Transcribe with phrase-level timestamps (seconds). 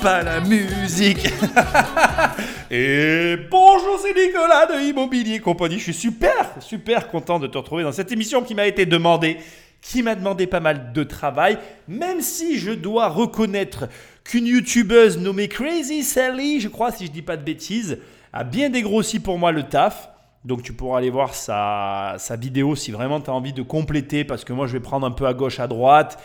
[0.00, 1.28] pas la musique.
[2.70, 5.78] Et bonjour, c'est Nicolas de Immobilier Compagnie.
[5.78, 9.38] Je suis super, super content de te retrouver dans cette émission qui m'a été demandée,
[9.82, 13.88] qui m'a demandé pas mal de travail, même si je dois reconnaître
[14.24, 17.98] qu'une youtubeuse nommée Crazy Sally, je crois si je dis pas de bêtises,
[18.32, 20.10] a bien dégrossi pour moi le taf.
[20.44, 24.24] Donc tu pourras aller voir sa, sa vidéo si vraiment tu as envie de compléter,
[24.24, 26.18] parce que moi je vais prendre un peu à gauche, à droite.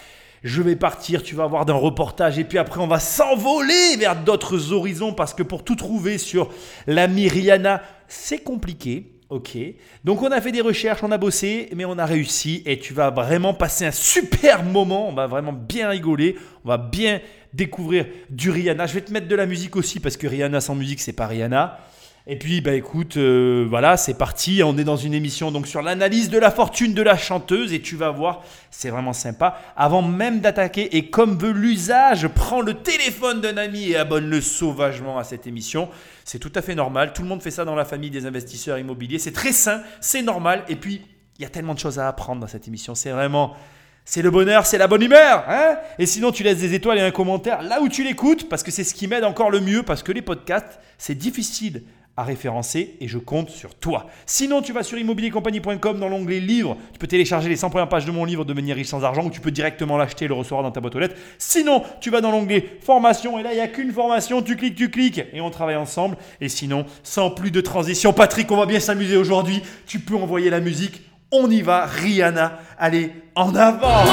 [0.46, 4.16] Je vais partir, tu vas voir d'un reportage, et puis après on va s'envoler vers
[4.16, 6.52] d'autres horizons, parce que pour tout trouver sur
[6.86, 9.12] la Rihanna, c'est compliqué.
[9.32, 9.58] Ok.
[10.04, 12.94] Donc on a fait des recherches, on a bossé, mais on a réussi, et tu
[12.94, 17.22] vas vraiment passer un super moment, on va vraiment bien rigoler, on va bien
[17.52, 18.86] découvrir du Rihanna.
[18.86, 21.26] Je vais te mettre de la musique aussi, parce que Rihanna sans musique, c'est pas
[21.26, 21.80] Rihanna.
[22.28, 24.64] Et puis, bah écoute, euh, voilà, c'est parti.
[24.64, 27.82] On est dans une émission donc sur l'analyse de la fortune de la chanteuse et
[27.82, 29.60] tu vas voir, c'est vraiment sympa.
[29.76, 35.20] Avant même d'attaquer et comme veut l'usage, prends le téléphone d'un ami et abonne-le sauvagement
[35.20, 35.88] à cette émission.
[36.24, 37.14] C'est tout à fait normal.
[37.14, 39.20] Tout le monde fait ça dans la famille des investisseurs immobiliers.
[39.20, 40.64] C'est très sain, c'est normal.
[40.68, 41.02] Et puis,
[41.38, 42.96] il y a tellement de choses à apprendre dans cette émission.
[42.96, 43.56] C'est vraiment
[44.04, 45.44] c'est le bonheur, c'est la bonne humeur.
[45.48, 48.64] Hein et sinon, tu laisses des étoiles et un commentaire là où tu l'écoutes, parce
[48.64, 51.84] que c'est ce qui m'aide encore le mieux, parce que les podcasts, c'est difficile
[52.18, 54.08] à référencer et je compte sur toi.
[54.26, 56.78] Sinon, tu vas sur immobiliercompagnie.com dans l'onglet livre.
[56.94, 59.30] Tu peux télécharger les 100 premières pages de mon livre Devenir riche sans argent ou
[59.30, 61.16] tu peux directement l'acheter et le recevoir dans ta boîte aux lettres.
[61.38, 64.42] Sinon, tu vas dans l'onglet formation et là, il n'y a qu'une formation.
[64.42, 66.16] Tu cliques, tu cliques et on travaille ensemble.
[66.40, 69.62] Et sinon, sans plus de transition, Patrick, on va bien s'amuser aujourd'hui.
[69.86, 71.02] Tu peux envoyer la musique.
[71.32, 72.60] On y va, Rihanna.
[72.78, 74.06] Allez, en avant!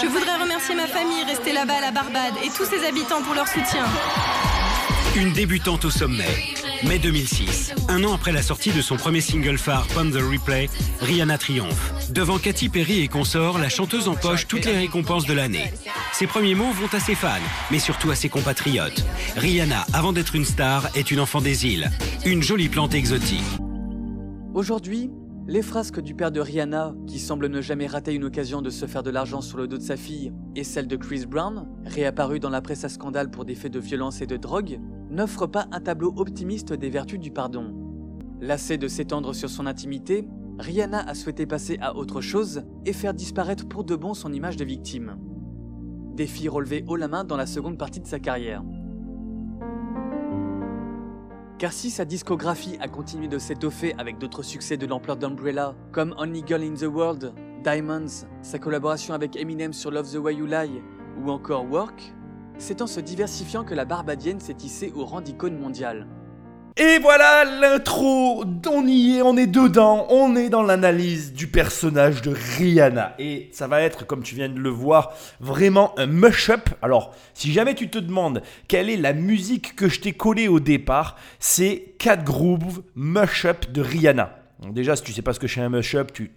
[0.00, 3.34] Je voudrais remercier ma famille restée là-bas à la Barbade et tous ses habitants pour
[3.34, 3.84] leur soutien.
[5.16, 6.28] Une débutante au sommet.
[6.84, 7.72] Mai 2006.
[7.88, 10.68] Un an après la sortie de son premier single phare, Pump the Replay,
[11.00, 12.10] Rihanna triomphe.
[12.10, 15.72] Devant Katy Perry et consorts, la chanteuse empoche toutes les récompenses de l'année.
[16.12, 17.40] Ses premiers mots vont à ses fans,
[17.70, 19.06] mais surtout à ses compatriotes.
[19.38, 21.90] Rihanna, avant d'être une star, est une enfant des îles.
[22.26, 23.40] Une jolie plante exotique.
[24.52, 25.08] Aujourd'hui,
[25.48, 28.86] les frasques du père de Rihanna, qui semble ne jamais rater une occasion de se
[28.86, 32.40] faire de l'argent sur le dos de sa fille, et celle de Chris Brown, réapparu
[32.40, 35.68] dans la presse à scandale pour des faits de violence et de drogue, n'offrent pas
[35.70, 37.72] un tableau optimiste des vertus du pardon.
[38.40, 40.26] Lassée de s'étendre sur son intimité,
[40.58, 44.56] Rihanna a souhaité passer à autre chose et faire disparaître pour de bon son image
[44.56, 45.16] de victime.
[46.16, 48.64] Défi relevé haut la main dans la seconde partie de sa carrière.
[51.58, 56.14] Car si sa discographie a continué de s'étoffer avec d'autres succès de l'ampleur d'Umbrella, comme
[56.18, 57.32] Only Girl in the World,
[57.64, 60.82] Diamonds, sa collaboration avec Eminem sur Love the Way You Lie,
[61.18, 62.12] ou encore Work,
[62.58, 66.06] c'est en se diversifiant que la Barbadienne s'est tissée au rang d'icône mondiale.
[66.78, 72.20] Et voilà l'intro, on y est, on est dedans, on est dans l'analyse du personnage
[72.20, 73.14] de Rihanna.
[73.18, 76.68] Et ça va être, comme tu viens de le voir, vraiment un mush-up.
[76.82, 80.60] Alors, si jamais tu te demandes quelle est la musique que je t'ai collée au
[80.60, 84.36] départ, c'est Cat Groove Mush-up de Rihanna.
[84.68, 86.30] Déjà, si tu sais pas ce que c'est un mush-up, tu,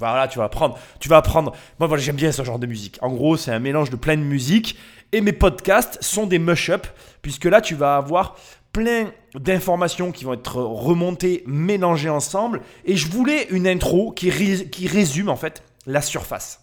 [0.00, 0.76] vas là, tu vas apprendre.
[0.98, 1.52] Tu vas apprendre.
[1.78, 2.98] Moi, voilà, j'aime bien ce genre de musique.
[3.00, 4.76] En gros, c'est un mélange de plein de musiques.
[5.12, 6.88] Et mes podcasts sont des mush-up,
[7.22, 8.34] puisque là, tu vas avoir
[8.74, 12.60] plein d'informations qui vont être remontées, mélangées ensemble.
[12.84, 16.60] Et je voulais une intro qui, résume en fait la surface.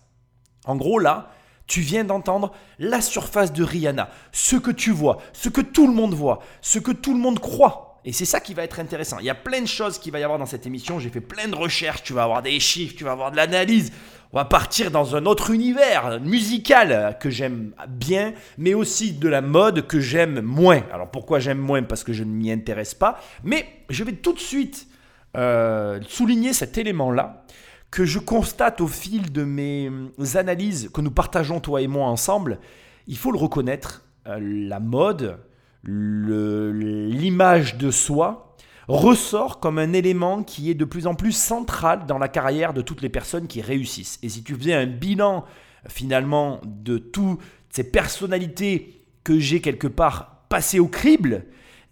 [0.65, 1.31] En gros, là,
[1.65, 5.93] tu viens d'entendre la surface de Rihanna, ce que tu vois, ce que tout le
[5.93, 8.01] monde voit, ce que tout le monde croit.
[8.03, 9.19] Et c'est ça qui va être intéressant.
[9.19, 10.99] Il y a plein de choses qu'il va y avoir dans cette émission.
[10.99, 12.03] J'ai fait plein de recherches.
[12.03, 13.93] Tu vas avoir des chiffres, tu vas avoir de l'analyse
[14.33, 19.41] on va partir dans un autre univers musical que j'aime bien, mais aussi de la
[19.41, 20.83] mode que j'aime moins.
[20.93, 21.83] Alors pourquoi j'aime moins?
[21.83, 23.19] Parce que je ne m'y intéresse pas.
[23.43, 24.87] Mais je vais tout de suite
[25.35, 27.43] euh, souligner cet élément-là
[27.89, 29.91] que je constate au fil de mes
[30.35, 32.59] analyses que nous partageons toi et moi ensemble.
[33.07, 35.39] Il faut le reconnaître, euh, la mode,
[35.83, 38.50] l'image de soi,
[38.87, 42.81] ressort comme un élément qui est de plus en plus central dans la carrière de
[42.81, 44.19] toutes les personnes qui réussissent.
[44.23, 45.45] Et si tu faisais un bilan
[45.87, 47.39] finalement de toutes
[47.69, 51.45] ces personnalités que j'ai quelque part passées au crible,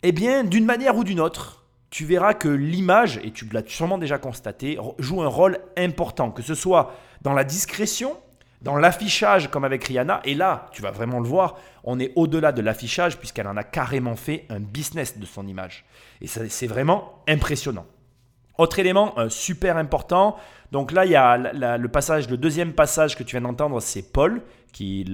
[0.03, 3.97] eh bien d'une manière ou d'une autre, tu verras que l'image, et tu l'as sûrement
[3.97, 8.15] déjà constaté, joue un rôle important, que ce soit dans la discrétion,
[8.61, 12.51] dans l'affichage comme avec Rihanna, et là, tu vas vraiment le voir, on est au-delà
[12.51, 15.85] de l'affichage puisqu'elle en a carrément fait un business de son image.
[16.21, 17.85] Et c'est vraiment impressionnant.
[18.57, 20.35] Autre élément euh, super important,
[20.73, 21.37] donc là il y a
[21.77, 24.41] le passage, le deuxième passage que tu viens d'entendre, c'est Paul,
[24.73, 25.05] qui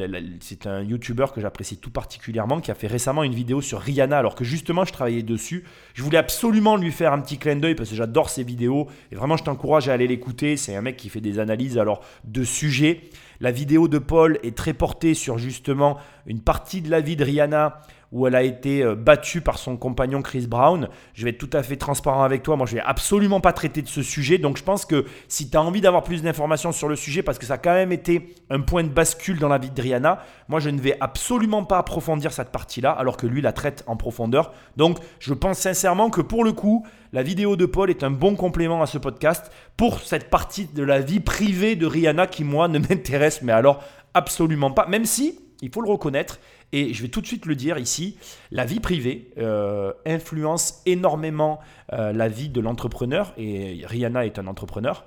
[0.42, 4.18] c'est un YouTuber que j'apprécie tout particulièrement, qui a fait récemment une vidéo sur Rihanna,
[4.18, 5.64] alors que justement je travaillais dessus.
[5.94, 9.16] Je voulais absolument lui faire un petit clin d'œil parce que j'adore ses vidéos et
[9.16, 10.58] vraiment je t'encourage à aller l'écouter.
[10.58, 13.02] C'est un mec qui fait des analyses alors de sujets.
[13.40, 17.24] La vidéo de Paul est très portée sur justement une partie de la vie de
[17.24, 17.82] Rihanna
[18.16, 20.88] où elle a été euh, battue par son compagnon Chris Brown.
[21.14, 22.56] Je vais être tout à fait transparent avec toi.
[22.56, 24.38] Moi, je vais absolument pas traiter de ce sujet.
[24.38, 27.38] Donc, je pense que si tu as envie d'avoir plus d'informations sur le sujet, parce
[27.38, 30.24] que ça a quand même été un point de bascule dans la vie de Rihanna,
[30.48, 33.98] moi, je ne vais absolument pas approfondir cette partie-là, alors que lui la traite en
[33.98, 34.54] profondeur.
[34.78, 38.36] Donc, je pense sincèrement que pour le coup, la vidéo de Paul est un bon
[38.38, 42.70] complément à ce podcast pour cette partie de la vie privée de Rihanna qui, moi,
[42.70, 43.84] ne m'intéresse, mais alors
[44.14, 44.86] absolument pas.
[44.88, 46.40] Même si, il faut le reconnaître,
[46.72, 48.18] et je vais tout de suite le dire ici,
[48.52, 51.60] la vie privée euh, influence énormément
[51.94, 55.06] euh, la vie de l'entrepreneur, et Rihanna est un entrepreneur.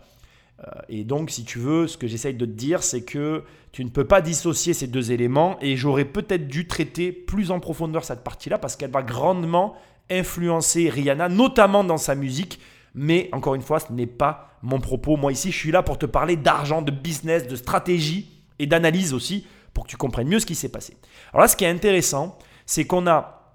[0.60, 3.84] Euh, et donc, si tu veux, ce que j'essaye de te dire, c'est que tu
[3.84, 8.04] ne peux pas dissocier ces deux éléments, et j'aurais peut-être dû traiter plus en profondeur
[8.04, 9.76] cette partie-là, parce qu'elle va grandement
[10.10, 12.60] influencer Rihanna, notamment dans sa musique.
[12.94, 15.16] Mais encore une fois, ce n'est pas mon propos.
[15.16, 18.28] Moi ici, je suis là pour te parler d'argent, de business, de stratégie
[18.58, 19.46] et d'analyse aussi
[19.78, 20.96] pour que tu comprennes mieux ce qui s'est passé.
[21.32, 22.36] Alors là, ce qui est intéressant,
[22.66, 23.54] c'est qu'on a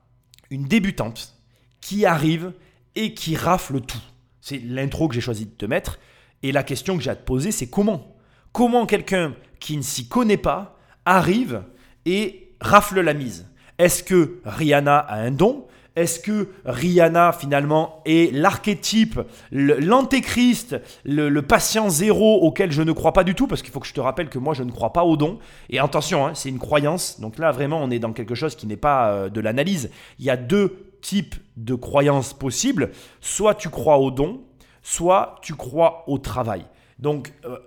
[0.52, 1.38] une débutante
[1.82, 2.54] qui arrive
[2.96, 4.02] et qui rafle tout.
[4.40, 6.00] C'est l'intro que j'ai choisi de te mettre.
[6.42, 8.16] Et la question que j'ai à te poser, c'est comment?
[8.54, 11.66] Comment quelqu'un qui ne s'y connaît pas arrive
[12.06, 13.46] et rafle la mise?
[13.78, 15.68] Est-ce que Rihanna a un don?
[15.96, 19.20] Est-ce que Rihanna finalement est l'archétype,
[19.52, 20.76] l'antéchrist,
[21.06, 23.46] le, patient zéro auquel je ne crois pas du tout?
[23.46, 25.38] Parce qu'il faut que je te rappelle que moi je ne crois pas au don.
[25.70, 27.20] Et attention, hein, c'est une croyance.
[27.20, 29.92] Donc là vraiment on est dans quelque chose qui n'est pas euh, de l'analyse.
[30.18, 32.90] Il y a deux types de croyances possibles.
[33.22, 34.42] Soit tu crois au don,
[34.82, 36.66] soit tu crois au travail.
[36.98, 37.58] Donc euh,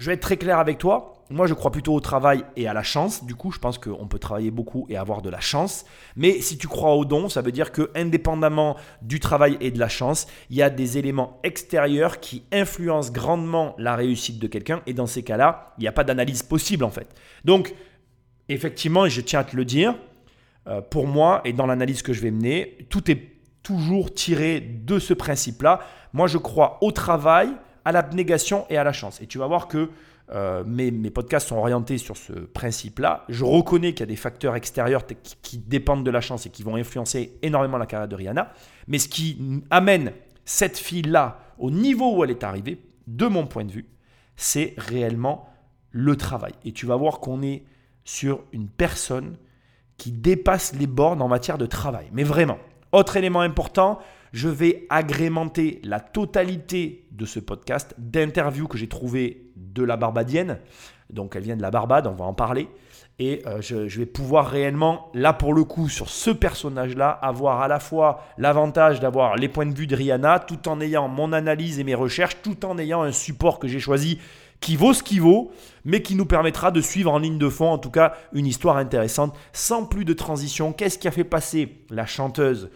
[0.00, 1.14] je vais être très clair avec toi.
[1.28, 3.24] Moi, je crois plutôt au travail et à la chance.
[3.24, 5.84] Du coup, je pense qu'on peut travailler beaucoup et avoir de la chance.
[6.16, 9.78] Mais si tu crois au don, ça veut dire que indépendamment du travail et de
[9.78, 14.82] la chance, il y a des éléments extérieurs qui influencent grandement la réussite de quelqu'un.
[14.86, 17.14] Et dans ces cas-là, il n'y a pas d'analyse possible en fait.
[17.44, 17.74] Donc,
[18.48, 19.94] effectivement, je tiens à te le dire,
[20.66, 23.22] euh, pour moi et dans l'analyse que je vais mener, tout est
[23.62, 25.80] toujours tiré de ce principe-là.
[26.12, 27.50] Moi, je crois au travail,
[27.90, 29.20] à l'abnégation et à la chance.
[29.20, 29.90] Et tu vas voir que
[30.32, 33.24] euh, mes, podcasts sont orientés sur ce principe-là.
[33.28, 35.02] Je reconnais qu'il y a des facteurs extérieurs
[35.42, 38.52] qui, dépendent de la chance et qui vont influencer énormément la carrière de Rihanna.
[38.86, 40.12] Mais ce qui amène
[40.44, 43.86] cette fille-là au niveau où elle est arrivée, de mon point de vue,
[44.36, 45.48] c'est réellement
[45.90, 46.52] le travail.
[46.64, 47.64] Et tu vas voir qu'on est
[48.04, 49.36] sur une personne
[49.96, 52.06] qui dépasse les bornes en matière de travail.
[52.12, 52.58] Mais vraiment.
[52.92, 53.98] Autre élément important,
[54.32, 60.58] je vais agrémenter la totalité de ce podcast d'interviews que j'ai trouvées de la Barbadienne.
[61.10, 62.68] Donc elle vient de la Barbade, on va en parler.
[63.18, 67.68] Et euh, je, vais pouvoir réellement, là pour le coup, sur ce personnage-là, avoir à
[67.68, 71.78] la fois l'avantage d'avoir les points de vue de Rihanna, tout en ayant mon analyse
[71.78, 74.18] et mes recherches, tout en ayant un support que j'ai choisi
[74.60, 75.50] qui vaut ce qu'il vaut,
[75.84, 78.76] mais qui nous permettra de suivre en ligne de fond, en tout cas, une histoire
[78.76, 80.72] intéressante, sans plus de transition.
[80.72, 82.70] Qu'est-ce qui a fait passer la chanteuse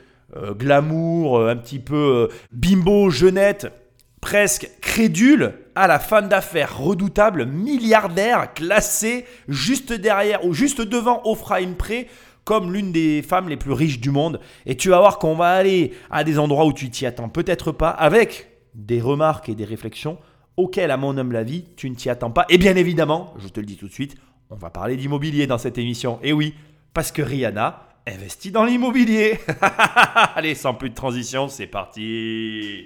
[0.54, 3.72] glamour, euh, un petit peu euh, bimbo, jeunette,
[4.20, 11.60] presque crédule, à la femme d'affaires redoutable, milliardaire, classée juste derrière ou juste devant Oprah
[11.60, 12.08] Winfrey
[12.44, 14.38] comme l'une des femmes les plus riches du monde.
[14.66, 17.72] Et tu vas voir qu'on va aller à des endroits où tu t'y attends peut-être
[17.72, 20.18] pas, avec des remarques et des réflexions
[20.56, 22.44] auxquelles, à mon humble avis, tu ne t'y attends pas.
[22.48, 24.16] Et bien évidemment, je te le dis tout de suite,
[24.50, 26.18] on va parler d'immobilier dans cette émission.
[26.22, 26.54] Et oui,
[26.92, 29.40] parce que Rihanna investit dans l'immobilier.
[30.34, 32.84] Allez, sans plus de transition, c'est parti.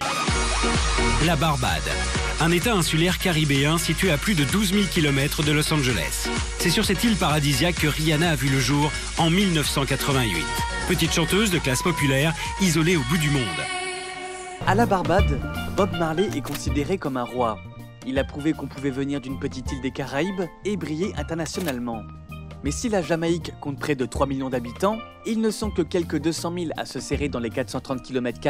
[1.26, 1.82] La Barbade,
[2.40, 6.28] un état insulaire caribéen situé à plus de 12 000 km de Los Angeles.
[6.58, 10.44] C'est sur cette île paradisiaque que Rihanna a vu le jour en 1988.
[10.88, 13.42] Petite chanteuse de classe populaire, isolée au bout du monde.
[14.66, 15.40] À la Barbade,
[15.76, 17.58] Bob Marley est considéré comme un roi.
[18.06, 22.02] Il a prouvé qu'on pouvait venir d'une petite île des Caraïbes et briller internationalement.
[22.64, 26.20] Mais si la Jamaïque compte près de 3 millions d'habitants, ils ne sont que quelques
[26.20, 28.40] 200 000 à se serrer dans les 430 km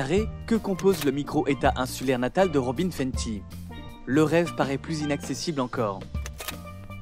[0.47, 3.43] que compose le micro-État insulaire natal de Robin Fenty.
[4.07, 6.01] Le rêve paraît plus inaccessible encore.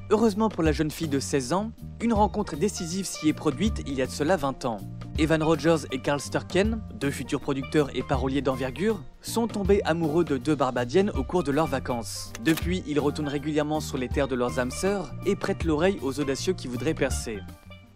[0.09, 1.71] Heureusement pour la jeune fille de 16 ans,
[2.01, 4.79] une rencontre décisive s'y est produite il y a de cela 20 ans.
[5.19, 10.37] Evan Rogers et Carl Sturken, deux futurs producteurs et paroliers d'envergure, sont tombés amoureux de
[10.37, 12.31] deux Barbadiennes au cours de leurs vacances.
[12.45, 16.19] Depuis, ils retournent régulièrement sur les terres de leurs âmes sœurs et prêtent l'oreille aux
[16.19, 17.39] audacieux qui voudraient percer.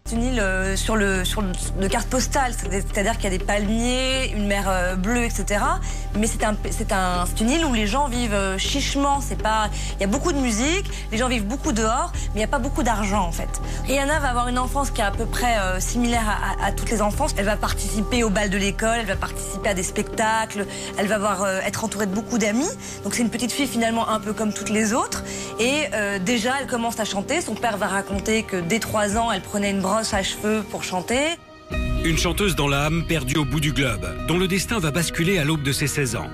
[0.05, 0.43] C'est une île
[0.75, 4.95] sur le sur de carte postale, c'est-à-dire qu'il y a des palmiers, une mer euh,
[4.95, 5.63] bleue, etc.
[6.17, 9.21] Mais c'est un c'est un c'est une île où les gens vivent euh, chichement.
[9.21, 12.37] C'est pas il y a beaucoup de musique, les gens vivent beaucoup dehors, mais il
[12.39, 13.61] n'y a pas beaucoup d'argent en fait.
[13.85, 17.01] Rihanna va avoir une enfance qui est à peu près euh, similaire à, toutes les
[17.01, 17.33] enfances.
[17.37, 20.65] Elle va participer au bal de l'école, elle va participer à des spectacles,
[20.97, 22.69] elle va avoir être entourée de beaucoup d'amis.
[23.03, 25.23] Donc c'est une petite fille finalement un peu comme toutes les autres.
[25.59, 27.39] Et euh, déjà elle commence à chanter.
[27.41, 30.83] Son père va raconter que dès 3 ans elle prenait une brosse à cheveux pour
[30.83, 31.35] chanter.
[32.05, 35.43] Une chanteuse dans l'âme perdue au bout du globe, dont le destin va basculer à
[35.43, 36.29] l'aube de ses 16 ans.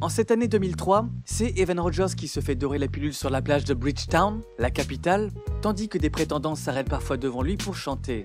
[0.00, 3.42] En cette année 2003, c'est Evan Rogers qui se fait dorer la pilule sur la
[3.42, 8.24] plage de Bridgetown, la capitale, tandis que des prétendants s'arrêtent parfois devant lui pour chanter.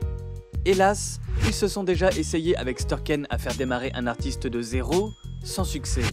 [0.65, 5.09] Hélas, ils se sont déjà essayés avec Sturken à faire démarrer un artiste de zéro,
[5.43, 6.03] sans succès.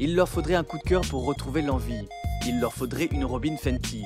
[0.00, 2.08] Il leur faudrait un coup de cœur pour retrouver l'envie.
[2.46, 4.04] Il leur faudrait une Robin Fenty.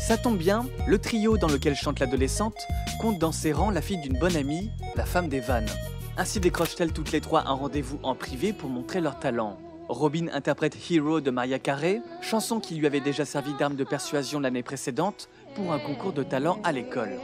[0.00, 2.66] Ça tombe bien, le trio dans lequel chante l'adolescente
[3.00, 5.64] compte dans ses rangs la fille d'une bonne amie, la femme d'Evan.
[6.16, 9.58] Ainsi décrochent-elles toutes les trois un rendez-vous en privé pour montrer leur talent.
[9.88, 14.40] Robin interprète Hero de Maria Carey, chanson qui lui avait déjà servi d'arme de persuasion
[14.40, 17.18] l'année précédente pour un concours de talent à l'école.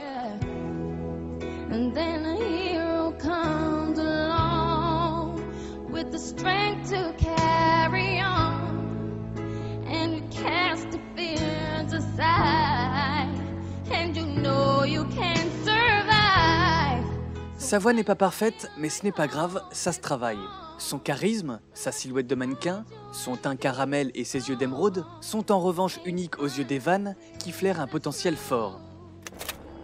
[17.57, 20.39] Sa voix n'est pas parfaite, mais ce n'est pas grave, ça se travaille.
[20.77, 25.59] Son charisme, sa silhouette de mannequin, son teint caramel et ses yeux d'émeraude sont en
[25.59, 28.79] revanche uniques aux yeux d'Evan qui flairent un potentiel fort.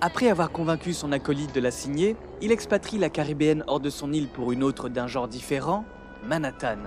[0.01, 4.13] Après avoir convaincu son acolyte de la signer, il expatrie la caribéenne hors de son
[4.13, 5.83] île pour une autre d'un genre différent,
[6.25, 6.77] Manhattan.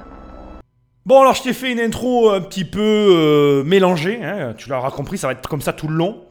[1.06, 4.18] Bon, alors je t'ai fait une intro un petit peu euh, mélangée.
[4.24, 4.54] hein.
[4.58, 6.24] Tu l'auras compris, ça va être comme ça tout le long.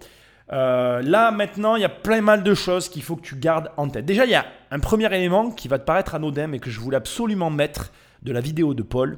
[0.52, 3.72] Euh, là, maintenant, il y a plein mal de choses qu'il faut que tu gardes
[3.78, 4.06] en tête.
[4.06, 6.82] Déjà, il y a un premier élément qui va te paraître anodin, mais que je
[6.82, 9.18] voulais absolument mettre de la vidéo de Paul.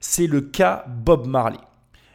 [0.00, 1.60] C'est le cas Bob Marley.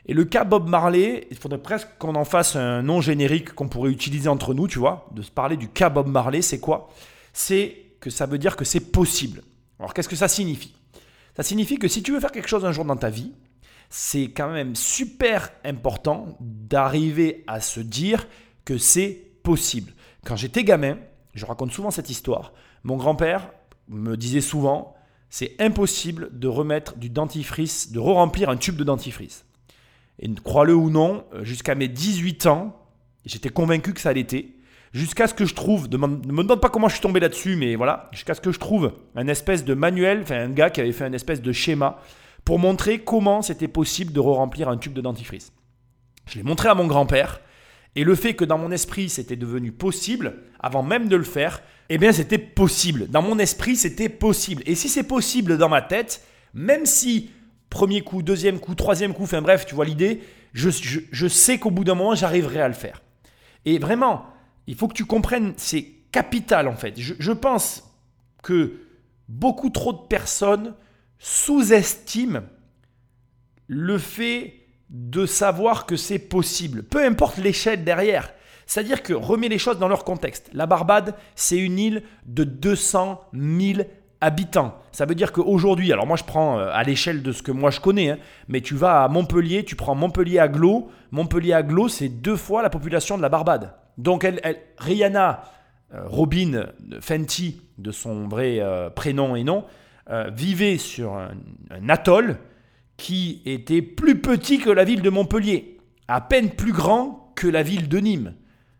[0.06, 3.70] Et le cas Bob Marley, il faudrait presque qu'on en fasse un nom générique qu'on
[3.70, 6.90] pourrait utiliser entre nous, tu vois, de se parler du cas Bob Marley, c'est quoi?
[7.32, 9.44] C'est que ça veut dire que c'est possible.
[9.80, 10.76] Alors qu'est-ce que ça signifie?
[11.36, 13.32] Ça signifie que si tu veux faire quelque chose un jour dans ta vie,
[13.90, 18.28] c'est quand même super important d'arriver à se dire
[18.66, 19.94] que c'est possible.
[20.26, 20.98] Quand j'étais gamin,
[21.34, 23.52] je raconte souvent cette histoire, mon grand-père
[23.88, 24.96] me disait souvent,
[25.30, 29.46] c'est impossible de remettre du dentifrice, de re-remplir un tube de dentifrice.
[30.20, 32.78] Et crois-le ou non, euh, jusqu'à mes 18 ans,
[33.26, 34.50] j'étais convaincu que ça l'était.
[34.94, 36.08] Jusqu'à ce que je trouve, ne me
[36.44, 39.28] demande pas comment je suis tombé là-dessus, mais voilà, jusqu'à ce que je trouve un
[39.28, 42.00] espèce de manuel, enfin un gars qui avait fait un espèce de schéma
[42.44, 45.54] pour montrer comment c'était possible de re-remplir un tube de dentifrice.
[46.28, 47.40] Je l'ai montré à mon grand-père,
[47.96, 51.62] et le fait que dans mon esprit c'était devenu possible, avant même de le faire,
[51.90, 53.08] eh bien c'était possible.
[53.08, 54.62] Dans mon esprit c'était possible.
[54.66, 57.32] Et si c'est possible dans ma tête, même si
[57.70, 60.22] premier coup, deuxième coup, troisième coup, enfin bref, tu vois l'idée,
[60.54, 60.70] je-
[61.12, 63.02] je sais qu'au bout d'un moment j'arriverai à le faire.
[63.64, 64.26] Et vraiment,
[64.68, 66.94] il faut que tu comprennes, c'est capital en fait.
[66.98, 67.84] Je, pense
[68.44, 68.74] que
[69.28, 70.74] beaucoup trop de personnes
[71.20, 72.42] sous-estiment
[73.68, 74.56] le fait
[74.90, 78.34] de savoir que c'est possible, peu importe l'échelle derrière.
[78.66, 80.50] C'est-à-dire que remets les choses dans leur contexte.
[80.54, 83.82] La Barbade, c'est une île de 200 000
[84.22, 84.76] habitants.
[84.92, 87.72] Ça veut dire qu'aujourd'hui, alors moi je prends euh, à l'échelle de ce que moi
[87.72, 91.64] je connais, hein, mais tu vas à Montpellier, tu prends Montpellier à Glo, Montpellier à
[91.64, 93.74] Glo, c'est deux fois la population de la Barbade.
[94.02, 94.42] Donc elle,
[94.80, 95.44] Rihanna,
[95.94, 96.66] euh, Robin
[97.02, 99.64] Fenty, de son vrai euh, prénom et nom,
[100.10, 101.38] euh, vivait sur un,
[101.88, 102.40] atoll
[102.98, 105.78] qui était plus petit que la ville de Montpellier,
[106.08, 108.34] à peine plus grand que la ville de Nîmes.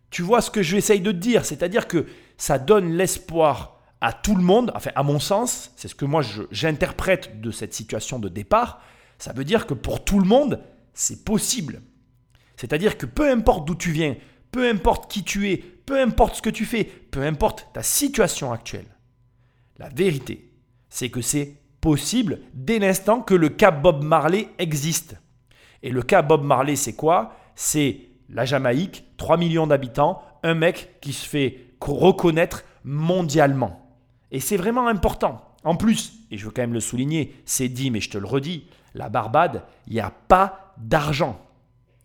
[0.10, 4.14] Tu vois ce que je essaye de te dire, c'est-à-dire que ça donne l'espoir à
[4.14, 8.18] tout le monde, enfin à mon sens, c'est ce que moi j'interprète de cette situation
[8.18, 8.82] de départ,
[9.20, 10.62] ça veut dire que pour tout le monde,
[10.94, 11.82] c'est possible.
[12.58, 14.16] C'est-à-dire que peu importe d'où tu viens,
[14.52, 18.52] peu importe qui tu es, peu importe ce que tu fais, peu importe ta situation
[18.52, 18.88] actuelle,
[19.78, 20.52] la vérité,
[20.90, 25.16] c'est que c'est possible dès l'instant que le cas Bob Marley existe.
[25.84, 27.36] Et le cas Bob Marley, c'est quoi?
[27.56, 33.98] C'est la Jamaïque, 3 millions d'habitants, un mec qui se fait co- reconnaître mondialement.
[34.32, 35.42] Et c'est vraiment important.
[35.64, 38.26] En plus, et je veux quand même le souligner, c'est dit, mais je te le
[38.28, 41.40] redis, la Barbade, il n'y a pas d'argent.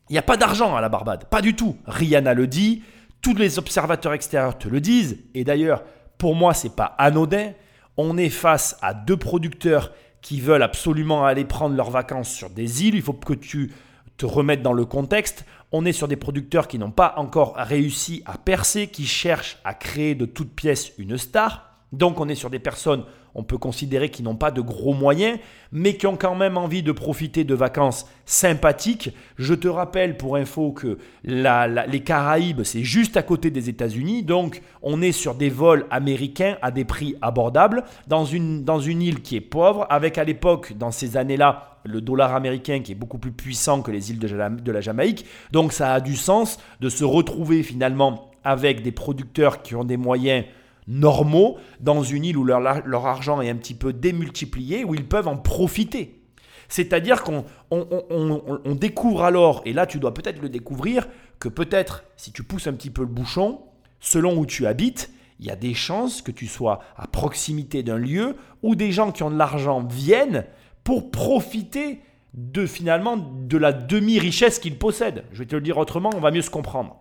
[0.09, 1.77] Il n'y a pas d'argent à la Barbade, pas du tout.
[1.87, 2.83] Rihanna le dit,
[3.23, 5.83] tous les observateurs extérieurs te le disent, et d'ailleurs,
[6.19, 7.53] pour moi, c'est pas anodin.
[7.97, 12.85] On est face à deux producteurs qui veulent absolument aller prendre leurs vacances sur des
[12.85, 12.95] îles.
[12.95, 13.73] Il faut que tu
[14.17, 18.23] te remettre dans le contexte, on est sur des producteurs qui n'ont pas encore réussi
[18.25, 21.71] à percer, qui cherchent à créer de toutes pièces une star.
[21.93, 23.05] Donc on est sur des personnes,
[23.37, 25.39] on peut considérer, qui n'ont pas de gros moyens,
[25.71, 29.11] mais qui ont quand même envie de profiter de vacances sympathiques.
[29.37, 34.63] Je te rappelle pour info que les Caraïbes, c'est juste à côté des États-Unis, donc
[34.83, 39.21] on est sur des vols américains à des prix abordables, dans une, dans une île
[39.21, 43.19] qui est pauvre, avec à l'époque, dans ces années-là, le dollar américain qui est beaucoup
[43.19, 45.27] plus puissant que les îles de la Jamaïque.
[45.53, 49.97] Donc ça a du sens de se retrouver finalement avec des producteurs qui ont des
[49.97, 50.45] moyens
[50.87, 55.07] normaux dans une île où leur, leur argent est un petit peu démultiplié, où ils
[55.07, 56.23] peuvent en profiter.
[56.69, 62.33] C'est-à-dire qu'on on, découvre alors, et là tu dois peut-être le découvrir, que peut-être si
[62.33, 63.61] tu pousses un petit peu le bouchon,
[64.01, 67.99] selon où tu habites, il y a des chances que tu sois à proximité d'un
[67.99, 70.47] lieu où des gens qui ont de l'argent viennent
[70.83, 72.01] pour profiter
[72.35, 75.25] de finalement de la demi-richesse qu'ils possèdent.
[75.33, 76.97] Je vais te le dire autrement, on va mieux se comprendre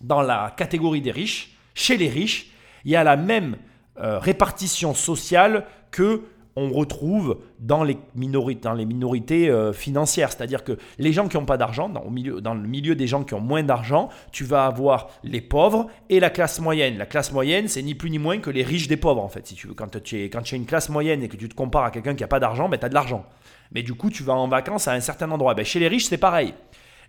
[0.00, 2.51] dans la catégorie des riches, chez les riches,
[2.84, 3.56] il y a la même
[3.98, 6.22] euh, répartition sociale que
[6.56, 10.32] on retrouve dans les minorités, euh, financières.
[10.32, 13.40] C'est-à-dire que les gens qui n'ont pas d'argent, dans, le milieu des gens qui ont
[13.40, 16.98] moins d'argent, tu vas avoir les pauvres et la classe moyenne.
[16.98, 19.46] La classe moyenne, c'est ni plus ni moins que les riches des pauvres, en fait.
[19.46, 21.84] Si tu veux, quand tu es, quand une classe moyenne et que tu te compares
[21.84, 23.24] à quelqu'un qui n'a pas d'argent, ben, tu as de l'argent.
[23.72, 25.54] Mais du coup, tu vas en vacances à un certain endroit.
[25.54, 26.52] Ben, chez les riches, c'est pareil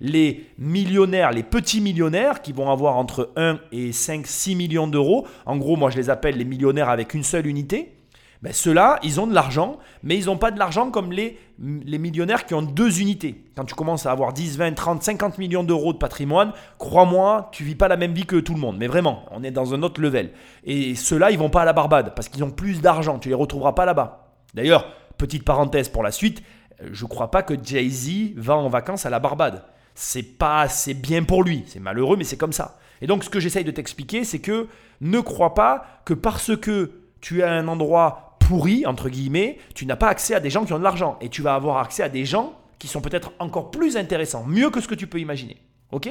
[0.03, 5.25] les millionnaires, les petits millionnaires qui vont avoir entre 1 et 5, 6 millions d'euros,
[5.45, 7.95] en gros moi je les appelle les millionnaires avec une seule unité,
[8.43, 11.97] ben ceux-là, ils ont de l'argent, mais ils n'ont pas de l'argent comme les, les
[11.97, 13.45] millionnaires qui ont deux unités.
[13.55, 17.63] Quand tu commences à avoir 10, 20, 30, 50 millions d'euros de patrimoine, crois-moi, tu
[17.63, 18.75] vis pas la même vie que tout le monde.
[18.77, 20.31] Mais vraiment, on est dans un autre level.
[20.65, 23.17] Et ceux-là, ils vont pas à la Barbade parce qu'ils ont plus d'argent.
[23.17, 24.33] Tu les retrouveras pas là-bas.
[24.53, 26.43] D'ailleurs, petite parenthèse pour la suite,
[26.81, 29.63] euh, je crois pas que Jay-Z va en vacances à la Barbade.
[29.95, 31.63] C'est pas assez bien pour lui.
[31.67, 32.79] C'est malheureux, mais c'est comme ça.
[33.01, 34.67] Et donc, ce que j'essaye de t'expliquer, c'est que
[35.01, 36.91] ne crois pas que parce que
[37.21, 40.73] tu à un endroit pourri, entre guillemets, tu n'as pas accès à des gens qui
[40.73, 41.17] ont de l'argent.
[41.21, 44.69] Et tu vas avoir accès à des gens qui sont peut-être encore plus intéressants, mieux
[44.69, 45.57] que ce que tu peux imaginer.
[45.91, 46.09] Ok?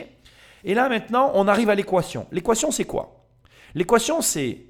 [0.64, 2.26] Et là, maintenant, on arrive à l'équation.
[2.33, 3.26] L'équation, c'est quoi?
[3.74, 4.66] L'équation, c'est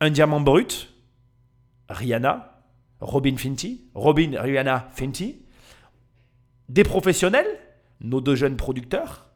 [0.00, 0.92] un diamant brut,
[1.88, 2.62] Rihanna,
[3.00, 5.42] Robin Finty, Robin Rihanna Finty,
[6.68, 7.46] des professionnels,
[8.00, 9.26] nos deux jeunes producteurs,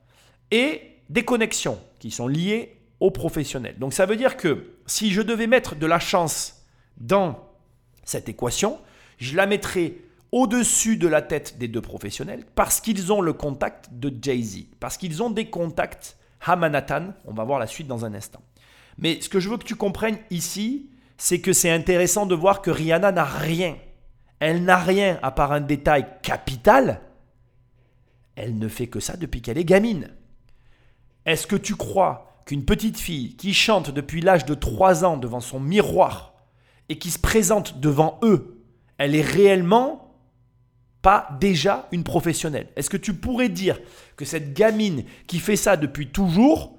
[0.51, 3.79] et des connexions qui sont liées aux professionnels.
[3.79, 6.65] Donc ça veut dire que si je devais mettre de la chance
[6.97, 7.49] dans
[8.05, 8.79] cette équation,
[9.19, 9.95] je la mettrais
[10.33, 14.97] au-dessus de la tête des deux professionnels parce qu'ils ont le contact de Jay-Z, parce
[14.97, 17.15] qu'ils ont des contacts à Manhattan.
[17.25, 18.43] On va voir la suite dans un instant.
[18.99, 22.63] Mais ce que je veux que tu comprennes ici, c'est que c'est intéressant de voir
[22.63, 23.77] que Rihanna n'a rien.
[24.41, 27.01] Elle n'a rien à part un détail capital.
[28.39, 30.11] Elle ne fait que ça depuis qu'elle est gamine.
[31.27, 35.41] Est-ce que tu crois qu'une petite fille qui chante depuis l'âge de 3 ans devant
[35.41, 36.35] son miroir
[36.89, 38.63] et qui se présente devant eux,
[38.97, 40.15] elle est réellement
[41.03, 42.69] pas déjà une professionnelle?
[42.77, 43.81] Est-ce que tu pourrais dire
[44.17, 46.79] que cette gamine qui fait ça depuis toujours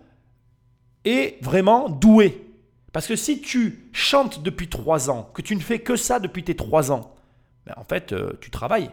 [1.04, 2.48] est vraiment douée?
[2.94, 6.46] Parce que si tu chantes depuis 3 ans, que tu ne fais que ça depuis
[6.46, 7.14] tes 3 ans,
[7.66, 8.92] ben en fait, euh, tu travailles.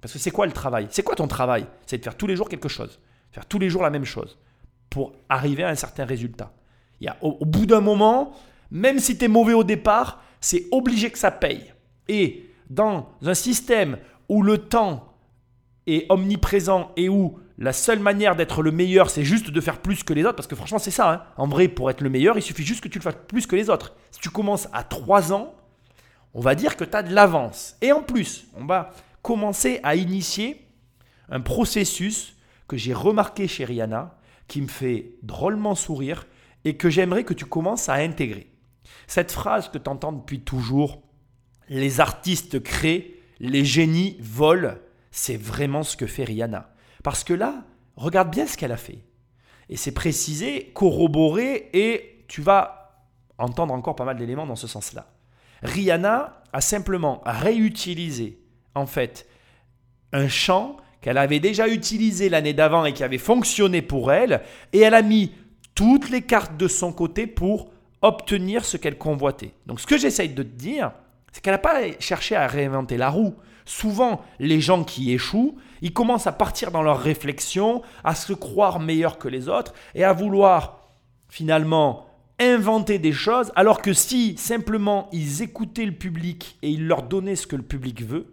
[0.00, 0.86] Parce que c'est quoi le travail?
[0.90, 1.66] C'est quoi ton travail?
[1.86, 3.00] C'est de faire tous les jours quelque chose.
[3.32, 4.38] Faire tous les jours la même chose
[4.90, 6.52] pour arriver à un certain résultat.
[7.00, 8.32] Il y a, au, bout d'un moment,
[8.70, 11.72] même si tu es mauvais au départ, c'est obligé que ça paye.
[12.08, 15.14] Et dans un système où le temps
[15.86, 20.04] est omniprésent et où la seule manière d'être le meilleur, c'est juste de faire plus
[20.04, 21.12] que les autres, parce que franchement, c'est ça.
[21.12, 21.22] hein.
[21.36, 23.56] En vrai, pour être le meilleur, il suffit juste que tu le fasses plus que
[23.56, 23.94] les autres.
[24.12, 25.54] Si tu commences à 3 ans,
[26.34, 27.76] on va dire que tu as de l'avance.
[27.82, 28.90] Et en plus, on va
[29.28, 30.66] commencer à initier
[31.28, 32.34] un processus
[32.66, 36.26] que j'ai remarqué chez Rihanna, qui me fait drôlement sourire
[36.64, 38.50] et que j'aimerais que tu commences à intégrer.
[39.06, 41.02] Cette phrase que tu entends depuis toujours,
[41.68, 44.76] les artistes créent, les génies volent,
[45.10, 46.72] c'est vraiment ce que fait Rihanna.
[47.04, 49.04] Parce que là, regarde bien ce qu'elle a fait.
[49.68, 53.04] Et c'est précisé, corroboré, et tu vas
[53.36, 55.12] entendre encore pas mal d'éléments dans ce sens-là.
[55.62, 58.40] Rihanna a simplement réutilisé,
[58.78, 59.26] en fait,
[60.12, 64.80] un chant qu'elle avait déjà utilisé l'année d'avant et qui avait fonctionné pour elle, et
[64.80, 65.32] elle a mis
[65.74, 67.70] toutes les cartes de son côté pour
[68.02, 69.52] obtenir ce qu'elle convoitait.
[69.66, 70.92] Donc ce que j'essaye de te dire,
[71.32, 73.34] c'est qu'elle n'a pas cherché à réinventer la roue.
[73.64, 78.80] Souvent, les gens qui échouent, ils commencent à partir dans leurs réflexions, à se croire
[78.80, 80.88] meilleurs que les autres et à vouloir
[81.28, 82.06] finalement
[82.40, 87.36] inventer des choses, alors que si simplement ils écoutaient le public et ils leur donnaient
[87.36, 88.32] ce que le public veut,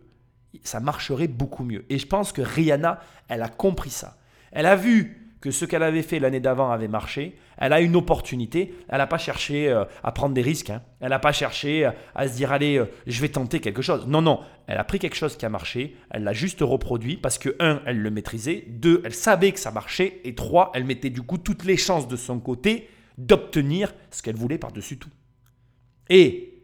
[0.64, 1.86] ça marcherait beaucoup mieux.
[1.90, 4.18] Et je pense que Rihanna, elle a compris ça.
[4.52, 7.38] Elle a vu que ce qu'elle avait fait l'année d'avant avait marché.
[7.58, 8.74] Elle a une opportunité.
[8.90, 10.72] Elle n'a pas cherché euh, à prendre des risques.
[10.72, 10.82] hein.
[11.02, 14.08] Elle n'a pas cherché euh, à se dire allez, euh, je vais tenter quelque chose.
[14.08, 14.40] Non, non.
[14.66, 15.96] Elle a pris quelque chose qui a marché.
[16.10, 18.64] Elle l'a juste reproduit parce que un, elle le maîtrisait.
[18.70, 20.20] Deux, elle savait que ça marchait.
[20.24, 22.90] Et trois, elle mettait du coup toutes les chances de son côté
[23.20, 25.12] d'obtenir ce qu'elle voulait par-dessus tout.
[26.10, 26.64] Et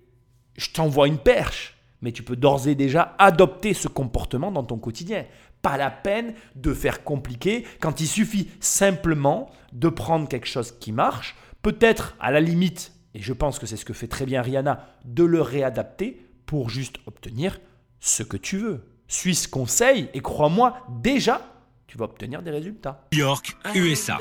[0.58, 4.78] je t'envoie une perche, mais tu peux d'ores et déjà adopter ce comportement dans ton
[4.78, 5.26] quotidien.
[5.62, 10.92] Pas la peine de faire compliqué quand il suffit simplement de prendre quelque chose qui
[10.92, 14.42] marche, peut-être à la limite, et je pense que c'est ce que fait très bien
[14.42, 17.60] Rihanna, de le réadapter pour juste obtenir
[18.00, 18.86] ce que tu veux.
[19.08, 21.42] Suis ce conseil et crois-moi, déjà,
[21.92, 23.06] tu vas obtenir des résultats.
[23.12, 24.18] New York, USA.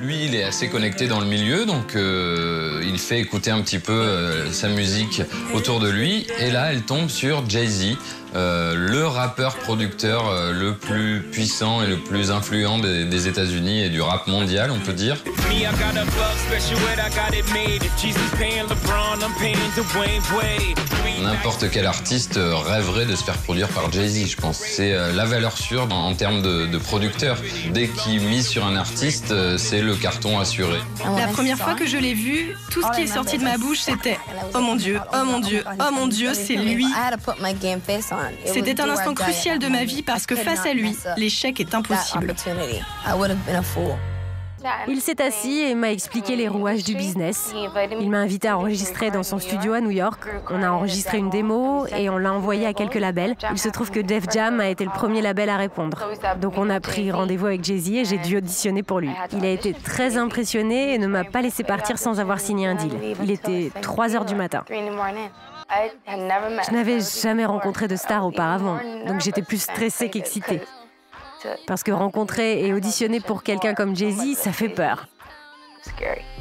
[0.00, 3.78] Lui, il est assez connecté dans le milieu, donc euh, il fait écouter un petit
[3.78, 5.22] peu euh, sa musique
[5.54, 6.26] autour de lui.
[6.40, 7.96] Et là, elle tombe sur Jay-Z,
[8.34, 13.88] euh, le rappeur-producteur euh, le plus puissant et le plus influent des, des États-Unis et
[13.88, 15.16] du rap mondial, on peut dire.
[15.48, 17.82] Me, I got a plug special ed, I got it made.
[17.84, 20.78] If Jesus paying LeBron, I'm paying Dwayne Wade.
[21.22, 24.58] N'importe quel artiste euh, rêverait de se faire produire par Jay-Z, je pense.
[24.58, 27.36] C'est euh, la valeur sûre en, en termes de, de producteur.
[27.70, 30.78] Dès qu'il mise sur un artiste, c'est le carton assuré.
[31.16, 33.80] La première fois que je l'ai vu, tout ce qui est sorti de ma bouche,
[33.80, 34.18] c'était
[34.54, 36.86] Oh mon Dieu, oh mon Dieu, oh mon Dieu, c'est lui.
[38.44, 42.34] C'était un instant crucial de ma vie parce que face à lui, l'échec est impossible.
[44.86, 47.52] Il s'est assis et m'a expliqué les rouages du business.
[48.00, 50.22] Il m'a invité à enregistrer dans son studio à New York.
[50.50, 53.34] On a enregistré une démo et on l'a envoyé à quelques labels.
[53.50, 56.08] Il se trouve que Def Jam a été le premier label à répondre.
[56.40, 59.10] Donc on a pris rendez-vous avec Jay-Z et j'ai dû auditionner pour lui.
[59.32, 62.76] Il a été très impressionné et ne m'a pas laissé partir sans avoir signé un
[62.76, 62.92] deal.
[63.20, 64.64] Il était 3 heures du matin.
[66.06, 70.60] Je n'avais jamais rencontré de star auparavant, donc j'étais plus stressée qu'excitée.
[71.66, 75.06] Parce que rencontrer et auditionner pour quelqu'un comme Jay-Z, ça fait peur.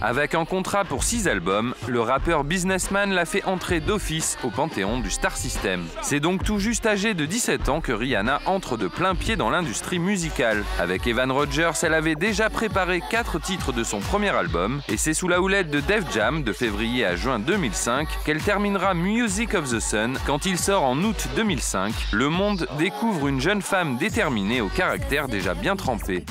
[0.01, 4.99] Avec un contrat pour 6 albums, le rappeur businessman l'a fait entrer d'office au panthéon
[4.99, 5.85] du Star System.
[6.01, 9.49] C'est donc tout juste âgé de 17 ans que Rihanna entre de plein pied dans
[9.49, 10.63] l'industrie musicale.
[10.79, 15.13] Avec Evan Rogers, elle avait déjà préparé 4 titres de son premier album, et c'est
[15.13, 19.69] sous la houlette de Def Jam de février à juin 2005 qu'elle terminera Music of
[19.69, 20.17] the Sun.
[20.25, 25.27] Quand il sort en août 2005, le monde découvre une jeune femme déterminée au caractère
[25.27, 26.25] déjà bien trempé.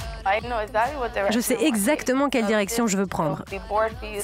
[1.31, 3.45] Je sais exactement quelle direction je veux prendre.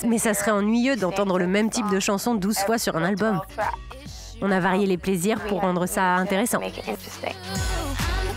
[0.07, 3.41] Mais ça serait ennuyeux d'entendre le même type de chanson 12 fois sur un album.
[4.43, 6.61] On a varié les plaisirs pour rendre ça intéressant.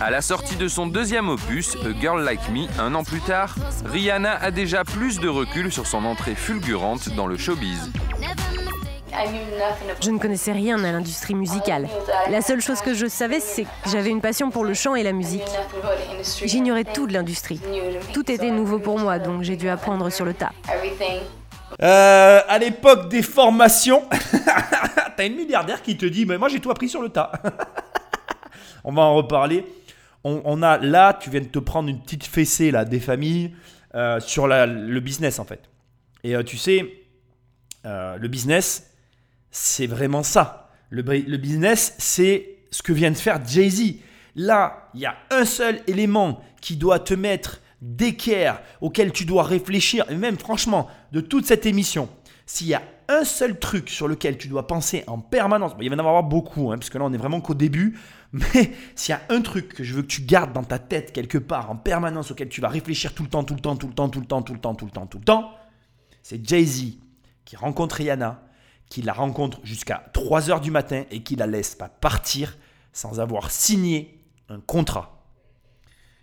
[0.02, 3.56] À la sortie de son deuxième opus, A Girl Like Me, un an plus tard,
[3.86, 7.92] Rihanna a déjà plus de recul sur son entrée fulgurante dans le showbiz.
[10.02, 11.88] Je ne connaissais rien à l'industrie musicale.
[12.30, 15.04] La seule chose que je savais, c'est que j'avais une passion pour le chant et
[15.04, 15.44] la musique.
[16.46, 17.60] J'ignorais tout de l'industrie.
[18.14, 20.52] Tout était nouveau pour moi, donc j'ai dû apprendre sur le tas.
[21.82, 24.04] Euh, à l'époque des formations,
[25.18, 27.32] t'as une milliardaire qui te dit Mais moi j'ai tout appris sur le tas.
[28.84, 29.66] on va en reparler.
[30.26, 33.56] On, a là, tu viens de te prendre une petite fessée là, des familles
[33.96, 35.70] euh, sur le business en fait.
[36.26, 36.86] Et euh, tu sais,
[37.86, 38.89] le business,
[39.52, 40.70] c'est vraiment ça.
[40.90, 43.96] Le, business, c'est ce que vient de faire Jay-Z.
[44.36, 49.44] Là, il y a un seul élément qui doit te mettre d'équerre, auquel tu dois
[49.44, 52.10] réfléchir, et même franchement, de toute cette émission,
[52.46, 55.96] s'il y a un seul truc sur lequel tu dois penser en permanence, il va
[55.96, 57.98] y en avoir beaucoup, hein, parce que là on est vraiment qu'au début,
[58.34, 61.12] mais s'il y a un truc que je veux que tu gardes dans ta tête
[61.12, 63.88] quelque part en permanence, auquel tu vas réfléchir tout le temps, tout le temps, tout
[63.88, 65.52] le temps, tout le temps, tout le temps, tout le temps, tout le temps,
[66.22, 66.98] c'est Jay-Z
[67.46, 68.44] qui rencontre Rihanna,
[68.90, 72.58] qui la rencontre jusqu'à 3h du matin et qui la laisse pas partir
[72.92, 75.24] sans avoir signé un contrat.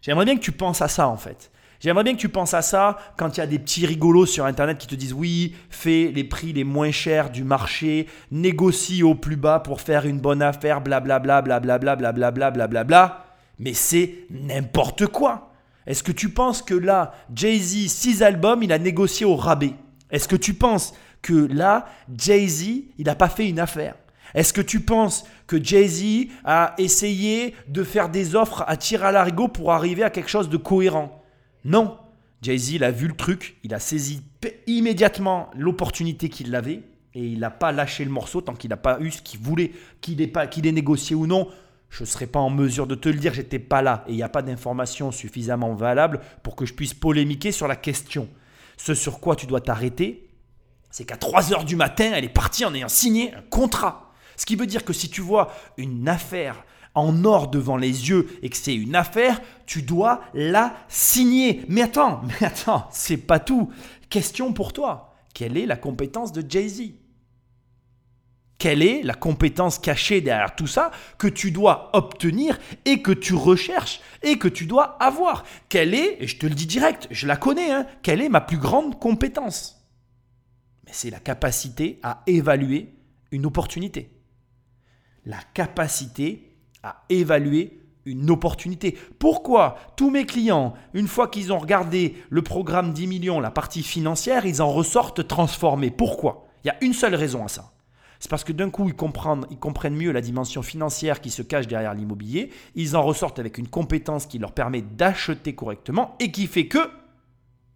[0.03, 1.51] J'aimerais bien que tu penses à ça en fait.
[1.81, 4.47] J'aimerais bien que tu penses à ça quand il y a des petits rigolos sur
[4.47, 9.15] internet qui te disent oui, fais les prix les moins chers du marché, négocie au
[9.15, 13.25] plus bas pour faire une bonne affaire, blablabla, blablabla, blablabla, blablabla.
[13.59, 15.53] Mais c'est n'importe quoi.
[15.87, 19.75] Est-ce que tu penses que là, Jay-Z, 6 albums, il a négocié au rabais
[20.11, 22.65] Est-ce que tu penses que là, Jay-Z,
[22.99, 23.95] il n'a pas fait une affaire
[24.35, 29.13] Est-ce que tu penses que Jay-Z a essayé de faire des offres à tir à
[29.13, 31.23] l'arigot pour arriver à quelque chose de cohérent?
[31.65, 31.99] Non.
[32.43, 34.23] Jay-Z, il a vu le truc, il a saisi
[34.67, 36.83] immédiatement l'opportunité qu'il avait
[37.15, 39.73] et il n'a pas lâché le morceau tant qu'il n'a pas eu ce qu'il voulait,
[40.03, 41.49] qu'il ait, qu'il ait négocié ou non.
[41.89, 44.17] Je ne serais pas en mesure de te le dire, j'étais pas là et il
[44.17, 48.29] n'y a pas d'informations suffisamment valables pour que je puisse polémiquer sur la question.
[48.77, 50.26] Ce sur quoi tu dois t'arrêter,
[50.97, 54.15] c'est qu'à 3 heures du matin, elle est partie en ayant signé un contrat.
[54.39, 58.31] Ce qui veut dire que si tu vois une affaire en or devant les yeux
[58.41, 61.67] et que c'est une affaire, tu dois la signer.
[61.69, 63.71] Mais attends, mais attends, c'est pas tout.
[64.09, 65.13] Question pour toi.
[65.35, 66.95] Quelle est la compétence de Jay-Z?
[68.57, 73.35] Quelle est la compétence cachée derrière tout ça que tu dois obtenir et que tu
[73.35, 75.45] recherches et que tu dois avoir?
[75.69, 78.41] Quelle est, et je te le dis direct, je la connais, hein, quelle est ma
[78.41, 79.76] plus grande compétence?
[80.87, 82.95] Mais c'est la capacité à évaluer
[83.33, 84.11] une opportunité.
[85.25, 88.97] La capacité à évaluer une opportunité.
[89.19, 93.83] Pourquoi tous mes clients, une fois qu'ils ont regardé le programme 10 millions, la partie
[93.83, 95.91] financière, ils en ressortent transformés?
[95.91, 96.47] Pourquoi?
[96.63, 97.73] Il y a une seule raison à ça
[98.19, 101.95] c'est parce que d'un coup, ils comprennent, mieux la dimension financière qui se cache derrière
[101.95, 102.51] l'immobilier.
[102.75, 106.91] Ils en ressortent avec une compétence qui leur permet d'acheter correctement et qui fait que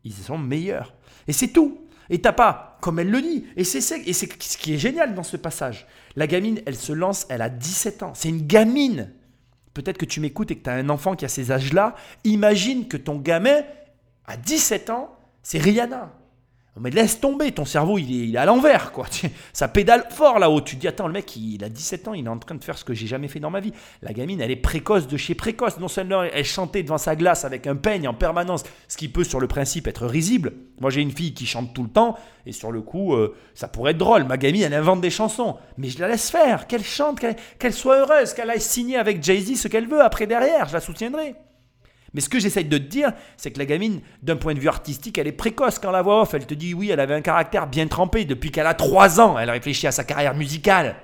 [0.05, 0.95] ils sont meilleurs.
[1.29, 1.79] Et c'est tout.
[2.11, 5.37] Et t'as pas, comme elle le dit, et c'est ce qui est génial dans ce
[5.37, 5.87] passage.
[6.17, 8.13] La gamine, elle se lance, elle a 17 ans.
[8.15, 9.13] C'est une gamine.
[9.73, 11.95] Peut-être que tu m'écoutes et que tu as un enfant qui a ces âges-là.
[12.25, 13.63] Imagine que ton gamin,
[14.27, 16.13] à 17 ans, c'est Rihanna.
[16.79, 19.07] Mais laisse tomber, ton cerveau il est, à l'envers quoi.
[19.53, 20.61] Ça pédale fort là-haut.
[20.61, 22.63] Tu te dis attends le mec il, a 17 ans, il est en train de
[22.63, 23.73] faire ce que j'ai jamais fait dans ma vie.
[24.03, 25.79] La gamine elle est précoce de chez précoce.
[25.79, 29.25] Non seulement elle chantait devant sa glace avec un peigne en permanence, ce qui peut
[29.25, 30.53] sur le principe être risible.
[30.81, 33.67] Moi j'ai une fille qui chante tout le temps et sur le coup euh, ça
[33.67, 34.25] pourrait être drôle.
[34.25, 37.21] Ma gamine elle invente des chansons, mais je la laisse faire, qu'elle chante,
[37.59, 40.81] qu'elle soit heureuse, qu'elle aille signer avec Jay-Z ce qu'elle veut après derrière, je la
[40.81, 41.35] soutiendrai.
[42.13, 44.69] Mais ce que j'essaye de te dire, c'est que la gamine, d'un point de vue
[44.69, 46.35] artistique, elle est précoce quand la voix off.
[46.35, 48.25] Elle te dit oui, elle avait un caractère bien trempé.
[48.25, 50.97] Depuis qu'elle a 3 ans, elle réfléchit à sa carrière musicale.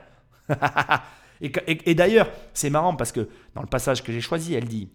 [1.40, 4.90] et, d'ailleurs, c'est marrant parce que dans le passage que j'ai choisi, elle dit,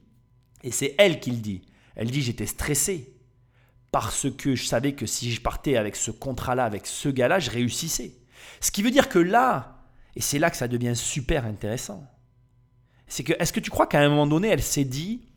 [0.63, 1.62] et c'est elle qui le dit,
[1.95, 3.15] elle dit j'étais stressé
[3.91, 7.52] parce que je savais que si je partais avec ce contrat-là, avec ce gars-là, je
[7.52, 8.15] réussissais.
[8.60, 9.80] Ce qui veut dire que là,
[10.15, 12.06] et c'est là que ça devient super intéressant,
[13.08, 15.31] c'est que est-ce que tu crois qu'à un moment donné, elle s'est dit,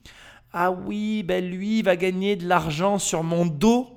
[0.56, 3.88] ah oui, ben lui, il va gagner de l'argent sur mon dos.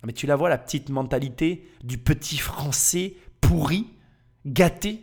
[0.00, 3.88] Ah, mais tu la vois, la petite mentalité du petit français pourri,
[4.46, 5.00] gâté.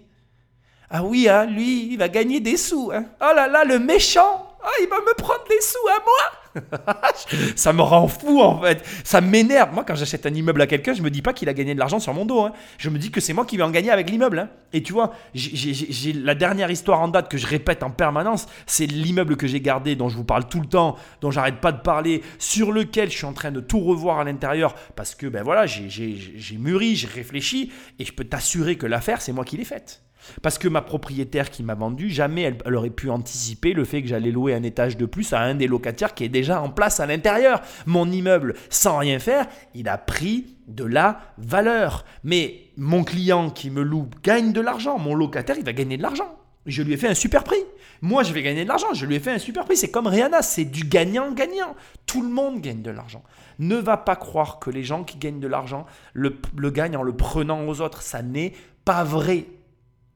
[0.89, 2.91] Ah oui, hein, lui, il va gagner des sous.
[2.93, 3.07] Hein.
[3.19, 4.50] Oh là là, le méchant.
[4.63, 6.41] Ah, il va me prendre des sous à moi.
[7.55, 8.83] ça me rend fou en fait.
[9.03, 9.73] Ça m'énerve.
[9.73, 11.79] Moi, quand j'achète un immeuble à quelqu'un, je me dis pas qu'il a gagné de
[11.79, 12.41] l'argent sur mon dos.
[12.41, 12.53] Hein.
[12.77, 14.39] Je me dis que c'est moi qui vais en gagner avec l'immeuble.
[14.39, 14.49] Hein.
[14.73, 18.85] Et tu vois, j'ai la dernière histoire en date que je répète en permanence, c'est
[18.85, 21.81] l'immeuble que j'ai gardé, dont je vous parle tout le temps, dont j'arrête pas de
[21.81, 25.43] parler, sur lequel je suis en train de tout revoir à l'intérieur parce que ben
[25.43, 29.65] voilà, j'ai mûri, j'ai réfléchi et je peux t'assurer que l'affaire, c'est moi qui l'ai
[29.65, 30.01] faite.
[30.41, 34.07] Parce que ma propriétaire qui m'a vendu, jamais elle, aurait pu anticiper le fait que
[34.07, 36.99] j'allais louer un étage de plus à un des locataires qui est déjà en place
[36.99, 37.61] à l'intérieur.
[37.85, 42.05] Mon immeuble, sans rien faire, il a pris de la valeur.
[42.23, 44.97] Mais mon client qui me loue gagne de l'argent.
[44.97, 46.37] Mon locataire, il va gagner de l'argent.
[46.65, 47.63] Je lui ai fait un super prix.
[48.01, 48.93] Moi, je vais gagner de l'argent.
[48.93, 49.77] Je lui ai fait un super prix.
[49.77, 51.75] C'est comme Rihanna, c'est du gagnant-gagnant.
[52.05, 53.23] Tout le monde gagne de l'argent.
[53.59, 57.03] Ne va pas croire que les gens qui gagnent de l'argent le, le gagnent en
[57.03, 58.01] le prenant aux autres.
[58.01, 58.53] Ça n'est
[58.85, 59.45] pas vrai.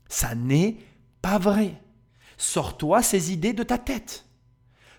[0.09, 0.77] Ça n'est
[1.21, 1.73] pas vrai.
[2.37, 4.25] Sors-toi ces idées de ta tête.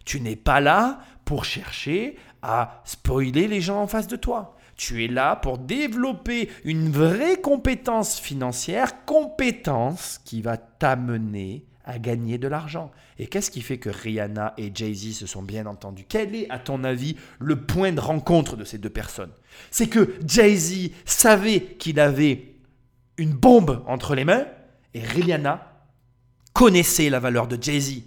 [0.04, 4.56] Tu n'es pas là pour chercher à spoiler les gens en face de toi.
[4.76, 12.36] Tu es là pour développer une vraie compétence financière, compétence qui va t'amener à gagner
[12.36, 12.90] de l'argent.
[13.18, 16.04] Et qu'est-ce qui fait que Rihanna et Jay-Z se sont bien entendus?
[16.06, 19.32] Quel est, à ton avis, le point de rencontre de ces deux personnes?
[19.70, 22.56] C'est que Jay-Z savait qu'il avait
[23.16, 24.46] une bombe entre les mains
[25.00, 25.72] Rihanna
[26.52, 28.02] connaissaient la valeur de Jay-Z.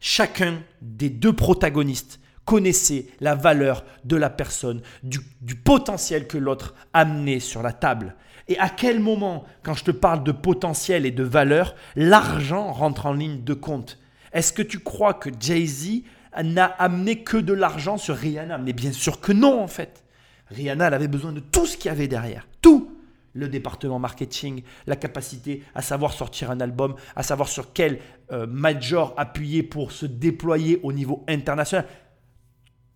[0.00, 5.20] Chacun des deux protagonistes connaissait la valeur de la personne, du,
[5.54, 8.16] potentiel que l'autre amenait sur la table.
[8.48, 13.06] Et à quel moment, quand je te parle de potentiel et de valeur, l'argent rentre
[13.06, 13.98] en ligne de compte?
[14.32, 16.02] Est-ce que tu crois que Jay-Z
[16.42, 18.58] n'a amené que de l'argent sur Rihanna?
[18.58, 20.04] Mais bien sûr que non, en fait.
[20.50, 22.46] Rihanna, elle avait besoin de tout ce qu'il y avait derrière.
[22.60, 22.93] Tout
[23.34, 27.98] le département marketing, la capacité à savoir sortir un album, à savoir sur quel
[28.32, 31.86] euh, major appuyer pour se déployer au niveau international.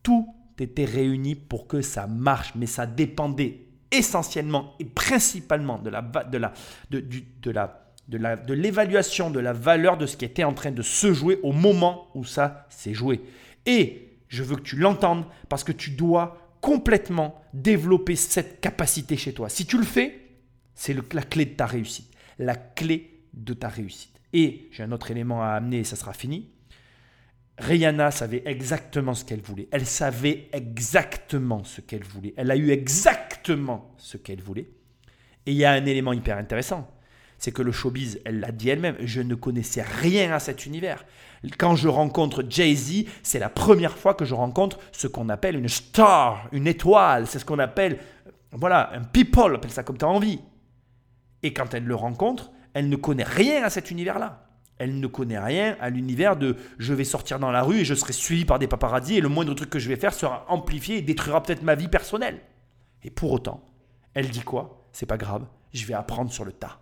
[0.02, 6.02] Tout était réuni pour que ça marche, mais ça dépendait essentiellement et principalement de la
[6.02, 6.52] de la
[6.90, 7.04] de,
[7.40, 11.12] de la de l'évaluation de la valeur de ce qui était en train de se
[11.12, 13.20] jouer au moment où ça s'est joué.
[13.66, 19.32] Et je veux que tu l'entendes parce que tu dois complètement développer cette capacité chez
[19.32, 19.48] toi.
[19.48, 20.27] Si tu le fais,
[20.78, 22.08] c'est la clé de ta réussite.
[22.38, 24.14] La clé de ta réussite.
[24.32, 26.50] Et j'ai un autre élément à amener et ça sera fini.
[27.58, 29.68] Rihanna savait exactement ce qu'elle voulait.
[29.72, 32.32] Elle savait exactement ce qu'elle voulait.
[32.36, 34.70] Elle a eu exactement ce qu'elle voulait.
[35.46, 36.88] Et il y a un élément hyper intéressant.
[37.38, 41.04] c'est que le showbiz, elle l'a dit elle-même, je ne connaissais rien à cet univers.
[41.56, 45.68] Quand je rencontre Jay-Z, c'est la première fois que je rencontre ce qu'on appelle une
[45.68, 47.26] star, une étoile.
[47.26, 47.98] C'est ce qu'on appelle,
[48.52, 50.40] voilà, un people, appelle ça comme tu as envie.
[51.42, 54.48] Et quand elle le rencontre, elle ne connaît rien à cet univers-là.
[54.78, 57.94] Elle ne connaît rien à l'univers de je vais sortir dans la rue et je
[57.94, 60.98] serai suivi par des paparazzis et le moindre truc que je vais faire sera amplifié
[60.98, 62.40] et détruira peut-être ma vie personnelle.
[63.02, 63.64] Et pour autant,
[64.14, 66.80] elle dit quoi C'est pas grave, je vais apprendre sur le tas.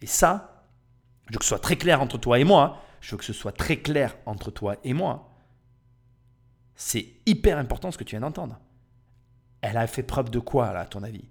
[0.00, 0.64] Et ça,
[1.28, 2.82] je veux que ce soit très clair entre toi et moi.
[3.00, 5.30] Je veux que ce soit très clair entre toi et moi.
[6.74, 8.58] C'est hyper important ce que tu viens d'entendre.
[9.60, 11.28] Elle a fait preuve de quoi, là, à ton avis?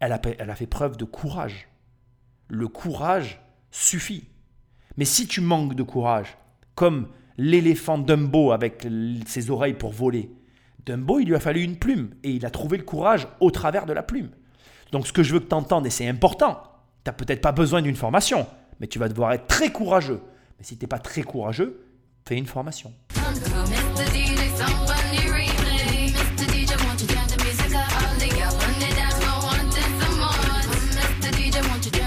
[0.00, 1.68] Elle a fait preuve de courage.
[2.54, 4.28] Le courage suffit.
[4.98, 6.36] Mais si tu manques de courage,
[6.74, 8.86] comme l'éléphant Dumbo avec
[9.26, 10.30] ses oreilles pour voler,
[10.84, 13.86] Dumbo, il lui a fallu une plume et il a trouvé le courage au travers
[13.86, 14.28] de la plume.
[14.90, 16.62] Donc ce que je veux que tu entendes, et c'est important,
[17.04, 18.46] tu n'as peut-être pas besoin d'une formation,
[18.80, 20.20] mais tu vas devoir être très courageux.
[20.58, 21.86] Mais si tu n'es pas très courageux,
[22.26, 22.92] fais une formation.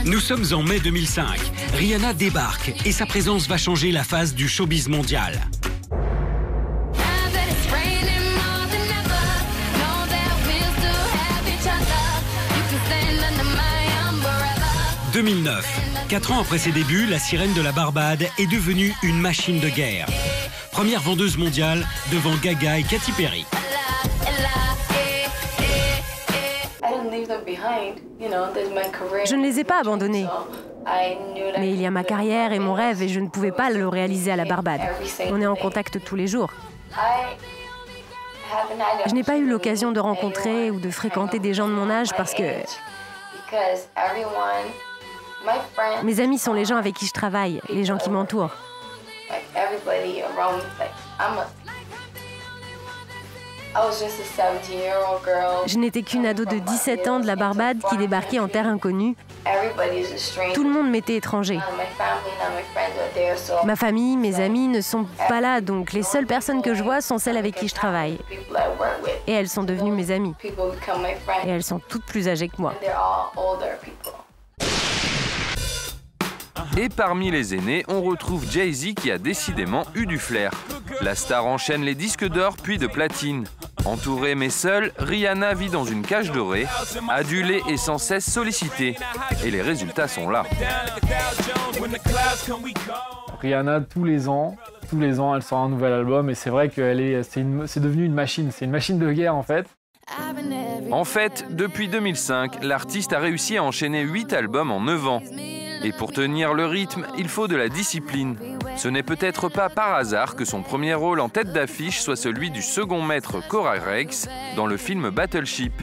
[0.06, 1.26] Nous sommes en mai 2005.
[1.74, 5.41] Rihanna débarque et sa présence va changer la phase du showbiz mondial.
[15.13, 15.65] «2009.
[16.08, 19.70] Quatre ans après ses débuts, la sirène de la Barbade est devenue une machine de
[19.70, 20.06] guerre.
[20.72, 23.44] Première vendeuse mondiale devant Gaga et Katy Perry.
[29.26, 30.26] Je ne les ai pas abandonnés.
[31.58, 33.88] Mais il y a ma carrière et mon rêve et je ne pouvais pas le
[33.88, 34.82] réaliser à la Barbade.
[35.32, 36.52] On est en contact tous les jours.
[39.08, 42.10] Je n'ai pas eu l'occasion de rencontrer ou de fréquenter des gens de mon âge
[42.15, 42.44] parce que
[46.04, 48.52] mes amis sont les gens avec qui je travaille, les gens qui m'entourent.
[55.67, 59.15] Je n'étais qu'une ado de 17 ans de la Barbade qui débarquait en terre inconnue.
[60.53, 61.59] Tout le monde m'était étranger.
[63.65, 67.01] Ma famille, mes amis ne sont pas là, donc les seules personnes que je vois
[67.01, 68.17] sont celles avec qui je travaille.
[69.27, 70.33] Et elles sont devenues mes amies.
[70.43, 72.73] Et elles sont toutes plus âgées que moi.
[76.77, 80.51] Et parmi les aînés, on retrouve Jay-Z qui a décidément eu du flair.
[81.01, 83.45] La star enchaîne les disques d'or puis de platine.
[83.85, 86.65] Entourée mais seule, Rihanna vit dans une cage dorée,
[87.07, 88.97] adulée et sans cesse sollicitée.
[89.45, 90.43] Et les résultats sont là.
[93.39, 94.57] Rihanna, tous les ans,
[94.89, 98.03] tous les ans, elle sort un nouvel album et c'est vrai que est, c'est devenu
[98.03, 99.65] une machine, c'est une machine de guerre en fait.
[100.91, 105.21] En fait, depuis 2005, l'artiste a réussi à enchaîner 8 albums en 9 ans.
[105.83, 108.38] Et pour tenir le rythme, il faut de la discipline.
[108.77, 112.51] Ce n'est peut-être pas par hasard que son premier rôle en tête d'affiche soit celui
[112.51, 115.73] du second maître Cora Rex dans le film Battleship.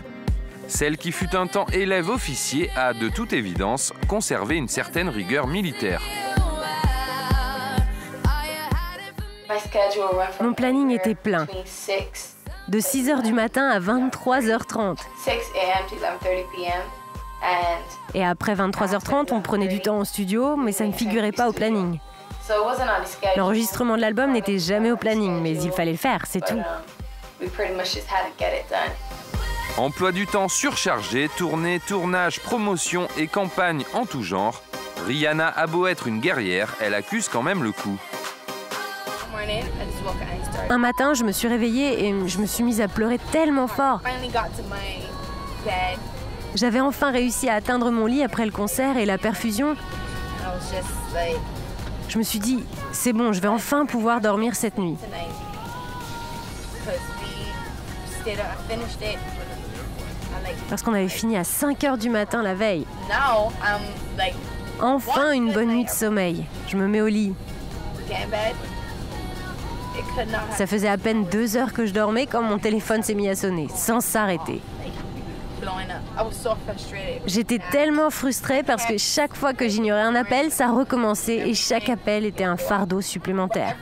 [0.68, 5.46] Celle qui fut un temps élève officier a, de toute évidence, conservé une certaine rigueur
[5.46, 6.00] militaire.
[10.40, 11.46] Mon planning était plein.
[12.68, 14.98] De 6h du matin à 23h30.
[18.14, 21.52] Et après 23h30, on prenait du temps au studio, mais ça ne figurait pas au
[21.52, 21.98] planning.
[23.37, 26.61] L'enregistrement de l'album n'était jamais au planning, mais il fallait le faire, c'est tout.
[29.78, 34.62] Emploi du temps surchargé, tournée, tournage, promotion et campagne en tout genre,
[35.07, 37.98] Rihanna a beau être une guerrière, elle accuse quand même le coup.
[40.68, 44.00] Un matin, je me suis réveillée et je me suis mise à pleurer tellement fort.
[46.55, 49.75] J'avais enfin réussi à atteindre mon lit après le concert et la perfusion.
[52.09, 52.62] Je me suis dit,
[52.93, 54.97] c'est bon, je vais enfin pouvoir dormir cette nuit.
[60.69, 62.87] Parce qu'on avait fini à 5 heures du matin la veille.
[64.81, 66.45] Enfin une bonne nuit de sommeil.
[66.68, 67.35] Je me mets au lit.
[70.57, 73.37] Ça faisait à peine deux heures que je dormais quand mon téléphone s'est mis à
[73.37, 74.61] sonner, sans s'arrêter.
[77.27, 81.89] J'étais tellement frustrée parce que chaque fois que j'ignorais un appel, ça recommençait et chaque
[81.89, 83.77] appel était un fardeau supplémentaire.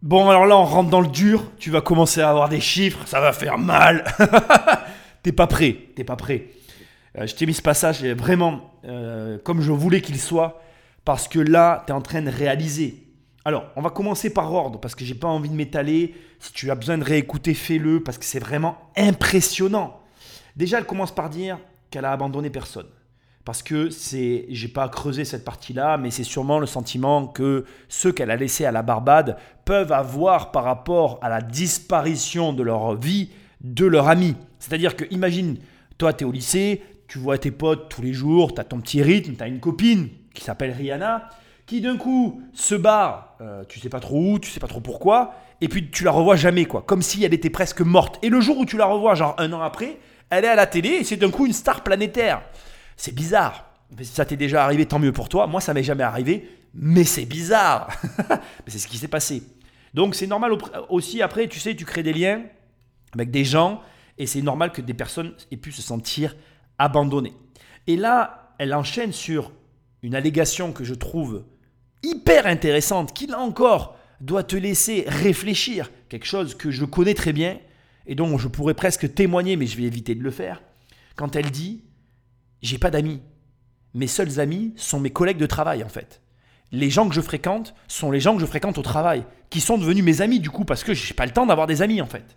[0.00, 1.50] Bon, alors là, on rentre dans le dur.
[1.58, 3.00] Tu vas commencer à avoir des chiffres.
[3.06, 4.04] Ça va faire mal.
[5.22, 5.76] t'es pas prêt.
[5.96, 6.46] T'es pas prêt.
[7.18, 10.62] Euh, je t'ai mis ce passage vraiment euh, comme je voulais qu'il soit.
[11.04, 13.07] Parce que là, tu es en train de réaliser.
[13.48, 16.14] Alors, on va commencer par ordre parce que j'ai pas envie de m'étaler.
[16.38, 20.00] Si tu as besoin de réécouter, fais-le parce que c'est vraiment impressionnant.
[20.54, 21.58] Déjà, elle commence par dire
[21.90, 22.88] qu'elle a abandonné personne.
[23.46, 28.12] Parce que c'est, j'ai pas creusé cette partie-là, mais c'est sûrement le sentiment que ceux
[28.12, 32.96] qu'elle a laissés à la Barbade peuvent avoir par rapport à la disparition de leur
[32.96, 33.30] vie
[33.62, 34.36] de leur ami.
[34.58, 35.56] C'est-à-dire que, imagine,
[35.96, 38.78] toi, tu es au lycée, tu vois tes potes tous les jours, tu as ton
[38.78, 41.30] petit rythme, tu as une copine qui s'appelle Rihanna,
[41.68, 44.80] qui d'un coup se barre, euh, tu sais pas trop où, tu sais pas trop
[44.80, 48.18] pourquoi, et puis tu la revois jamais, quoi, comme si elle était presque morte.
[48.22, 49.98] Et le jour où tu la revois, genre un an après,
[50.30, 52.42] elle est à la télé et c'est d'un coup une star planétaire.
[52.96, 53.66] C'est bizarre.
[54.00, 55.46] Si ça t'est déjà arrivé, tant mieux pour toi.
[55.46, 57.88] Moi, ça m'est jamais arrivé, mais c'est bizarre.
[58.30, 58.36] mais
[58.68, 59.42] c'est ce qui s'est passé.
[59.92, 60.52] Donc c'est normal
[60.88, 62.42] aussi, après, tu sais, tu crées des liens
[63.12, 63.82] avec des gens,
[64.16, 66.34] et c'est normal que des personnes aient pu se sentir
[66.78, 67.34] abandonnées.
[67.86, 69.52] Et là, elle enchaîne sur
[70.02, 71.44] une allégation que je trouve
[72.02, 77.32] hyper intéressante, qui là encore doit te laisser réfléchir, quelque chose que je connais très
[77.32, 77.58] bien,
[78.06, 80.62] et dont je pourrais presque témoigner, mais je vais éviter de le faire,
[81.16, 81.84] quand elle dit
[82.62, 83.20] J'ai pas d'amis.
[83.94, 86.20] Mes seuls amis sont mes collègues de travail, en fait.
[86.72, 89.78] Les gens que je fréquente sont les gens que je fréquente au travail, qui sont
[89.78, 92.06] devenus mes amis, du coup, parce que j'ai pas le temps d'avoir des amis, en
[92.06, 92.36] fait.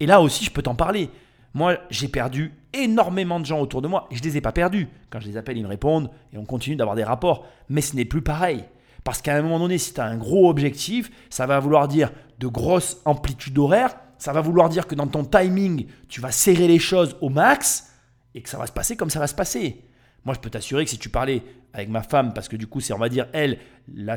[0.00, 1.10] Et là aussi, je peux t'en parler.
[1.52, 4.52] Moi, j'ai perdu énormément de gens autour de moi et je ne les ai pas
[4.52, 4.88] perdus.
[5.10, 7.46] Quand je les appelle, ils me répondent et on continue d'avoir des rapports.
[7.68, 8.64] Mais ce n'est plus pareil.
[9.10, 12.12] Parce qu'à un moment donné, si tu as un gros objectif, ça va vouloir dire
[12.38, 13.96] de grosses amplitudes horaires.
[14.18, 17.92] Ça va vouloir dire que dans ton timing, tu vas serrer les choses au max
[18.36, 19.82] et que ça va se passer comme ça va se passer.
[20.24, 21.42] Moi, je peux t'assurer que si tu parlais
[21.72, 23.58] avec ma femme, parce que du coup, c'est, on va dire, elle,
[23.92, 24.14] la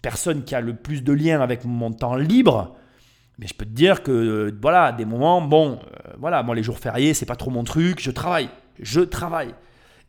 [0.00, 2.76] personne qui a le plus de liens avec mon temps libre,
[3.40, 6.62] mais je peux te dire que, euh, voilà, des moments, bon, euh, voilà, moi les
[6.62, 9.56] jours fériés, c'est pas trop mon truc, je travaille, je travaille.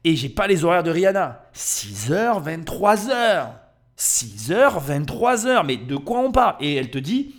[0.04, 1.50] Et j'ai pas les horaires de Rihanna.
[1.56, 3.71] 6h, 23h.
[4.02, 5.66] 6h, 23h.
[5.66, 6.56] Mais de quoi on parle?
[6.60, 7.36] Et elle te dit,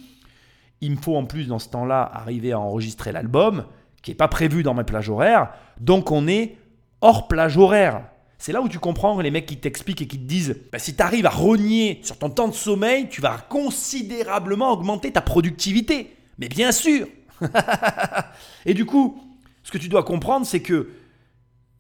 [0.81, 3.65] il me faut en plus dans ce temps-là arriver à enregistrer l'album,
[4.03, 5.51] qui n'est pas prévu dans mes plages horaires.
[5.81, 6.57] Donc on est
[7.01, 8.05] hors plage horaire.
[8.39, 10.95] C'est là où tu comprends les mecs qui t'expliquent et qui te disent bah, si
[10.95, 16.17] tu arrives à rogner sur ton temps de sommeil, tu vas considérablement augmenter ta productivité.
[16.39, 17.07] Mais bien sûr
[18.67, 19.21] Et du coup,
[19.65, 20.91] ce que tu dois comprendre, c'est que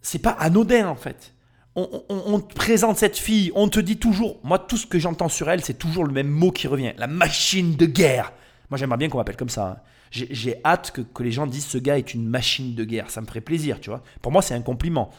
[0.00, 1.32] c'est pas anodin en fait.
[1.74, 5.48] On, te présente cette fille, on te dit toujours, moi tout ce que j'entends sur
[5.48, 8.32] elle, c'est toujours le même mot qui revient, la machine de guerre.
[8.68, 9.68] Moi j'aimerais bien qu'on m'appelle comme ça.
[9.68, 9.76] Hein.
[10.10, 13.26] J'ai hâte que, les gens disent ce gars est une machine de guerre, ça me
[13.26, 14.02] ferait plaisir, tu vois.
[14.20, 15.10] Pour moi c'est un compliment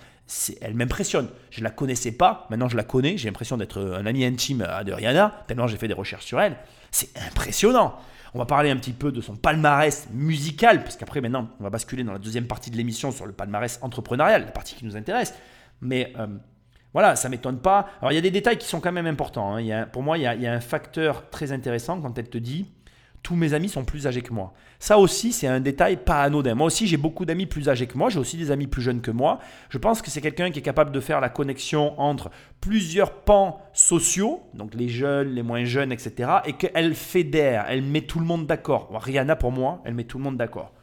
[0.61, 1.27] elle m'impressionne.
[1.51, 4.65] Je ne la connaissais pas, maintenant je la connais, j'ai l'impression d'être un ami intime
[4.85, 6.55] de Rihanna, tellement j'ai fait des recherches sur elle.
[6.91, 7.95] C'est impressionnant.
[8.33, 11.69] On va parler un petit peu de son palmarès musical, parce qu'après maintenant on va
[11.69, 14.95] basculer dans la deuxième partie de l'émission sur le palmarès entrepreneurial, la partie qui nous
[14.95, 15.33] intéresse.
[15.83, 16.27] Mais euh,
[16.93, 17.87] voilà, ça m'étonne pas.
[18.01, 19.55] Alors il y a des détails qui sont quand même importants.
[19.55, 19.85] Hein.
[19.91, 22.71] pour moi, il y, a, un facteur très intéressant quand elle te dit
[23.23, 24.53] tous mes amis sont plus âgés que moi.
[24.79, 26.55] Ça aussi, c'est un détail pas anodin.
[26.55, 28.09] Moi aussi, j'ai beaucoup d'amis plus âgés que moi.
[28.09, 29.39] J'ai aussi des amis plus jeunes que moi.
[29.69, 32.29] Je pense que c'est quelqu'un qui est capable de faire la connexion entre
[32.59, 36.31] plusieurs pans sociaux, donc les jeunes, les moins jeunes, etc.
[36.45, 38.89] Et qu'elle fédère, elle met tout le monde d'accord.
[38.93, 40.73] Rihanna, pour moi, elle met tout le monde d'accord.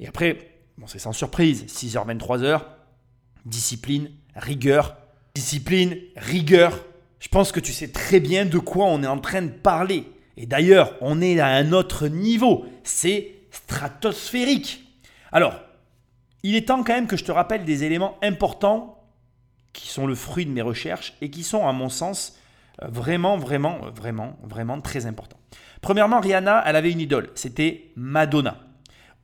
[0.00, 0.38] Et après,
[0.78, 1.66] bon, c'est sans surprise.
[1.66, 2.62] 6h, 23h,
[3.44, 4.96] discipline, rigueur.
[5.34, 6.84] Discipline, rigueur.
[7.18, 10.04] Je pense que tu sais très bien de quoi on est en train de parler.
[10.36, 12.66] Et d'ailleurs, on est à un autre niveau.
[12.84, 14.84] C'est stratosphérique.
[15.32, 15.54] Alors,
[16.42, 19.02] il est temps quand même que je te rappelle des éléments importants
[19.72, 22.38] qui sont le fruit de mes recherches et qui sont, à mon sens,
[22.82, 25.40] vraiment, vraiment, vraiment, vraiment très importants.
[25.80, 27.30] Premièrement, Rihanna, elle avait une idole.
[27.34, 28.58] C'était Madonna.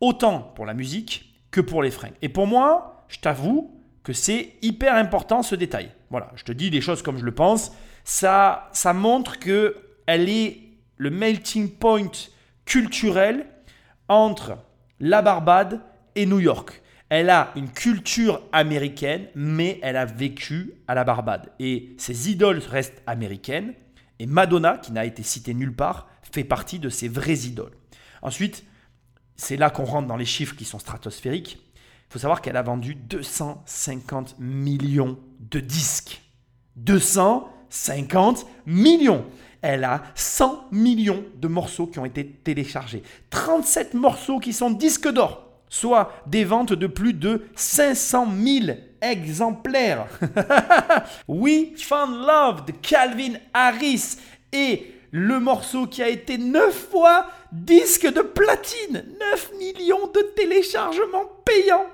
[0.01, 2.15] Autant pour la musique que pour les fringues.
[2.23, 3.72] Et pour moi, je t'avoue
[4.03, 5.91] que c'est hyper important ce détail.
[6.11, 7.73] Voilà, je te dis les choses comme je le pense.
[8.05, 9.77] Ça, ça montre que
[10.07, 10.59] elle est
[10.97, 12.11] le melting point
[12.65, 13.47] culturel
[14.09, 14.59] entre
[15.01, 15.81] la Barbade
[16.15, 16.83] et New York.
[17.09, 21.53] Elle a une culture américaine, mais elle a vécu à la Barbade.
[21.59, 23.75] Et ses idoles restent américaines.
[24.19, 27.77] Et Madonna, qui n'a été citée nulle part, fait partie de ses vraies idoles.
[28.23, 28.65] Ensuite,
[29.37, 31.59] c'est là qu'on rentre dans les chiffres qui sont stratosphériques.
[32.13, 36.21] Faut savoir qu'elle a vendu 250 millions de disques.
[36.77, 39.25] 250 millions
[39.63, 43.03] elle a 100 millions de morceaux qui ont été téléchargés.
[43.31, 50.07] 37 morceaux qui sont disques d'or, soit des ventes de plus de 500 000 exemplaires.
[51.29, 54.17] We Found Love de Calvin Harris
[54.53, 59.05] et le morceau qui a été 9 fois disque de platine.
[59.33, 61.87] 9 millions de téléchargements payants.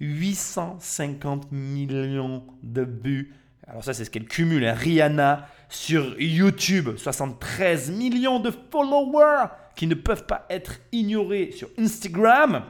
[0.00, 3.34] 850 millions de buts.
[3.66, 4.64] Alors ça, c'est ce qu'elle cumule.
[4.64, 4.74] Hein.
[4.74, 12.64] Rihanna, sur YouTube, 73 millions de followers qui ne peuvent pas être ignorés sur Instagram.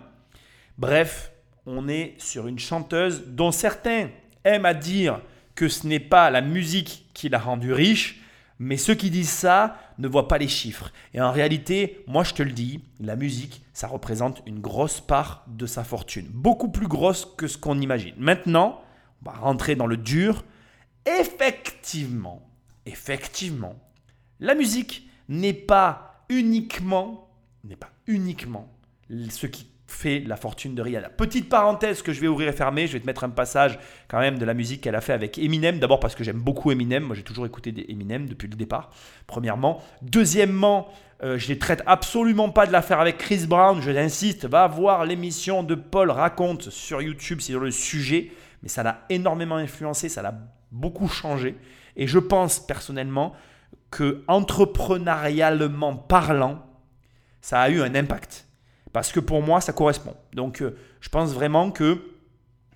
[0.77, 1.33] Bref,
[1.67, 4.09] on est sur une chanteuse dont certains
[4.45, 5.21] aiment à dire
[5.55, 8.21] que ce n'est pas la musique qui l'a rendue riche,
[8.59, 10.93] mais ceux qui disent ça ne voient pas les chiffres.
[11.15, 15.45] Et en réalité, moi je te le dis, la musique, ça représente une grosse part
[15.49, 16.29] de sa fortune.
[16.31, 18.15] Beaucoup plus grosse que ce qu'on imagine.
[18.17, 18.81] Maintenant,
[19.23, 20.45] on va rentrer dans le dur.
[21.07, 22.49] Effectivement,
[22.87, 23.75] effectivement,
[24.41, 27.31] la musique n'est pas uniquement,
[27.65, 28.73] n'est pas uniquement
[29.31, 31.09] ce qui fait la fortune de Rihanna.
[31.09, 34.21] Petite parenthèse que je vais ouvrir et fermer, je vais te mettre un passage quand
[34.21, 35.79] même de la musique qu'elle a fait avec Eminem.
[35.79, 38.91] D'abord parce que j'aime beaucoup Eminem, moi j'ai toujours écouté des Eminem depuis le départ,
[39.27, 39.83] premièrement.
[40.03, 40.89] Deuxièmement,
[41.23, 45.07] euh, je ne traite absolument pas de l'affaire avec Chris Brown, je l'insiste, va voir
[45.07, 48.31] l'émission de Paul Raconte sur YouTube sur le sujet,
[48.63, 50.35] mais ça l'a énormément influencé, ça l'a
[50.71, 51.57] beaucoup changé.
[51.97, 53.33] Et je pense personnellement
[53.91, 56.67] que entrepreneurialement parlant,
[57.41, 58.48] ça a eu un impact.
[58.99, 60.17] Parce que pour moi, ça correspond.
[60.33, 62.03] Donc, euh, je pense vraiment que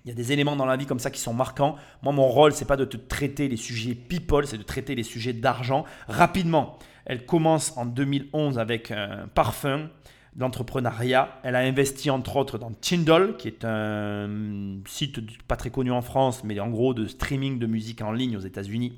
[0.05, 1.75] il y a des éléments dans la vie comme ça qui sont marquants.
[2.01, 5.03] Moi, mon rôle, c'est pas de te traiter les sujets people, c'est de traiter les
[5.03, 6.79] sujets d'argent rapidement.
[7.03, 9.89] Elle commence en 2011 avec un parfum
[10.37, 11.41] d'entrepreneuriat.
[11.43, 16.01] Elle a investi entre autres dans Tindall, qui est un site pas très connu en
[16.01, 18.97] France, mais en gros de streaming de musique en ligne aux États-Unis.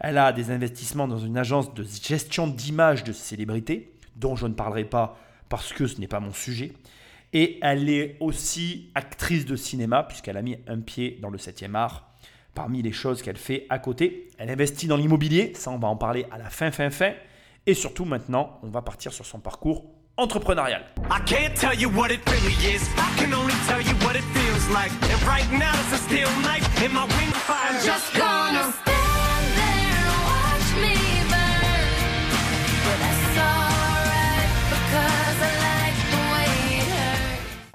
[0.00, 4.54] Elle a des investissements dans une agence de gestion d'image de célébrités, dont je ne
[4.54, 5.20] parlerai pas
[5.54, 6.72] parce que ce n'est pas mon sujet.
[7.32, 11.76] Et elle est aussi actrice de cinéma, puisqu'elle a mis un pied dans le 7e
[11.76, 12.10] art.
[12.56, 15.94] Parmi les choses qu'elle fait à côté, elle investit dans l'immobilier, ça on va en
[15.94, 17.12] parler à la fin, fin, fin.
[17.66, 19.84] Et surtout maintenant, on va partir sur son parcours
[20.16, 20.86] entrepreneurial.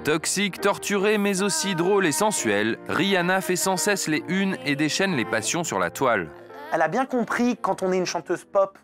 [0.04, 5.16] Toxique, torturée, mais aussi drôle et sensuelle, Rihanna fait sans cesse les unes et déchaîne
[5.16, 6.30] les passions sur la toile.
[6.74, 8.78] Elle a bien compris, quand on est une chanteuse pop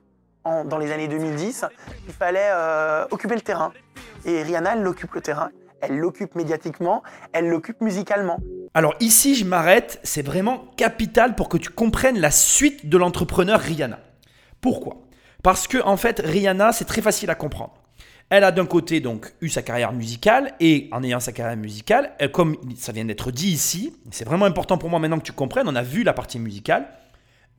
[0.43, 1.65] dans les années 2010,
[2.07, 3.71] il fallait euh, occuper le terrain.
[4.25, 5.51] Et Rihanna, elle l'occupe le terrain.
[5.79, 7.01] Elle l'occupe médiatiquement,
[7.31, 8.39] elle l'occupe musicalement.
[8.73, 13.61] Alors ici, je m'arrête, c'est vraiment capital pour que tu comprennes la suite de l'entrepreneur
[13.61, 13.99] Rihanna.
[14.59, 14.97] Pourquoi?
[15.43, 17.84] Parce que en fait, Rihanna, c'est très facile à comprendre.
[18.29, 22.11] Elle a d'un côté donc eu sa carrière musicale et en ayant sa carrière musicale,
[22.33, 25.67] comme ça vient d'être dit ici, c'est vraiment important pour moi maintenant que tu comprennes,
[25.67, 26.87] on a vu la partie musicale,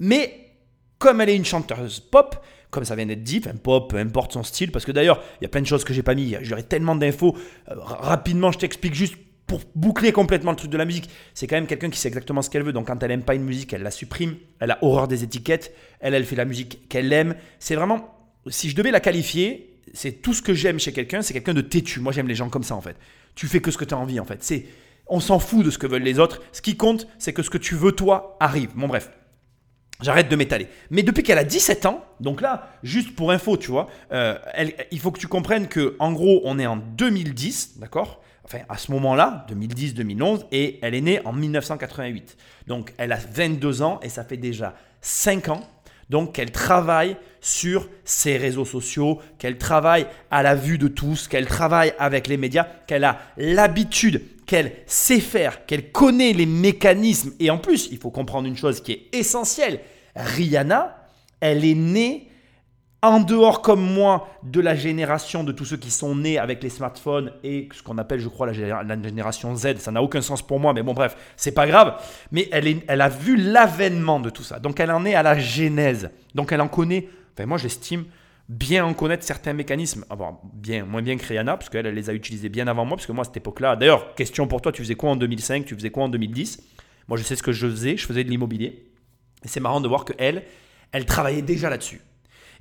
[0.00, 0.50] mais
[0.98, 4.32] comme elle est une chanteuse pop, comme ça vient d'être dit, enfin pop, peu importe
[4.32, 6.36] son style, parce que d'ailleurs, il y a plein de choses que j'ai pas mis,
[6.42, 7.36] j'aurais tellement d'infos,
[7.70, 11.56] euh, rapidement je t'explique juste pour boucler complètement le truc de la musique, c'est quand
[11.56, 12.72] même quelqu'un qui sait exactement ce qu'elle veut.
[12.72, 14.34] Donc quand elle aime pas une musique, elle la supprime.
[14.58, 15.72] Elle a horreur des étiquettes.
[16.00, 17.36] Elle, elle fait la musique qu'elle aime.
[17.60, 18.12] C'est vraiment,
[18.48, 21.60] si je devais la qualifier, c'est tout ce que j'aime chez quelqu'un, c'est quelqu'un de
[21.60, 22.00] têtu.
[22.00, 22.96] Moi, j'aime les gens comme ça, en fait.
[23.34, 24.42] Tu fais que ce que tu as envie, en fait.
[24.42, 24.66] C'est,
[25.06, 26.42] on s'en fout de ce que veulent les autres.
[26.52, 28.70] Ce qui compte, c'est que ce que tu veux, toi, arrive.
[28.74, 29.10] Bon, bref.
[30.02, 30.68] J'arrête de m'étaler.
[30.90, 34.36] Mais depuis qu'elle a 17 ans, donc là, juste pour info, tu vois, euh,
[34.90, 38.22] il faut que tu comprennes que, en gros, on est en 2010, d'accord?
[38.44, 42.36] Enfin, à ce moment-là, 2010-2011, et elle est née en 1988.
[42.66, 45.62] Donc, elle a 22 ans et ça fait déjà 5 ans
[46.10, 51.46] donc qu'elle travaille sur ses réseaux sociaux, qu'elle travaille à la vue de tous, qu'elle
[51.46, 57.32] travaille avec les médias, qu'elle a l'habitude, qu'elle sait faire, qu'elle connaît les mécanismes.
[57.40, 59.80] Et en plus, il faut comprendre une chose qui est essentielle.
[60.14, 61.08] Rihanna,
[61.40, 62.28] elle est née
[63.02, 66.70] en dehors comme moi de la génération de tous ceux qui sont nés avec les
[66.70, 70.58] smartphones et ce qu'on appelle, je crois, la, génération Z, ça n'a aucun sens pour
[70.58, 72.00] moi, mais bon, bref, c'est pas grave.
[72.32, 74.58] Mais elle, elle a vu l'avènement de tout ça.
[74.58, 76.10] Donc elle en est à la genèse.
[76.34, 78.06] Donc elle en connaît, enfin, moi j'estime
[78.48, 80.04] bien en connaître certains mécanismes.
[80.10, 82.96] Alors, bien, moins bien que Rihanna, parce qu'elle elle les a utilisés bien avant moi,
[82.96, 85.64] parce que moi à cette époque-là, d'ailleurs, question pour toi, tu faisais quoi en 2005,
[85.64, 86.62] tu faisais quoi en 2010
[87.08, 88.90] Moi je sais ce que je faisais, je faisais de l'immobilier.
[89.44, 90.44] Et c'est marrant de voir qu'elle,
[90.92, 92.00] elle travaillait déjà là-dessus.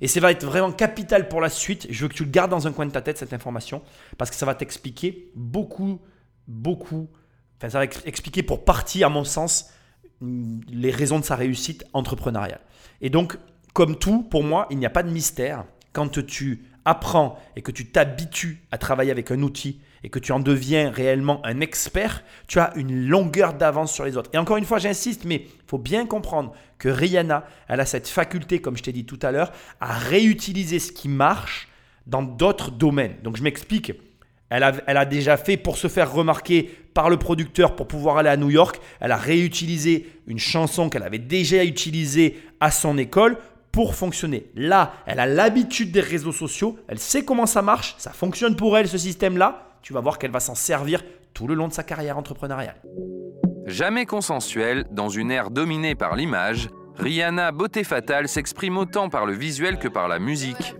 [0.00, 1.86] Et ça va être vraiment capital pour la suite.
[1.90, 3.82] Je veux que tu le gardes dans un coin de ta tête, cette information,
[4.18, 6.00] parce que ça va t'expliquer beaucoup,
[6.46, 7.08] beaucoup.
[7.58, 9.70] Enfin, ça va expliquer pour partie, à mon sens,
[10.20, 12.60] les raisons de sa réussite entrepreneuriale.
[13.00, 13.38] Et donc,
[13.72, 15.64] comme tout, pour moi, il n'y a pas de mystère.
[15.92, 20.32] Quand tu apprends et que tu t'habitues à travailler avec un outil et que tu
[20.32, 24.30] en deviens réellement un expert, tu as une longueur d'avance sur les autres.
[24.32, 28.08] Et encore une fois, j'insiste, mais il faut bien comprendre que Rihanna, elle a cette
[28.08, 31.68] faculté, comme je t'ai dit tout à l'heure, à réutiliser ce qui marche
[32.06, 33.16] dans d'autres domaines.
[33.22, 33.92] Donc je m'explique.
[34.48, 38.18] Elle a, elle a, déjà fait pour se faire remarquer par le producteur pour pouvoir
[38.18, 38.80] aller à New York.
[39.00, 43.38] Elle a réutilisé une chanson qu'elle avait déjà utilisée à son école
[43.76, 44.46] pour fonctionner.
[44.54, 48.78] Là, elle a l'habitude des réseaux sociaux, elle sait comment ça marche, ça fonctionne pour
[48.78, 49.75] elle ce système-là.
[49.86, 52.82] Tu vas voir qu'elle va s'en servir tout le long de sa carrière entrepreneuriale.
[53.66, 59.32] Jamais consensuelle, dans une ère dominée par l'image, Rihanna Beauté Fatale s'exprime autant par le
[59.32, 60.74] visuel que par la musique.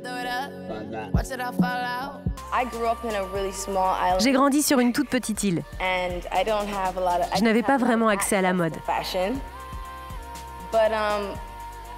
[4.18, 5.62] J'ai grandi sur une toute petite île.
[5.80, 8.74] Je n'avais pas vraiment accès à la mode.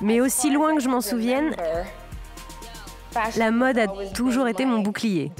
[0.03, 1.57] Mais aussi loin que je m'en souvienne,
[3.39, 5.33] la mode a toujours été mon bouclier.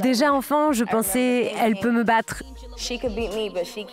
[0.00, 2.42] Déjà enfant, je pensais, elle peut me battre,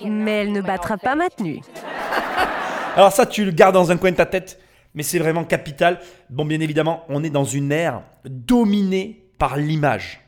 [0.06, 1.62] mais elle ne battra pas ma tenue.
[2.96, 4.60] Alors ça, tu le gardes dans un coin de ta tête,
[4.94, 6.00] mais c'est vraiment capital.
[6.30, 10.22] Bon, bien évidemment, on est dans une ère dominée par l'image.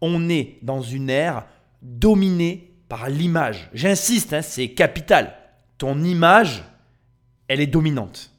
[0.00, 1.44] On est dans une ère
[1.82, 3.68] dominée par l'image.
[3.74, 5.34] J'insiste, hein, c'est capital.
[5.76, 6.64] Ton image,
[7.48, 8.32] elle est dominante.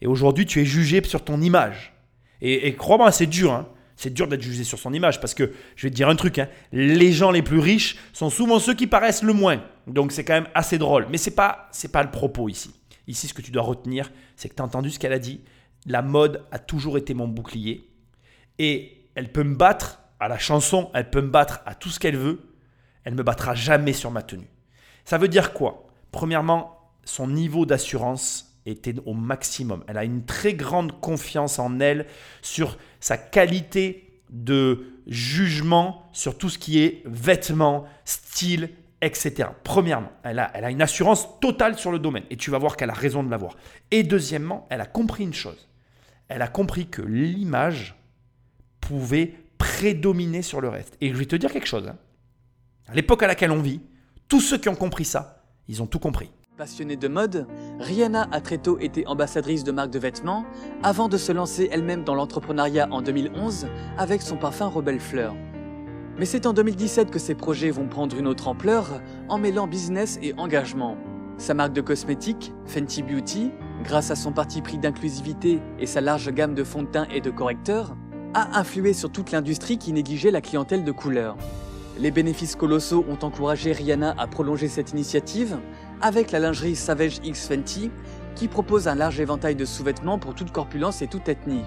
[0.00, 1.92] Et aujourd'hui, tu es jugé sur ton image.
[2.40, 3.52] Et, crois-moi, c'est dur.
[3.52, 3.66] Hein.
[3.98, 6.38] C'est dur d'être jugé sur son image parce que je vais te dire un truc,
[6.38, 9.60] hein, les gens les plus riches sont souvent ceux qui paraissent le moins.
[9.88, 11.08] Donc c'est quand même assez drôle.
[11.10, 12.72] Mais ce n'est pas, pas le propos ici.
[13.08, 15.40] Ici, ce que tu dois retenir, c'est que tu as entendu ce qu'elle a dit.
[15.84, 17.90] La mode a toujours été mon bouclier.
[18.60, 21.98] Et elle peut me battre à la chanson, elle peut me battre à tout ce
[21.98, 22.38] qu'elle veut.
[23.02, 24.48] Elle me battra jamais sur ma tenue.
[25.04, 25.88] Ça veut dire quoi?
[26.12, 29.84] Premièrement, son niveau d'assurance était au maximum.
[29.88, 32.06] Elle a une très grande confiance en elle
[32.42, 39.50] sur sa qualité de jugement sur tout ce qui est vêtements, style, etc.
[39.64, 42.94] Premièrement, elle a, une assurance totale sur le domaine et tu vas voir qu'elle a
[42.94, 43.56] raison de l'avoir.
[43.90, 45.68] Et deuxièmement, elle a compris une chose.
[46.28, 47.94] Elle a compris que l'image
[48.80, 50.96] pouvait prédominer sur le reste.
[51.00, 51.88] Et je vais te dire quelque chose.
[51.88, 51.96] Hein.
[52.86, 53.80] À l'époque à laquelle on vit,
[54.28, 56.30] tous ceux qui ont compris ça, ils ont tout compris.
[56.58, 57.46] Passionnée de mode,
[57.78, 60.44] Rihanna a très tôt été ambassadrice de marques de vêtements
[60.82, 65.36] avant de se lancer elle-même dans l'entrepreneuriat en 2011 avec son parfum Rebelle Fleur.
[66.18, 70.18] Mais c'est en 2017 que ses projets vont prendre une autre ampleur en mêlant business
[70.20, 70.96] et engagement.
[71.36, 73.52] Sa marque de cosmétiques, Fenty Beauty,
[73.84, 77.20] grâce à son parti pris d'inclusivité et sa large gamme de fonds de teint et
[77.20, 77.94] de correcteurs,
[78.34, 81.36] a influé sur toute l'industrie qui négligeait la clientèle de couleur.
[82.00, 85.58] Les bénéfices colossaux ont encouragé Rihanna à prolonger cette initiative
[86.00, 87.90] avec la lingerie Savage X Fenty
[88.34, 91.64] qui propose un large éventail de sous-vêtements pour toute corpulence et toute ethnie.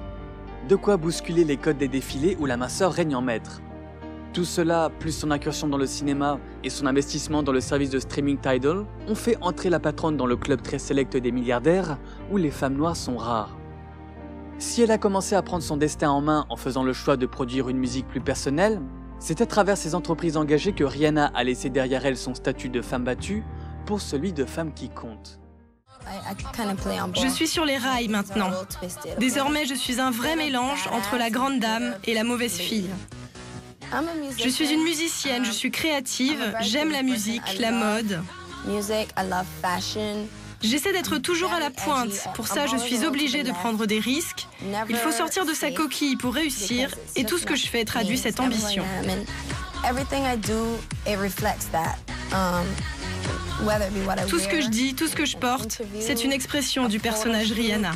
[0.69, 3.61] De quoi bousculer les codes des défilés où la minceur règne en maître.
[4.31, 7.99] Tout cela, plus son incursion dans le cinéma et son investissement dans le service de
[7.99, 11.97] streaming Tidal, ont fait entrer la patronne dans le club très sélect des milliardaires
[12.31, 13.57] où les femmes noires sont rares.
[14.57, 17.25] Si elle a commencé à prendre son destin en main en faisant le choix de
[17.25, 18.79] produire une musique plus personnelle,
[19.19, 22.81] c'est à travers ces entreprises engagées que Rihanna a laissé derrière elle son statut de
[22.81, 23.43] femme battue
[23.91, 25.37] pour celui de femme qui compte.
[27.13, 28.49] Je suis sur les rails maintenant.
[29.19, 32.89] Désormais, je suis un vrai mélange entre la grande dame et la mauvaise fille.
[34.37, 38.23] Je suis une musicienne, je suis créative, j'aime la musique, la mode.
[40.61, 42.29] J'essaie d'être toujours à la pointe.
[42.33, 44.47] Pour ça, je suis obligée de prendre des risques.
[44.87, 48.17] Il faut sortir de sa coquille pour réussir et tout ce que je fais traduit
[48.17, 48.85] cette ambition.
[54.27, 57.51] Tout ce que je dis, tout ce que je porte, c'est une expression du personnage
[57.51, 57.91] Rihanna.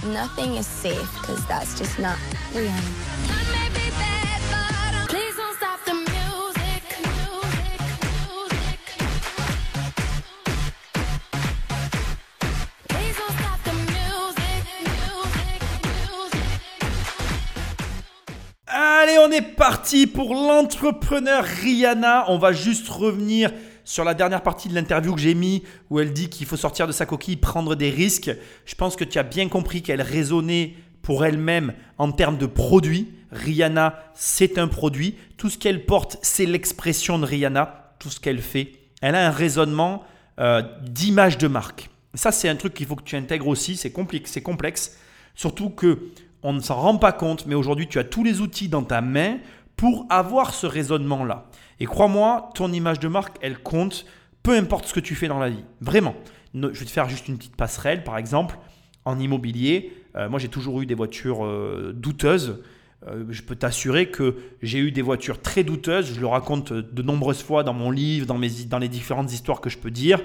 [18.67, 22.25] Allez, on est parti pour l'entrepreneur Rihanna.
[22.27, 23.51] On va juste revenir
[23.85, 26.87] sur la dernière partie de l'interview que j'ai mis où elle dit qu'il faut sortir
[26.87, 28.31] de sa coquille, prendre des risques,
[28.65, 33.13] je pense que tu as bien compris qu'elle raisonnait pour elle-même en termes de produit.
[33.31, 35.15] Rihanna, c'est un produit.
[35.37, 37.93] Tout ce qu'elle porte, c'est l'expression de Rihanna.
[37.99, 38.71] Tout ce qu'elle fait,
[39.01, 40.03] elle a un raisonnement
[40.39, 41.89] euh, d'image de marque.
[42.15, 43.75] Ça, c'est un truc qu'il faut que tu intègres aussi.
[43.75, 44.97] C'est complexe, c'est complexe.
[45.35, 46.09] Surtout que
[46.41, 49.01] on ne s'en rend pas compte, mais aujourd'hui, tu as tous les outils dans ta
[49.01, 49.37] main
[49.75, 51.45] pour avoir ce raisonnement-là.
[51.79, 54.05] Et crois-moi, ton image de marque, elle compte,
[54.43, 55.63] peu importe ce que tu fais dans la vie.
[55.81, 56.15] Vraiment.
[56.53, 58.57] Je vais te faire juste une petite passerelle, par exemple,
[59.03, 59.91] en immobilier.
[60.15, 62.63] Euh, moi, j'ai toujours eu des voitures euh, douteuses.
[63.07, 66.13] Euh, je peux t'assurer que j'ai eu des voitures très douteuses.
[66.13, 69.59] Je le raconte de nombreuses fois dans mon livre, dans, mes, dans les différentes histoires
[69.59, 70.21] que je peux dire.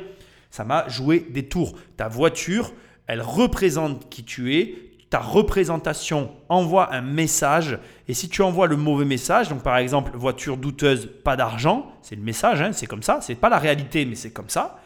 [0.51, 1.74] Ça m'a joué des tours.
[1.96, 2.72] Ta voiture,
[3.07, 7.78] elle représente qui tu es ta représentation envoie un message.
[8.06, 12.14] Et si tu envoies le mauvais message, donc par exemple voiture douteuse, pas d'argent, c'est
[12.14, 14.78] le message, hein, c'est comme ça, c'est pas la réalité, mais c'est comme ça.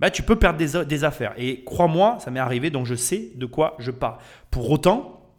[0.00, 1.34] Bah, tu peux perdre des, affaires.
[1.36, 4.18] Et crois-moi, ça m'est arrivé, donc je sais de quoi je parle.
[4.50, 5.34] Pour autant,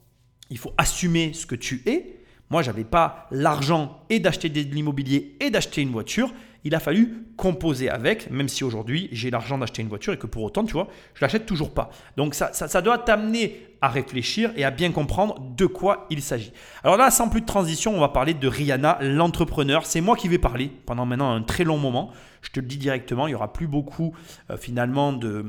[0.50, 2.16] il faut assumer ce que tu es,
[2.52, 6.34] Moi, j'avais pas l'argent et d'acheter de l'immobilier et d'acheter une voiture.
[6.64, 10.28] Il a fallu composer avec, même si aujourd'hui j'ai l'argent d'acheter une voiture et que
[10.28, 11.90] pour autant, tu vois, je l'achète toujours pas.
[12.18, 16.22] Donc ça, ça, ça doit t'amener à réfléchir et à bien comprendre de quoi il
[16.22, 16.52] s'agit.
[16.84, 19.86] Alors là, sans plus de transition, on va parler de Rihanna, l'entrepreneur.
[19.86, 22.12] C'est moi qui vais parler pendant maintenant un très long moment.
[22.42, 24.16] Je te le dis directement, il y aura plus beaucoup
[24.50, 25.44] euh, finalement de,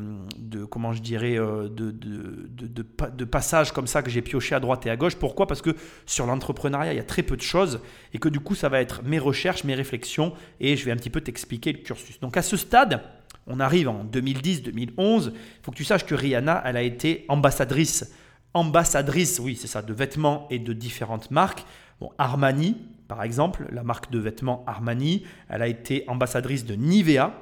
[0.69, 2.85] comment je dirais, euh, de, de, de,
[3.17, 5.17] de passages comme ça que j'ai pioché à droite et à gauche.
[5.17, 5.47] Pourquoi?
[5.47, 5.77] Parce que
[6.07, 7.81] sur l'entrepreneuriat, il y a très peu de choses
[8.13, 10.97] et que du coup, ça va être mes recherches, mes réflexions et je vais un
[10.97, 12.19] petit peu t'expliquer le cursus.
[12.21, 13.03] Donc à ce stade,
[13.47, 15.33] on arrive en 2010-2011.
[15.33, 15.33] Il
[15.63, 18.13] faut que tu saches que Rihanna, elle a été ambassadrice.
[18.55, 21.65] Ambassadrice, oui, c'est ça, de vêtements et de différentes marques.
[22.01, 22.77] Bon, Armani,
[23.11, 27.33] par exemple, la marque de vêtements Armani, elle a été ambassadrice de Nivea.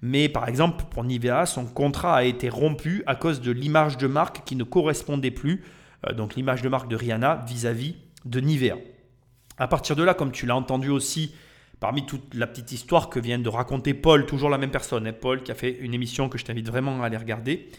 [0.00, 4.06] Mais par exemple, pour Nivea, son contrat a été rompu à cause de l'image de
[4.06, 5.64] marque qui ne correspondait plus,
[6.06, 7.96] euh, donc l'image de marque de Rihanna vis-à-vis
[8.26, 8.76] de Nivea.
[9.56, 11.34] À partir de là, comme tu l'as entendu aussi
[11.80, 15.12] parmi toute la petite histoire que vient de raconter Paul, toujours la même personne, hein,
[15.12, 17.70] Paul qui a fait une émission que je t'invite vraiment à aller regarder.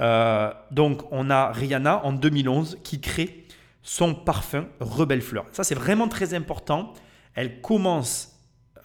[0.00, 3.39] Euh, donc on a Rihanna en 2011 qui crée
[3.82, 5.46] son parfum Rebelle Fleur.
[5.52, 6.92] Ça c'est vraiment très important.
[7.34, 8.40] Elle commence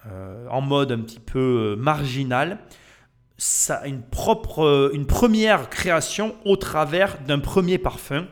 [0.08, 2.60] euh, en mode un petit peu euh, marginal.
[3.38, 8.28] Ça, une, propre, une première création au travers d'un premier parfum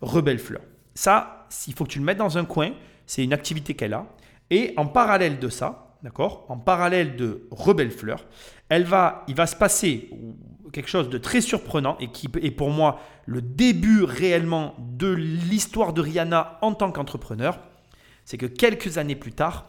[0.00, 0.62] Rebelle Fleur.
[0.94, 2.72] Ça, il faut que tu le mettes dans un coin.
[3.06, 4.06] C'est une activité qu'elle a.
[4.50, 8.24] Et en parallèle de ça, d'accord, en parallèle de Rebelle Fleur,
[8.68, 10.10] elle va, il va se passer
[10.76, 15.92] quelque chose de très surprenant et qui est pour moi le début réellement de l'histoire
[15.92, 17.58] de Rihanna en tant qu'entrepreneur.
[18.24, 19.66] C'est que quelques années plus tard,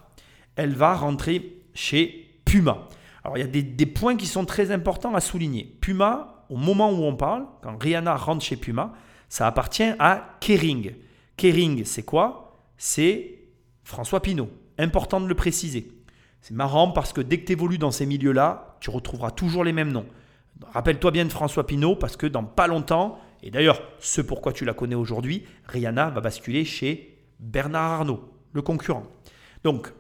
[0.56, 2.90] elle va rentrer chez Puma.
[3.24, 5.78] Alors il y a des, des, points qui sont très importants à souligner.
[5.82, 8.94] Puma, au moment où on parle, quand Rihanna rentre chez Puma,
[9.30, 10.94] ça appartient à Kering.
[11.38, 12.60] Kering, c'est quoi?
[12.78, 13.40] C'est
[13.84, 15.90] François Pinault important de le préciser.
[16.42, 19.74] C'est marrant parce que dès que tu évolues dans ces milieux-là, tu retrouveras toujours les
[19.74, 20.06] mêmes noms.
[20.66, 24.66] Rappelle-toi bien de François Pinault parce que dans pas longtemps, et d'ailleurs ce pourquoi tu
[24.66, 29.04] la connais aujourd'hui, Rihanna va basculer chez Bernard Arnault, le concurrent.
[29.64, 29.94] Donc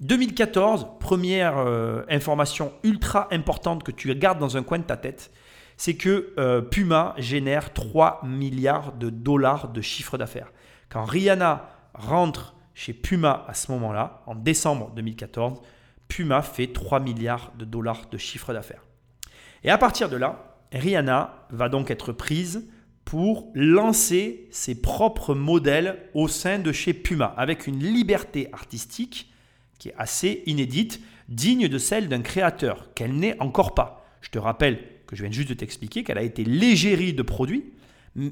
[0.00, 5.30] 2014, première euh, information ultra importante que tu gardes dans un coin de ta tête,
[5.76, 10.52] c'est que euh, Puma génère 3 milliards de dollars de chiffre d'affaires.
[10.88, 15.60] Quand Rihanna rentre chez Puma à ce moment-là, en décembre 2014,
[16.08, 18.85] Puma fait 3 milliards de dollars de chiffre d'affaires.
[19.66, 22.66] Et à partir de là, Rihanna va donc être prise
[23.04, 29.30] pour lancer ses propres modèles au sein de chez Puma, avec une liberté artistique
[29.78, 34.06] qui est assez inédite, digne de celle d'un créateur qu'elle n'est encore pas.
[34.20, 37.72] Je te rappelle que je viens juste de t'expliquer qu'elle a été légérie de produits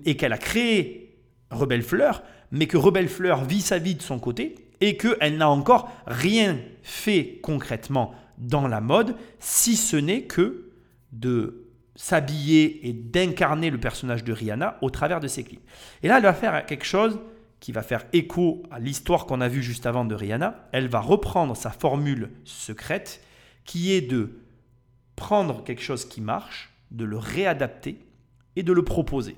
[0.07, 1.17] et qu'elle a créé
[1.51, 2.23] Rebelle Fleur
[2.55, 6.59] mais que Rebelle Fleur vit sa vie de son côté et qu'elle n'a encore rien
[6.83, 10.71] fait concrètement dans la mode, si ce n'est que
[11.15, 11.65] de
[11.97, 15.65] s'habiller et d'incarner le personnage de Rihanna au travers de ses clips.
[16.03, 17.19] Et là, elle va faire quelque chose
[17.61, 20.69] qui va faire écho à l'histoire qu'on a vue juste avant de Rihanna.
[20.73, 23.25] Elle va reprendre sa formule secrète
[23.65, 24.41] qui est de
[25.17, 28.05] prendre quelque chose qui marche, de le réadapter
[28.57, 29.37] et de le proposer.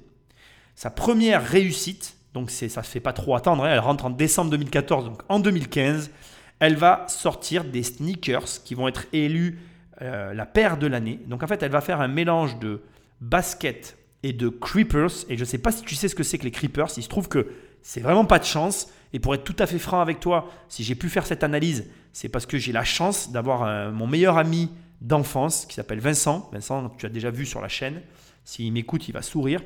[0.75, 3.65] Sa première réussite, donc ça ne fait pas trop attendre.
[3.65, 3.71] Hein.
[3.73, 5.05] Elle rentre en décembre 2014.
[5.05, 6.11] Donc en 2015,
[6.59, 9.61] elle va sortir des sneakers qui vont être élus
[10.03, 11.21] euh, la paire de l'année.
[11.27, 12.83] Donc en fait, elle va faire un mélange de
[13.21, 15.25] basket et de creepers.
[15.29, 16.89] Et je ne sais pas si tu sais ce que c'est que les creepers.
[16.97, 17.47] Il se trouve que
[17.83, 18.89] c'est vraiment pas de chance.
[19.13, 21.87] Et pour être tout à fait franc avec toi, si j'ai pu faire cette analyse,
[22.13, 24.71] c'est parce que j'ai la chance d'avoir euh, mon meilleur ami
[25.01, 26.51] d'enfance qui s'appelle Vincent.
[26.53, 28.03] Vincent, tu as déjà vu sur la chaîne.
[28.45, 29.63] S'il m'écoute, il va sourire.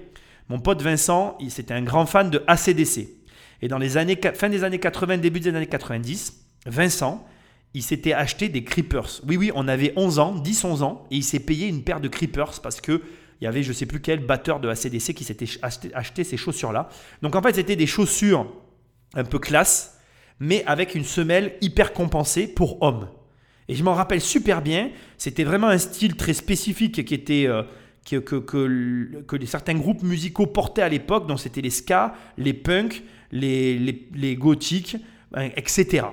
[0.49, 3.09] Mon pote Vincent, c'était un grand fan de ACDC.
[3.63, 7.27] Et dans les années, fin des années 80, début des années 90, Vincent,
[7.75, 9.21] il s'était acheté des Creepers.
[9.29, 12.09] Oui, oui, on avait 11 ans, 10-11 ans, et il s'est payé une paire de
[12.09, 13.03] Creepers parce que
[13.41, 16.89] il y avait je sais plus quel batteur de ACDC qui s'était acheté, ces chaussures-là.
[17.23, 18.53] Donc en fait, c'était des chaussures
[19.15, 19.99] un peu classe,
[20.41, 23.09] mais avec une semelle hyper compensée pour hommes.
[23.69, 27.47] Et je m'en rappelle super bien, c'était vraiment un style très spécifique qui était...
[27.47, 27.63] Euh,
[28.09, 33.03] que, que, que, certains groupes musicaux portaient à l'époque, dont c'était les ska, les punks,
[33.31, 34.97] les, les, les gothiques,
[35.35, 36.07] hein, etc.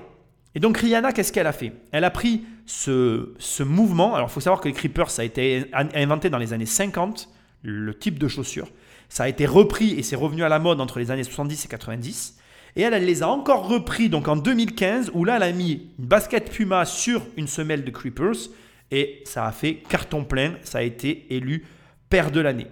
[0.57, 1.71] Et donc Rihanna, qu'est-ce qu'elle a fait?
[1.91, 5.25] Elle a pris ce, ce mouvement, alors il faut savoir que les creepers, ça a
[5.25, 7.29] été inventé dans les années 50,
[7.61, 8.67] le type de chaussures.
[9.07, 11.67] Ça a été repris et c'est revenu à la mode entre les années 70 et
[11.67, 12.39] 90.
[12.75, 15.91] Et elle, elle les a encore repris donc en 2015, où là, elle a mis
[15.99, 18.49] une basket Puma sur une semelle de Creepers,
[18.89, 21.67] et ça a fait carton plein, ça a été élu
[22.09, 22.65] paire de l'année.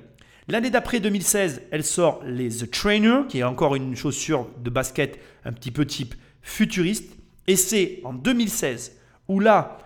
[0.48, 5.20] L'année d'après 2016, elle sort les The Trainer, qui est encore une chaussure de basket
[5.44, 7.16] un petit peu type futuriste.
[7.48, 9.78] Et c'est en 2016 où là,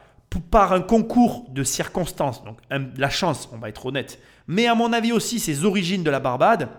[0.51, 4.93] par un concours de circonstances, donc la chance, on va être honnête, mais à mon
[4.93, 6.69] avis aussi ses origines de la Barbade,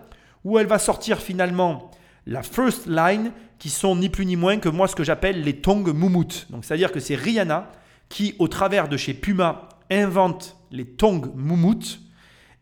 [0.43, 1.91] où elle va sortir finalement
[2.25, 5.57] la first line, qui sont ni plus ni moins que moi ce que j'appelle les
[5.57, 6.47] tongs moumout.
[6.49, 7.71] Donc c'est-à-dire que c'est Rihanna
[8.09, 11.99] qui, au travers de chez Puma, invente les tongs moumout.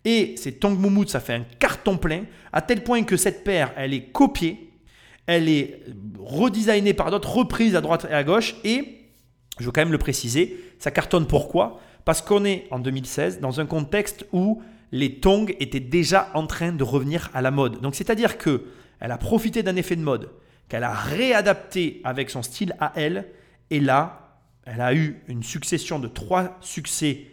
[0.06, 3.72] Et ces tongs moumout, ça fait un carton plein, à tel point que cette paire,
[3.78, 4.69] elle est copiée,
[5.30, 5.84] elle est
[6.20, 9.06] redesignée par d'autres, reprise à droite et à gauche, et,
[9.60, 11.80] je veux quand même le préciser, ça cartonne pourquoi?
[12.04, 16.72] Parce qu'on est en 2016 dans un contexte où les tongs étaient déjà en train
[16.72, 17.80] de revenir à la mode.
[17.80, 18.66] Donc c'est-à-dire que
[19.00, 20.32] elle a profité d'un effet de mode
[20.68, 23.28] qu'elle a réadapté avec son style à elle
[23.70, 27.28] et là, elle a eu une succession de trois succès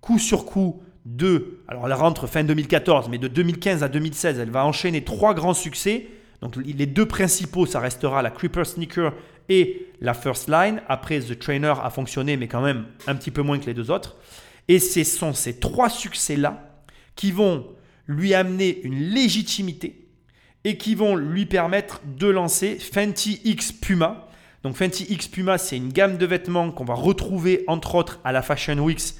[0.00, 4.50] coup sur coup de alors elle rentre fin 2014 mais de 2015 à 2016, elle
[4.50, 6.06] va enchaîner trois grands succès.
[6.42, 9.14] Donc les deux principaux, ça restera la Creeper Sneaker
[9.48, 10.82] et la First Line.
[10.88, 13.90] Après, The Trainer a fonctionné, mais quand même un petit peu moins que les deux
[13.90, 14.16] autres.
[14.68, 16.82] Et ce sont ces trois succès-là
[17.14, 17.68] qui vont
[18.06, 20.08] lui amener une légitimité
[20.64, 24.28] et qui vont lui permettre de lancer Fenty X Puma.
[24.64, 28.32] Donc Fenty X Puma, c'est une gamme de vêtements qu'on va retrouver entre autres à
[28.32, 29.14] la Fashion Weeks,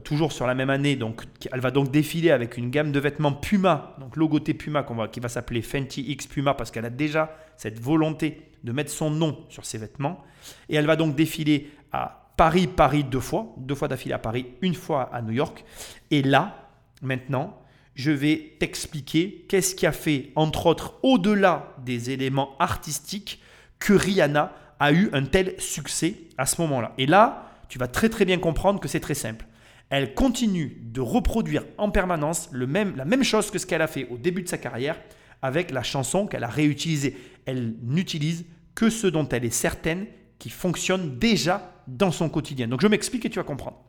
[0.00, 0.96] toujours sur la même année.
[0.96, 5.20] Donc elle va donc défiler avec une gamme de vêtements Puma, donc logoté Puma qui
[5.20, 9.44] va s'appeler Fenty X Puma parce qu'elle a déjà cette volonté de mettre son nom
[9.48, 10.22] sur ses vêtements.
[10.68, 14.46] Et elle va donc défiler à Paris, Paris deux fois, deux fois d'affilée à Paris,
[14.62, 15.64] une fois à New York.
[16.10, 16.62] Et là,
[17.02, 17.60] Maintenant,
[17.96, 23.42] je vais t'expliquer qu'est-ce qui a fait, entre autres, au-delà des éléments artistiques,
[23.80, 26.94] que Rihanna a eu un tel succès à ce moment-là.
[26.96, 29.44] Et là, tu vas très très bien comprendre que c'est très simple.
[29.92, 33.86] Elle continue de reproduire en permanence le même, la même chose que ce qu'elle a
[33.86, 34.98] fait au début de sa carrière
[35.42, 37.14] avec la chanson qu'elle a réutilisée.
[37.44, 40.06] Elle n'utilise que ce dont elle est certaine
[40.38, 42.68] qui fonctionne déjà dans son quotidien.
[42.68, 43.84] Donc je m'explique et tu vas comprendre.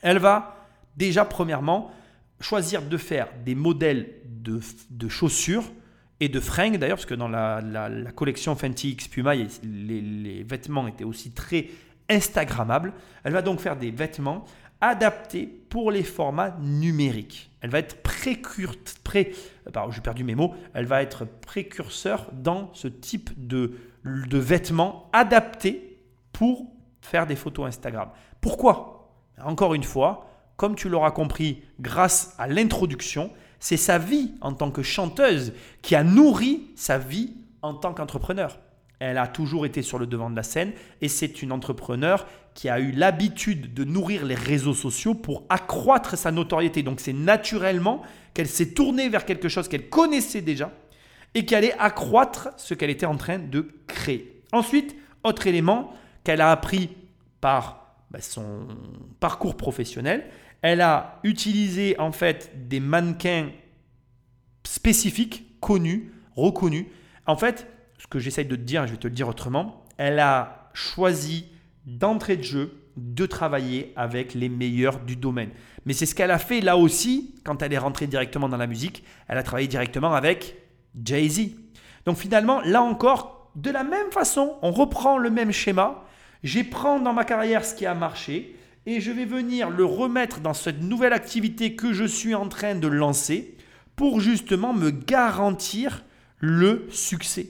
[0.00, 0.56] Elle va
[0.96, 1.90] déjà premièrement
[2.40, 5.64] choisir de faire des modèles de, chaussures
[6.18, 7.60] et de fringues d'ailleurs, parce que dans la,
[8.14, 11.68] collection Fenty X Puma, les, vêtements étaient aussi très
[12.08, 12.94] Instagrammables.
[13.22, 14.46] Elle va donc faire des vêtements
[14.80, 17.50] adaptés pour les formats numériques.
[17.60, 18.82] Elle va être précurseur,
[19.90, 23.74] j'ai perdu mes mots, elle va être précurseur dans ce type de,
[24.04, 25.98] de vêtements adaptés
[26.32, 26.66] pour
[27.00, 28.10] faire des photos Instagram.
[28.40, 29.12] Pourquoi?
[29.42, 34.70] Encore une fois, comme tu l'auras compris grâce à l'introduction, c'est sa vie en tant
[34.70, 35.52] que chanteuse
[35.82, 38.58] qui a nourri sa vie en tant qu'entrepreneur.
[38.98, 42.70] Elle a toujours été sur le devant de la scène et c'est une entrepreneur qui
[42.70, 46.82] a eu l'habitude de nourrir les réseaux sociaux pour accroître sa notoriété.
[46.82, 48.02] Donc c'est naturellement
[48.32, 50.72] qu'elle s'est tournée vers quelque chose qu'elle connaissait déjà
[51.34, 54.42] et qu'elle allait accroître ce qu'elle était en train de créer.
[54.52, 55.92] Ensuite, autre élément
[56.24, 56.96] qu'elle a appris
[57.42, 58.66] par bah, son
[59.20, 60.24] parcours professionnel,
[60.62, 63.50] elle a utilisé en fait des mannequins
[64.64, 66.86] spécifiques, connus, reconnus.
[67.26, 67.66] En fait,
[67.98, 71.46] ce que j'essaye de te dire, je vais te le dire autrement, elle a choisi
[71.86, 75.50] d'entrée de jeu de travailler avec les meilleurs du domaine.
[75.84, 78.66] Mais c'est ce qu'elle a fait là aussi quand elle est rentrée directement dans la
[78.66, 79.04] musique.
[79.28, 80.56] Elle a travaillé directement avec
[81.02, 81.50] Jay-Z.
[82.04, 86.04] Donc finalement, là encore, de la même façon, on reprend le même schéma.
[86.42, 88.56] J'ai prends dans ma carrière ce qui a marché
[88.86, 92.74] et je vais venir le remettre dans cette nouvelle activité que je suis en train
[92.74, 93.56] de lancer
[93.96, 96.04] pour justement me garantir
[96.38, 97.48] le succès.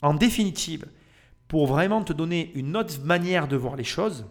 [0.00, 0.86] En définitive,
[1.52, 4.24] pour vraiment te donner une autre manière de voir les choses,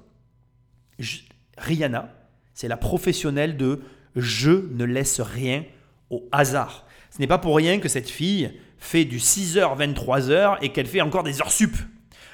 [1.55, 2.11] Rihanna,
[2.55, 3.81] c'est la professionnelle de
[4.15, 5.63] je ne laisse rien
[6.09, 6.83] au hasard.
[7.11, 11.01] Ce n'est pas pour rien que cette fille fait du 6h, 23h et qu'elle fait
[11.01, 11.75] encore des heures sup.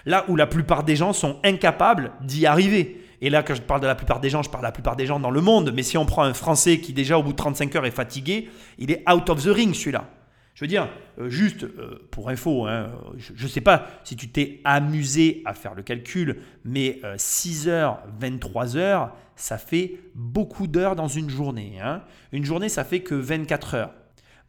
[0.05, 3.03] Là où la plupart des gens sont incapables d'y arriver.
[3.19, 4.95] Et là, quand je parle de la plupart des gens, je parle de la plupart
[4.95, 5.73] des gens dans le monde.
[5.75, 8.49] Mais si on prend un Français qui déjà au bout de 35 heures est fatigué,
[8.77, 10.09] il est out of the ring celui-là.
[10.57, 10.89] Je veux dire,
[11.19, 12.89] euh, juste euh, pour info, hein,
[13.19, 17.71] je ne sais pas si tu t'es amusé à faire le calcul, mais 6 euh,
[17.71, 21.73] heures, 23 heures, ça fait beaucoup d'heures dans une journée.
[21.79, 22.01] Hein.
[22.31, 23.93] Une journée, ça fait que 24 heures.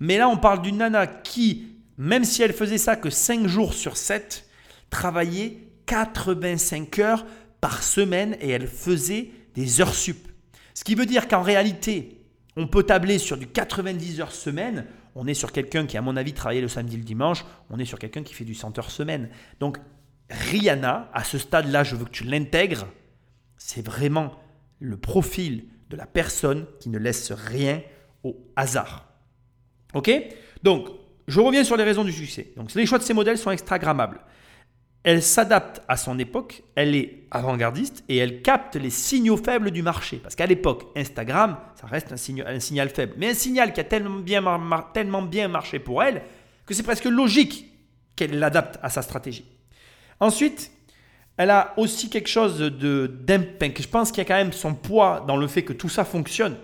[0.01, 3.75] Mais là, on parle d'une nana qui, même si elle faisait ça que 5 jours
[3.75, 4.49] sur 7,
[4.89, 7.27] travaillait 85 heures
[7.61, 10.27] par semaine et elle faisait des heures sup.
[10.73, 12.19] Ce qui veut dire qu'en réalité,
[12.57, 14.87] on peut tabler sur du 90 heures semaine.
[15.21, 17.45] On est sur quelqu'un qui, à mon avis, travaillait le samedi, le dimanche.
[17.71, 19.31] On est sur quelqu'un qui fait du 100 heures semaine.
[19.59, 19.79] Donc,
[20.31, 22.87] Rihanna, à ce stade-là, je veux que tu l'intègres.
[23.57, 24.33] C'est vraiment
[24.79, 27.83] le profil de la personne qui ne laisse rien
[28.23, 29.09] au hasard.
[29.93, 30.09] Ok?
[30.63, 30.87] Donc,
[31.27, 32.53] je reviens sur les raisons du succès.
[32.57, 34.21] Donc, les choix de ces modèles sont extragrammables.
[35.05, 39.83] Elle s'adapte à son époque, elle est avant-gardiste et elle capte les signaux faibles du
[39.83, 40.19] marché.
[40.23, 43.15] Parce qu'à l'époque, Instagram, ça reste un, signal, faible.
[43.17, 46.23] Mais un signal qui a tellement bien, marché pour elle
[46.67, 47.67] que c'est presque logique
[48.17, 49.47] qu'elle l'adapte à sa stratégie.
[50.21, 50.73] Ensuite,
[51.37, 55.25] elle a aussi quelque chose de Je pense qu'il y a quand même son poids
[55.27, 56.57] dans le fait que tout ça fonctionne.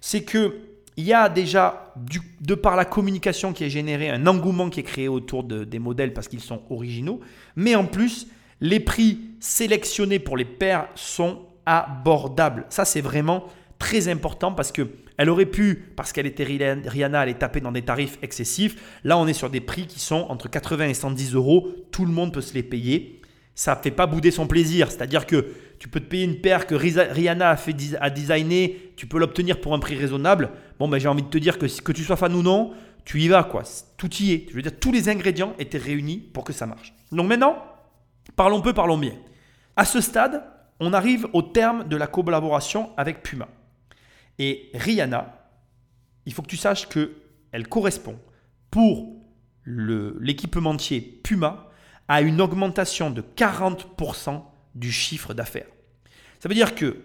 [0.00, 0.69] C'est que
[1.00, 1.94] il y a déjà,
[2.42, 6.12] de par la communication qui est générée, un engouement qui est créé autour des modèles
[6.12, 7.20] parce qu'ils sont originaux.
[7.56, 8.26] Mais en plus,
[8.60, 12.66] les prix sélectionnés pour les paires sont abordables.
[12.68, 13.44] Ça, c'est vraiment
[13.78, 17.82] très important parce que elle aurait pu, parce qu'elle était Rihanna, aller taper dans des
[17.82, 19.00] tarifs excessifs.
[19.02, 21.68] Là, on est sur des prix qui sont entre 80 et 110 euros.
[21.92, 23.22] Tout le monde peut se les payer.
[23.54, 24.90] Ça ne fait pas bouder son plaisir.
[24.90, 25.46] C'est-à-dire que
[25.80, 29.62] tu peux te payer une paire que Rihanna a, fait, a designé, tu peux l'obtenir
[29.62, 30.50] pour un prix raisonnable.
[30.78, 32.74] Bon, ben, j'ai envie de te dire que que tu sois fan ou non,
[33.06, 33.44] tu y vas.
[33.44, 33.62] quoi.
[33.96, 34.46] Tout y est.
[34.50, 36.92] Je veux dire, tous les ingrédients étaient réunis pour que ça marche.
[37.10, 37.56] Donc maintenant,
[38.36, 39.14] parlons peu, parlons bien.
[39.74, 40.44] À ce stade,
[40.80, 43.48] on arrive au terme de la collaboration avec Puma.
[44.38, 45.48] Et Rihanna,
[46.26, 48.18] il faut que tu saches qu'elle correspond
[48.70, 49.16] pour
[49.64, 51.70] l'équipementier Puma
[52.06, 54.42] à une augmentation de 40%
[54.74, 55.66] du chiffre d'affaires.
[56.38, 56.96] Ça veut dire que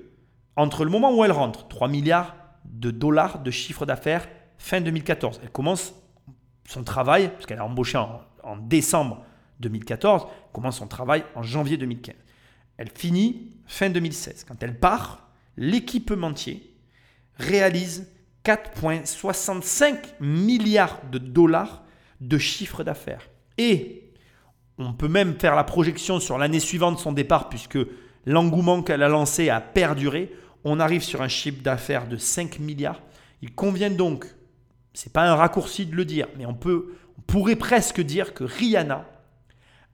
[0.55, 5.41] entre le moment où elle rentre, 3 milliards de dollars de chiffre d'affaires fin 2014,
[5.43, 5.93] elle commence
[6.67, 9.23] son travail, parce qu'elle a embauché en, en, décembre
[9.59, 12.15] 2014, elle commence son travail en janvier 2015.
[12.77, 14.45] Elle finit fin 2016.
[14.47, 16.73] Quand elle part, l'équipementier
[17.37, 18.11] réalise
[18.43, 21.83] 4,65 milliards de dollars
[22.21, 23.29] de chiffre d'affaires.
[23.57, 24.04] Et
[24.77, 27.79] on peut même faire la projection sur l'année suivante de son départ, puisque
[28.25, 30.33] l'engouement qu'elle a lancé a perduré.
[30.63, 33.01] On arrive sur un chiffre d'affaires de 5 milliards.
[33.41, 34.25] Il convient donc,
[34.93, 38.43] c'est pas un raccourci de le dire, mais on, peut, on pourrait presque dire que
[38.43, 39.05] Rihanna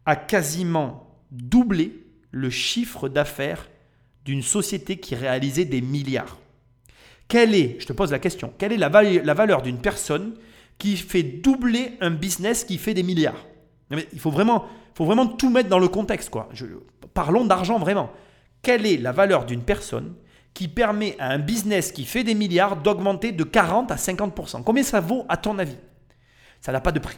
[0.05, 3.69] a quasiment doublé le chiffre d'affaires
[4.25, 6.37] d'une société qui réalisait des milliards.
[7.27, 10.33] Quelle est, je te pose la question, quelle est la, valeur d'une personne
[10.77, 13.45] qui fait doubler un business qui fait des milliards?
[14.13, 14.65] Il faut vraiment,
[14.95, 16.29] faut vraiment tout mettre dans le contexte.
[16.29, 16.49] Quoi.
[17.13, 18.11] parlons d'argent vraiment.
[18.61, 20.13] Quelle est la valeur d'une personne
[20.53, 24.83] qui permet à un business qui fait des milliards d'augmenter de 40 à 50% Combien
[24.83, 25.77] ça vaut à ton avis?
[26.59, 27.17] Ça n'a pas de prix.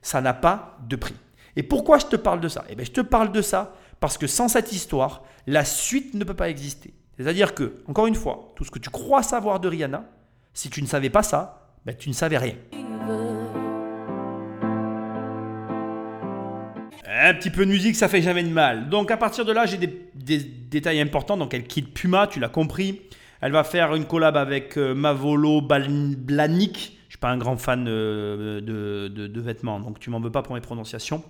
[0.00, 1.16] Ça n'a pas de prix.
[1.56, 2.64] Et pourquoi je te parle de ça?
[2.68, 6.24] Eh bien, je te parle de ça parce que sans cette histoire, la suite ne
[6.24, 6.94] peut pas exister.
[7.16, 10.04] C'est-à-dire que, encore une fois, tout ce que tu crois savoir de Rihanna,
[10.52, 12.54] si tu ne savais pas ça, ben, tu ne savais rien.
[17.18, 18.90] Un petit peu de musique, ça fait jamais de mal.
[18.90, 21.36] Donc à partir de là, j'ai des, détails importants.
[21.36, 23.00] Donc elle quitte Puma, tu l'as compris.
[23.40, 26.98] Elle va faire une collab avec euh, Mavolo Blanik.
[27.08, 30.54] Je suis pas un grand fan euh, de, vêtements, donc tu m'en veux pas pour
[30.54, 31.22] mes prononciations.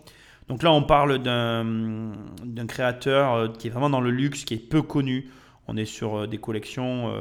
[0.49, 4.59] Donc là, on parle d'un créateur euh, qui est vraiment dans le luxe, qui est
[4.59, 5.30] peu connu.
[5.68, 7.12] On est sur des collections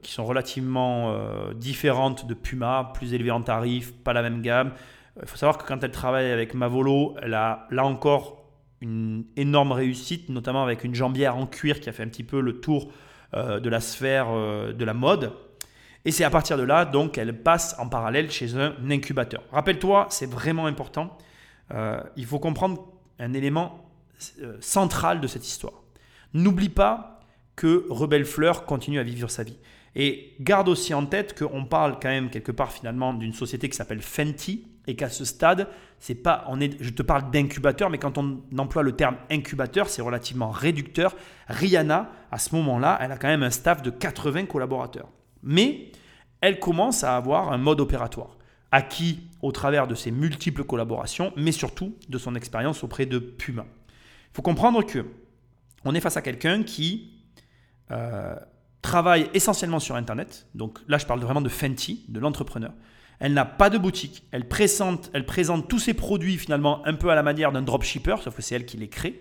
[0.00, 1.14] qui sont relativement
[1.54, 4.72] différentes de Puma, plus élevées en tarif, pas la même gamme.
[5.20, 8.44] Il faut savoir que quand elle travaille avec Mavolo, elle a là encore
[8.80, 12.40] une énorme réussite, notamment avec une jambière en cuir qui a fait un petit peu
[12.40, 12.92] le tour
[13.32, 15.32] de la sphère de la mode.
[16.04, 19.42] Et c'est à partir de là, donc, elle passe en parallèle chez un incubateur.
[19.52, 21.18] Rappelle-toi, c'est vraiment important.
[21.72, 22.88] Euh, il faut comprendre
[23.18, 23.86] un élément
[24.40, 25.74] euh, central de cette histoire.
[26.32, 27.20] N'oublie pas
[27.54, 29.58] que Rebelle Fleur continue à vivre sa vie.
[29.94, 33.76] Et garde aussi en tête qu'on parle quand même quelque part finalement d'une société qui
[33.76, 35.68] s'appelle Fenty et qu'à ce stade,
[35.98, 40.02] c'est pas, est, je te parle d'incubateur, mais quand on emploie le terme incubateur, c'est
[40.02, 41.14] relativement réducteur.
[41.48, 45.08] Rihanna, à ce moment-là, elle a quand même un staff de 80 collaborateurs.
[45.42, 45.92] Mais
[46.40, 48.36] elle commence à avoir un mode opératoire
[48.72, 53.66] acquis au travers de ses multiples collaborations, mais surtout de son expérience auprès de Puma.
[54.30, 55.04] Il faut comprendre que
[55.84, 57.14] on est face à quelqu'un qui
[57.90, 58.36] euh,
[58.82, 60.46] travaille essentiellement sur Internet.
[60.54, 62.72] Donc là, je parle vraiment de Fenty, de l'entrepreneur.
[63.20, 64.24] Elle n'a pas de boutique.
[64.32, 65.10] Elle présente,
[65.68, 68.66] tous ses produits finalement un peu à la manière d'un dropshipper, sauf que c'est elle
[68.66, 69.20] qui les crée.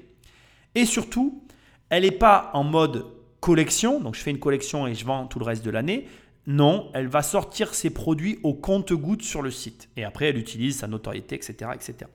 [0.73, 1.43] Et surtout,
[1.89, 3.05] elle n'est pas en mode
[3.41, 3.99] collection.
[3.99, 6.07] Donc je fais une collection et je vends tout le reste de l'année.
[6.47, 9.89] Non, elle va sortir ses produits au compte-gouttes sur le site.
[9.97, 11.71] Et après, elle utilise sa notoriété, etc.
[11.75, 12.09] etc.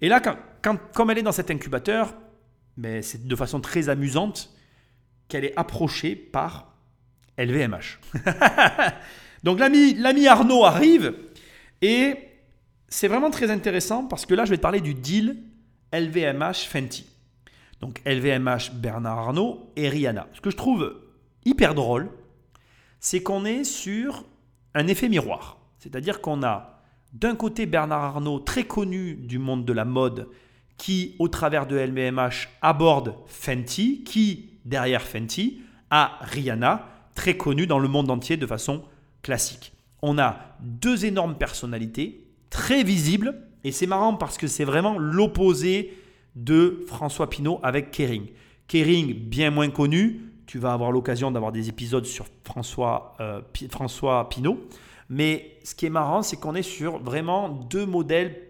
[0.00, 2.14] Et là, quand, comme elle est dans cet incubateur,
[2.76, 4.52] mais c'est de façon très amusante
[5.28, 6.74] qu'elle est approchée par
[7.38, 8.00] LVMH.
[9.44, 11.14] Donc l'ami Arnaud arrive
[11.82, 12.16] et
[12.88, 15.36] c'est vraiment très intéressant parce que là, je vais te parler du deal
[15.92, 17.06] LVMH Fenty.
[17.80, 20.26] Donc LVMH Bernard Arnault et Rihanna.
[20.32, 20.96] Ce que je trouve
[21.44, 22.10] hyper drôle,
[23.00, 24.24] c'est qu'on est sur
[24.74, 25.58] un effet miroir.
[25.78, 26.82] C'est-à-dire qu'on a
[27.12, 30.28] d'un côté Bernard Arnault, très connu du monde de la mode,
[30.76, 37.78] qui, au travers de LVMH, aborde Fenty, qui, derrière Fenty, a Rihanna, très connue dans
[37.78, 38.84] le monde entier de façon
[39.22, 39.72] classique.
[40.02, 45.96] On a deux énormes personnalités, très visibles, et c'est marrant parce que c'est vraiment l'opposé
[46.36, 48.28] de François Pinault avec Kering.
[48.68, 54.28] Kering, bien moins connu, tu vas avoir l'occasion d'avoir des épisodes sur François, euh, François
[54.28, 54.60] Pinault.
[55.08, 58.40] Mais ce qui est marrant, c'est qu'on est sur vraiment deux modèles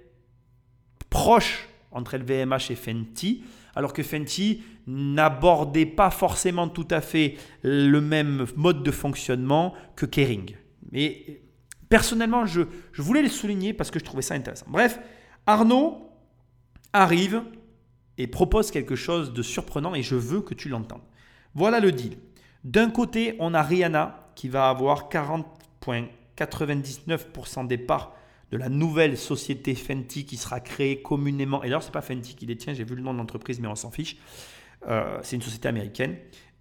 [1.10, 3.42] proches entre LVMH et Fenty,
[3.78, 10.04] alors que Fenty n'abordait pas forcément tout à fait le même mode de fonctionnement que
[10.04, 10.56] Kering.
[10.90, 11.42] Mais
[11.88, 12.62] personnellement, je,
[12.96, 14.66] voulais le souligner parce que je trouvais ça intéressant.
[14.68, 14.98] Bref,
[15.46, 16.10] Arnaud
[16.92, 17.44] arrive
[18.16, 21.04] et propose quelque chose de surprenant et je veux que tu l'entendes.
[21.54, 22.16] Voilà le deal.
[22.64, 28.12] D'un côté, on a Rihanna qui va avoir 40,99% des parts
[28.50, 31.62] de la nouvelle société Fenty qui sera créée communément.
[31.62, 33.68] Et d'ailleurs, ce n'est pas Fenty qui détient, j'ai vu le nom de l'entreprise, mais
[33.68, 34.16] on s'en fiche.
[34.86, 36.16] Euh, c'est une société américaine.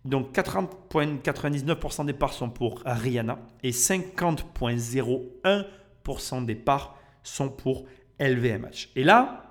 [0.05, 7.85] Donc 40,99% des parts sont pour Rihanna et 50,01% des parts sont pour
[8.19, 8.89] LVMH.
[8.95, 9.43] Et là,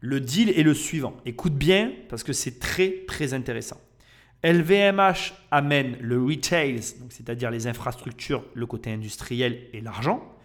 [0.00, 1.16] le deal est le suivant.
[1.24, 3.80] Écoute bien parce que c'est très très intéressant.
[4.44, 10.35] LVMH amène le retail, c'est-à-dire les infrastructures, le côté industriel et l'argent.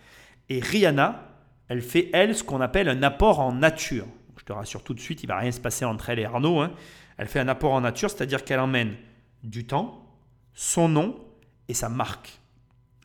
[0.52, 1.30] Et Rihanna,
[1.70, 4.06] elle fait, elle, ce qu'on appelle un apport en nature.
[4.36, 6.60] Je te rassure tout de suite, il va rien se passer entre elle et Arnaud.
[6.60, 6.74] Hein.
[7.18, 8.98] Elle fait un apport en nature, c'est-à-dire qu'elle emmène
[9.46, 10.06] du temps,
[10.54, 11.16] son nom
[11.70, 12.38] et sa marque.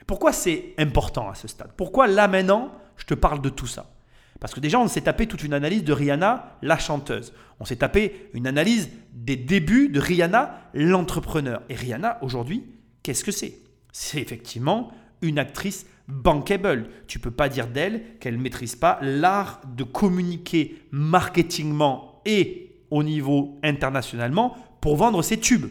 [0.08, 1.70] Pourquoi c'est important à ce stade?
[1.76, 3.94] Pourquoi là maintenant, je te parle de tout ça?
[4.40, 7.32] Parce que déjà, on s'est tapé toute une analyse de Rihanna, la chanteuse.
[7.60, 11.62] On s'est tapé une analyse des débuts de Rihanna, l'entrepreneur.
[11.68, 12.64] Et Rihanna, aujourd'hui,
[13.04, 13.60] qu'est-ce que c'est?
[13.92, 14.90] C'est effectivement
[15.22, 16.88] une actrice bankable.
[17.06, 23.58] Tu peux pas dire d'elle qu'elle maîtrise pas l'art de communiquer marketingement et au niveau
[23.62, 25.66] internationalement pour vendre ses tubes.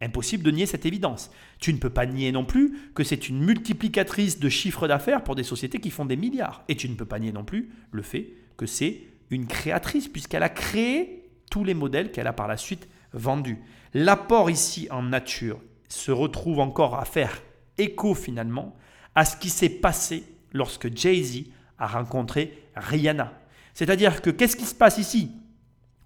[0.00, 1.30] Impossible de nier cette évidence.
[1.58, 5.34] Tu ne peux pas nier non plus que c'est une multiplicatrice de chiffre d'affaires pour
[5.34, 6.64] des sociétés qui font des milliards.
[6.68, 10.42] Et tu ne peux pas nier non plus le fait que c'est une créatrice, puisqu'elle
[10.42, 13.58] a créé tous les modèles qu'elle a par la suite vendus.
[13.94, 15.58] L'apport ici en nature
[15.88, 17.42] se retrouve encore à faire
[17.78, 18.76] écho finalement
[19.14, 21.44] à ce qui s'est passé lorsque Jay-Z
[21.78, 23.32] a rencontré Rihanna.
[23.74, 25.32] C'est-à-dire que qu'est-ce qui se passe ici?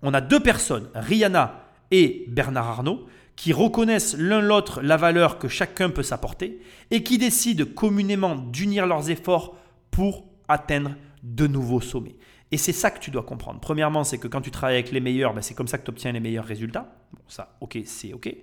[0.03, 3.07] On a deux personnes, Rihanna et Bernard Arnault,
[3.37, 8.87] qui reconnaissent l'un l'autre la valeur que chacun peut s'apporter et qui décident communément d'unir
[8.87, 9.57] leurs efforts
[9.91, 12.17] pour atteindre de nouveaux sommets.
[12.51, 13.61] Et c'est ça que tu dois comprendre.
[13.61, 15.91] Premièrement, c'est que quand tu travailles avec les meilleurs, ben c'est comme ça que tu
[15.91, 16.97] obtiens les meilleurs résultats.
[17.13, 18.35] Bon, ça, ok, c'est ok.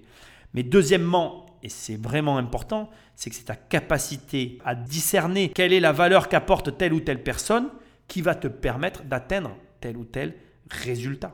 [0.54, 5.80] Mais deuxièmement, et c'est vraiment important, c'est que c'est ta capacité à discerner quelle est
[5.80, 7.70] la valeur qu'apporte telle ou telle personne
[8.08, 10.36] qui va te permettre d'atteindre tel ou tel
[10.70, 11.34] résultat.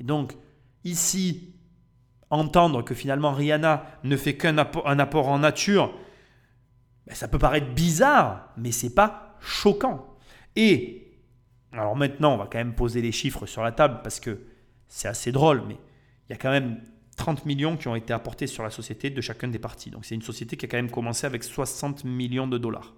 [0.00, 0.32] Et donc,
[0.82, 1.54] ici,
[2.28, 5.94] entendre que finalement Rihanna ne fait qu'un apport, en nature,
[7.06, 10.16] ben, ça peut paraître bizarre, mais c'est pas choquant.
[10.56, 11.20] Et
[11.70, 14.40] alors maintenant, on va quand même poser les chiffres sur la table parce que
[14.88, 15.78] c'est assez drôle, mais
[16.28, 16.80] il y a quand même
[17.16, 19.90] 30 millions qui ont été apportés sur la société de chacun des parties.
[19.90, 22.94] Donc c'est une société qui a quand même commencé avec 60 millions de dollars.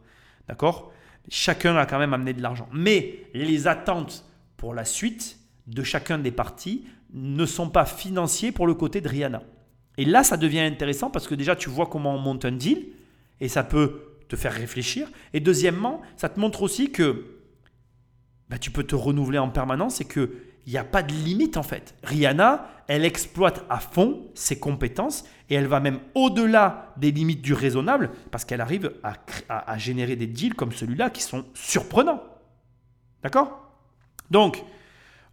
[0.49, 0.93] D'accord?
[1.29, 2.69] Chacun a quand même amené de l'argent.
[2.73, 4.25] Mais les attentes
[4.57, 9.09] pour la suite de chacun des partis ne sont pas financiers pour le côté de
[9.09, 9.43] Rihanna.
[9.97, 12.89] Et là, ça devient intéressant parce que déjà, tu vois comment on monte un deal
[13.41, 15.09] et ça peut te faire réfléchir.
[15.33, 17.25] Et deuxièmement, ça te montre aussi que
[18.49, 20.05] bah, tu peux te renouveler en permanence et
[20.65, 21.95] qu'il n'y a pas de limite en fait.
[22.03, 27.53] Rihanna, elle exploite à fond ses compétences et elle va même au-delà des limites du
[27.53, 29.15] raisonnable parce qu'elle arrive à,
[29.49, 32.23] à générer des deals comme celui-là qui sont surprenants.
[33.23, 33.73] D'accord?
[34.31, 34.65] Donc,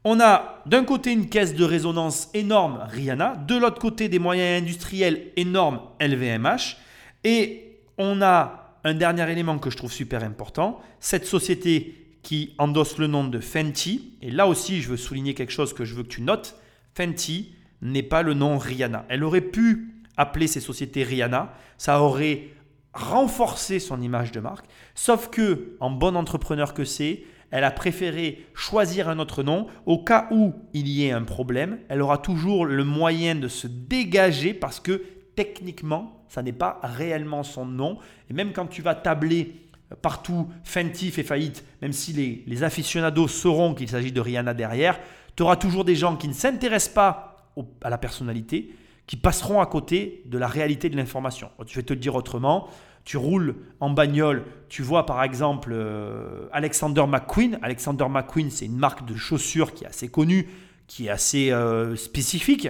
[0.03, 4.63] on a d'un côté une caisse de résonance énorme Rihanna, de l'autre côté des moyens
[4.63, 6.77] industriels énormes LVMH,
[7.23, 12.97] et on a un dernier élément que je trouve super important, cette société qui endosse
[12.97, 16.03] le nom de Fenty, et là aussi je veux souligner quelque chose que je veux
[16.03, 16.55] que tu notes,
[16.95, 19.05] Fenty n'est pas le nom Rihanna.
[19.09, 22.49] Elle aurait pu appeler ces sociétés Rihanna, ça aurait
[22.93, 24.65] renforcé son image de marque,
[24.95, 29.67] sauf que, en bon entrepreneur que c'est, elle a préféré choisir un autre nom.
[29.85, 33.67] Au cas où il y ait un problème, elle aura toujours le moyen de se
[33.67, 35.03] dégager parce que
[35.35, 37.97] techniquement, ça n'est pas réellement son nom.
[38.29, 39.55] Et même quand tu vas tabler
[40.01, 44.99] partout Fenty fait faillite, même si les, les aficionados sauront qu'il s'agit de Rihanna derrière,
[45.35, 47.51] tu auras toujours des gens qui ne s'intéressent pas
[47.81, 48.73] à la personnalité,
[49.07, 51.49] qui passeront à côté de la réalité de l'information.
[51.65, 52.69] Je vais te le dire autrement
[53.03, 57.57] tu roules en bagnole, tu vois par exemple euh, Alexander McQueen.
[57.61, 60.47] Alexander McQueen, c'est une marque de chaussures qui est assez connue,
[60.87, 62.67] qui est assez euh, spécifique,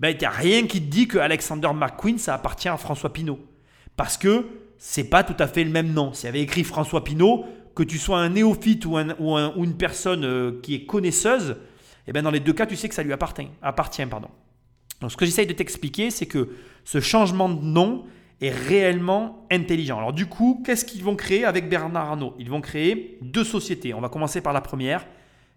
[0.00, 3.38] ben, a rien qui te dit que Alexander McQueen, ça appartient à François Pinault.
[3.96, 4.46] Parce que
[4.84, 6.12] c'est pas tout à fait le même nom.
[6.12, 7.44] S'il y avait écrit François Pinault,
[7.76, 10.86] que tu sois un néophyte ou, un, ou, un, ou une personne euh, qui est
[10.86, 11.56] connaisseuse,
[12.08, 13.46] eh ben dans les deux cas, tu sais que ça lui appartient.
[13.62, 14.26] appartient pardon.
[15.00, 18.06] Donc ce que j'essaye de t'expliquer, c'est que ce changement de nom
[18.40, 19.98] est réellement intelligent.
[19.98, 22.34] Alors du coup, qu'est-ce qu'ils vont créer avec Bernard Arnault?
[22.40, 23.94] Ils vont créer deux sociétés.
[23.94, 25.06] On va commencer par la première.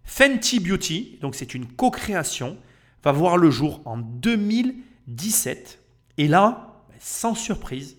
[0.03, 2.57] Fenty Beauty, donc c'est une co-création,
[3.03, 5.81] va voir le jour en 2017.
[6.19, 7.97] Et là, sans surprise,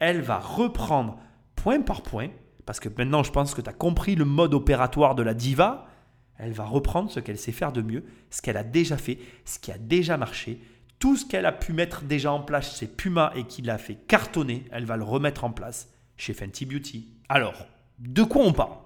[0.00, 1.18] elle va reprendre
[1.54, 2.28] point par point,
[2.66, 5.86] parce que maintenant je pense que tu as compris le mode opératoire de la diva,
[6.38, 9.58] elle va reprendre ce qu'elle sait faire de mieux, ce qu'elle a déjà fait, ce
[9.58, 10.60] qui a déjà marché,
[10.98, 13.94] tout ce qu'elle a pu mettre déjà en place chez Puma et qui l'a fait
[13.94, 17.08] cartonner, elle va le remettre en place chez Fenty Beauty.
[17.28, 17.66] Alors,
[17.98, 18.76] de quoi on parle?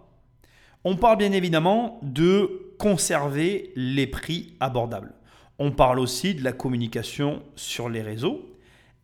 [0.85, 5.15] On parle bien évidemment de conserver les prix abordables.
[5.59, 8.54] On parle aussi de la communication sur les réseaux.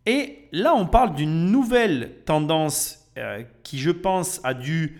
[0.05, 4.99] Et là, on parle d'une nouvelle tendance euh, qui, je pense, a dû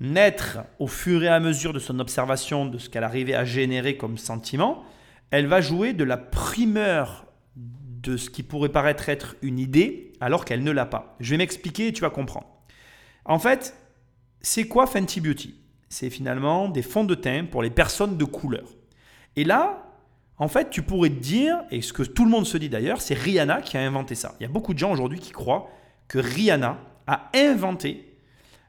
[0.00, 3.96] naître au fur et à mesure de son observation de ce qu'elle arrivait à générer
[3.96, 4.84] comme sentiment.
[5.30, 7.26] Elle va jouer de la primeur
[7.56, 11.16] de ce qui pourrait paraître être une idée alors qu'elle ne l'a pas.
[11.20, 12.46] Je vais m'expliquer et tu vas comprendre.
[13.24, 13.76] En fait,
[14.40, 15.56] c'est quoi Fenty Beauty?
[15.88, 18.68] C'est finalement des fonds de teint pour les personnes de couleur.
[19.36, 19.87] Et là,
[20.38, 23.00] en fait, tu pourrais te dire, et ce que tout le monde se dit d'ailleurs,
[23.00, 24.36] c'est Rihanna qui a inventé ça.
[24.38, 25.68] Il y a beaucoup de gens aujourd'hui qui croient
[26.06, 28.04] que Rihanna a inventé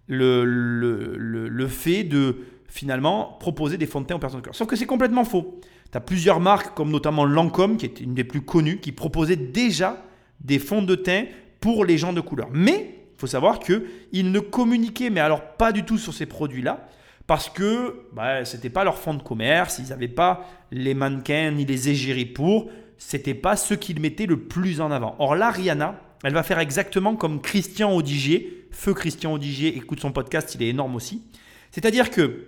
[0.07, 2.37] le, fait de
[2.67, 4.55] finalement proposer des fonds de teint aux personnes de couleur.
[4.55, 5.59] Sauf que c'est complètement faux.
[5.91, 9.35] Tu as plusieurs marques, comme notamment Lancôme, qui est une des plus connues, qui proposaient
[9.35, 10.03] déjà
[10.41, 11.25] des fonds de teint
[11.59, 12.49] pour les gens de couleur.
[12.51, 16.87] Mais il faut savoir qu'ils ne communiquaient, mais alors pas du tout sur ces produits-là,
[17.29, 21.51] parce que bah, ce n'était pas leur fonds de commerce, ils n'avaient pas les mannequins
[21.51, 25.15] ni les égéries pour, c'était pas ce qu'ils mettaient le plus en avant.
[25.19, 30.11] Or là, Rihanna, elle va faire exactement comme Christian Odigier, feu Christian Odigier, écoute son
[30.11, 31.21] podcast, il est énorme aussi.
[31.69, 32.47] C'est-à-dire que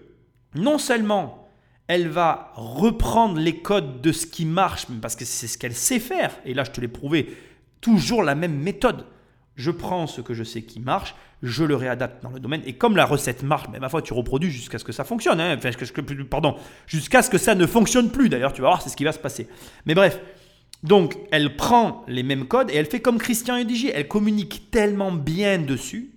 [0.55, 1.47] non seulement
[1.85, 5.99] elle va reprendre les codes de ce qui marche, parce que c'est ce qu'elle sait
[5.99, 6.31] faire.
[6.43, 7.37] Et là, je te l'ai prouvé,
[7.81, 9.05] toujours la même méthode.
[9.61, 11.13] Je prends ce que je sais qui marche,
[11.43, 12.63] je le réadapte dans le domaine.
[12.65, 15.39] Et comme la recette marche, mais ma foi, tu reproduis jusqu'à ce que ça fonctionne.
[15.39, 15.55] Hein.
[15.55, 15.69] Enfin,
[16.29, 16.55] pardon,
[16.87, 18.27] jusqu'à ce que ça ne fonctionne plus.
[18.27, 19.47] D'ailleurs, tu vas voir, c'est ce qui va se passer.
[19.85, 20.19] Mais bref,
[20.81, 23.91] donc elle prend les mêmes codes et elle fait comme Christian Edigier.
[23.93, 26.11] Elle communique tellement bien dessus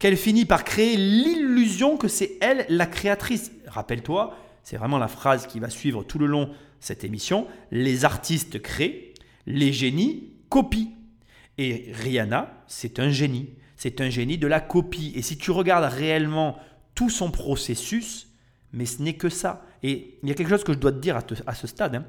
[0.00, 3.52] qu'elle finit par créer l'illusion que c'est elle la créatrice.
[3.68, 6.50] Rappelle-toi, c'est vraiment la phrase qui va suivre tout le long
[6.80, 9.14] cette émission, les artistes créent,
[9.46, 10.88] les génies copient.
[11.62, 13.50] Et Rihanna, c'est un génie.
[13.76, 15.12] C'est un génie de la copie.
[15.14, 16.58] Et si tu regardes réellement
[16.96, 18.26] tout son processus,
[18.72, 19.64] mais ce n'est que ça.
[19.84, 21.16] Et il y a quelque chose que je dois te dire
[21.46, 21.94] à, ce stade.
[21.94, 22.04] Hein.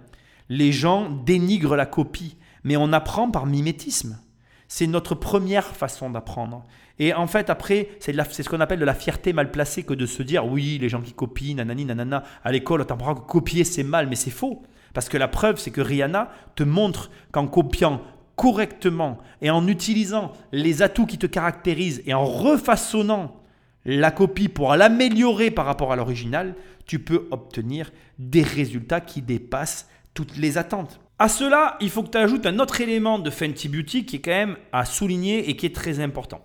[0.50, 4.20] Les gens dénigrent la copie, mais on apprend par mimétisme.
[4.68, 6.66] C'est notre première façon d'apprendre.
[6.98, 10.08] Et en fait, après, c'est ce qu'on appelle de la fierté mal placée que de
[10.08, 13.66] se dire oui, les gens qui copient, nanani, nanana, à l'école, on t'apprend que copier
[13.66, 14.64] c'est mal, mais c'est faux.
[14.96, 18.02] Parce que la preuve, c'est que Rihanna te montre qu'en copiant
[18.36, 23.40] correctement et en utilisant les atouts qui te caractérisent et en refaçonnant
[23.86, 26.56] la copie pour l'améliorer par rapport à l'original,
[26.86, 31.00] tu peux obtenir des résultats qui dépassent toutes les attentes.
[31.20, 34.22] À cela, il faut que tu ajoutes un autre élément de Fenty Beauty qui est
[34.22, 36.42] quand même à souligner et qui est très important.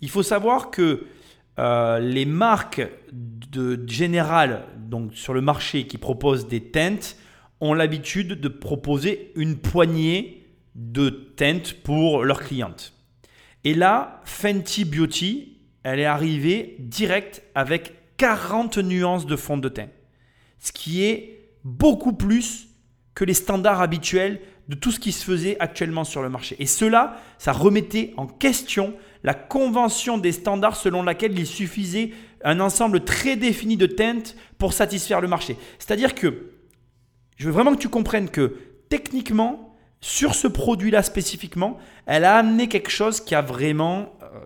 [0.00, 1.06] Il faut savoir que
[1.58, 2.82] euh, les marques
[3.12, 7.16] de générales donc sur le marché qui proposent des teintes
[7.60, 10.41] ont l'habitude de proposer une poignée
[10.74, 12.92] de teintes pour leurs clientes.
[13.64, 19.88] Et là, Fenty Beauty, elle est arrivée direct avec 40 nuances de fond de teint.
[20.58, 22.68] Ce qui est beaucoup plus
[23.14, 26.56] que les standards habituels de tout ce qui se faisait actuellement sur le marché.
[26.58, 32.10] Et cela, ça remettait en question la convention des standards selon laquelle il suffisait
[32.44, 35.56] un ensemble très défini de teintes pour satisfaire le marché.
[35.78, 36.52] C'est-à-dire que
[37.36, 38.56] je veux vraiment que tu comprennes que
[38.88, 39.71] techniquement,
[40.02, 44.40] sur ce produit-là spécifiquement, elle a amené quelque chose qui a vraiment, euh,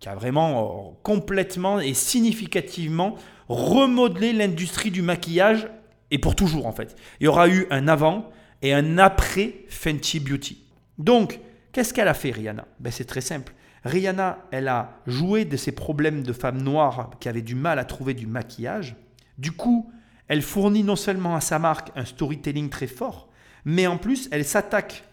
[0.00, 3.14] qui a vraiment euh, complètement et significativement
[3.48, 5.68] remodelé l'industrie du maquillage
[6.10, 6.96] et pour toujours en fait.
[7.20, 8.28] Il y aura eu un avant
[8.60, 10.64] et un après Fenty Beauty.
[10.98, 11.38] Donc,
[11.72, 12.66] qu'est-ce qu'elle a fait Rihanna?
[12.80, 13.54] Ben, C'est très simple.
[13.84, 17.84] Rihanna, elle a joué de ces problèmes de femmes noires qui avaient du mal à
[17.84, 18.96] trouver du maquillage.
[19.38, 19.92] Du coup,
[20.26, 23.27] elle fournit non seulement à sa marque un storytelling très fort,
[23.70, 25.04] mais en plus, elle s'attaque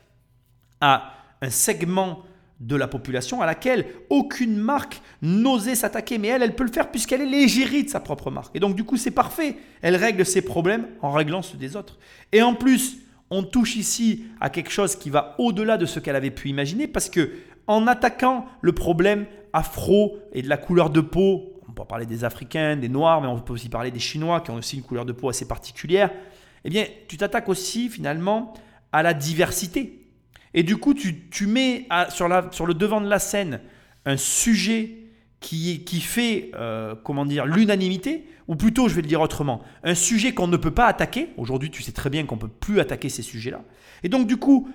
[0.79, 1.11] à
[1.41, 2.23] un segment
[2.61, 6.17] de la population à laquelle aucune marque n'osait s'attaquer.
[6.17, 8.55] Mais elle, elle peut le faire puisqu'elle est l'égérie de sa propre marque.
[8.55, 9.57] Et donc, du coup, c'est parfait.
[9.81, 11.99] Elle règle ses problèmes en réglant ceux des autres.
[12.31, 12.99] Et en plus,
[13.29, 16.87] on touche ici à quelque chose qui va au-delà de ce qu'elle avait pu imaginer
[16.87, 17.31] parce que
[17.67, 22.23] en attaquant le problème afro et de la couleur de peau, on peut parler des
[22.23, 25.03] Africains, des Noirs, mais on peut aussi parler des Chinois qui ont aussi une couleur
[25.03, 26.09] de peau assez particulière,
[26.65, 28.53] eh bien, tu t'attaques aussi finalement
[28.91, 30.07] à la diversité.
[30.55, 33.61] Et du coup, tu, mets sur, le devant de la scène
[34.05, 34.97] un sujet
[35.39, 40.33] qui, fait, euh, comment dire, l'unanimité, ou plutôt, je vais le dire autrement, un sujet
[40.33, 41.29] qu'on ne peut pas attaquer.
[41.37, 43.61] Aujourd'hui, tu sais très bien qu'on ne peut plus attaquer ces sujets-là.
[44.01, 44.69] Et donc, du coup,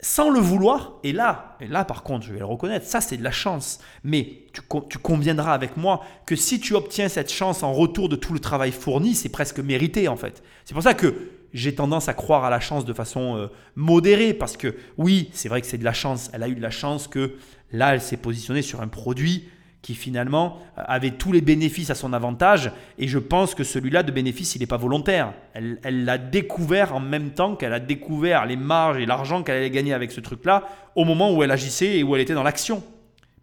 [0.00, 3.16] sans le vouloir, et là, et là par contre, je vais le reconnaître, ça c'est
[3.16, 3.78] de la chance.
[4.04, 4.60] Mais tu,
[4.90, 8.38] tu, conviendras avec moi que si tu obtiens cette chance en retour de tout le
[8.38, 10.42] travail fourni, c'est presque mérité en fait.
[10.64, 11.14] C'est pour ça que
[11.56, 13.46] j'ai tendance à croire à la chance de façon euh,
[13.76, 16.30] modérée, parce que oui, c'est vrai que c'est de la chance.
[16.34, 17.36] Elle a eu de la chance que
[17.72, 19.48] là, elle s'est positionnée sur un produit
[19.80, 22.72] qui finalement euh, avait tous les bénéfices à son avantage.
[22.98, 25.32] Et je pense que celui-là de bénéfice, il n'est pas volontaire.
[25.54, 29.70] Elle l'a découvert en même temps qu'elle a découvert les marges et l'argent qu'elle allait
[29.70, 30.64] gagner avec ce truc-là
[30.94, 32.84] au moment où elle agissait et où elle était dans l'action.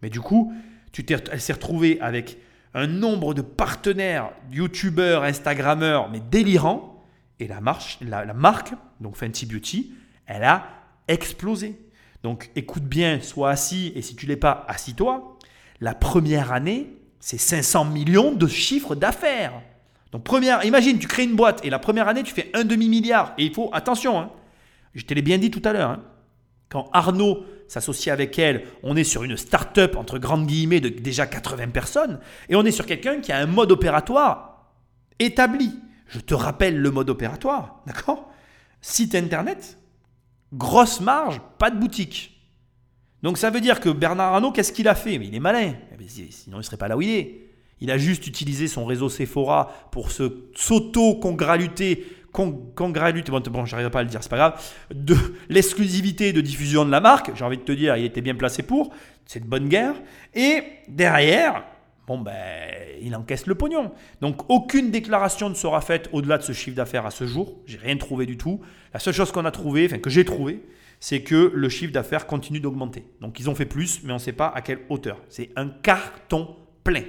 [0.02, 0.54] Mais du coup,
[0.92, 2.38] tu elle s'est retrouvée avec
[2.74, 6.93] un nombre de partenaires, youtubeurs, instagrammeurs, mais délirants
[7.40, 9.92] et la, marque, donc Fenty Beauty,
[10.26, 10.66] elle a
[11.08, 11.78] explosé.
[12.22, 15.38] Donc écoute bien, sois assis et si tu l'es pas, assis-toi.
[15.80, 19.60] La première année, c'est 500 millions de chiffres d'affaires.
[20.12, 23.34] Donc première, imagine, tu crées une boîte et la première année, tu fais un demi-milliard.
[23.36, 24.30] Et il faut, attention, hein,
[24.94, 26.02] je te l'ai bien dit tout à l'heure, hein.
[26.68, 31.26] quand Arnaud s'associe avec elle, on est sur une start-up entre grandes guillemets de déjà
[31.26, 34.70] 80 personnes et on est sur quelqu'un qui a un mode opératoire
[35.18, 35.72] établi.
[36.06, 38.30] Je te rappelle le mode opératoire, d'accord?
[38.80, 39.78] Site internet,
[40.52, 42.34] grosse marge, pas de boutique.
[43.22, 45.18] Donc ça veut dire que Bernard Arnault, qu'est-ce qu'il a fait?
[45.18, 47.40] Mais il est malin, eh sinon il ne serait pas là où il est.
[47.80, 54.00] Il a juste utilisé son réseau Sephora pour se s'auto-congraluter, congraluter, bon, bon j'arrive pas
[54.00, 55.16] à le dire, c'est pas grave, de
[55.48, 57.34] l'exclusivité de diffusion de la marque.
[57.34, 58.92] J'ai envie de te dire, il était bien placé pour.
[59.26, 59.94] C'est bonne guerre.
[60.34, 61.64] Et derrière,
[62.06, 62.34] bon ben,
[63.00, 63.92] il encaisse le pognon.
[64.20, 67.60] Donc aucune déclaration ne sera faite au-delà de ce chiffre d'affaires à ce jour.
[67.66, 68.60] J'ai rien trouvé du tout.
[68.92, 70.62] La seule chose qu'on a trouvé, enfin que j'ai trouvé,
[71.00, 73.04] c'est que le chiffre d'affaires continue d'augmenter.
[73.20, 75.18] Donc ils ont fait plus, mais on ne sait pas à quelle hauteur.
[75.28, 77.02] C'est un carton plein.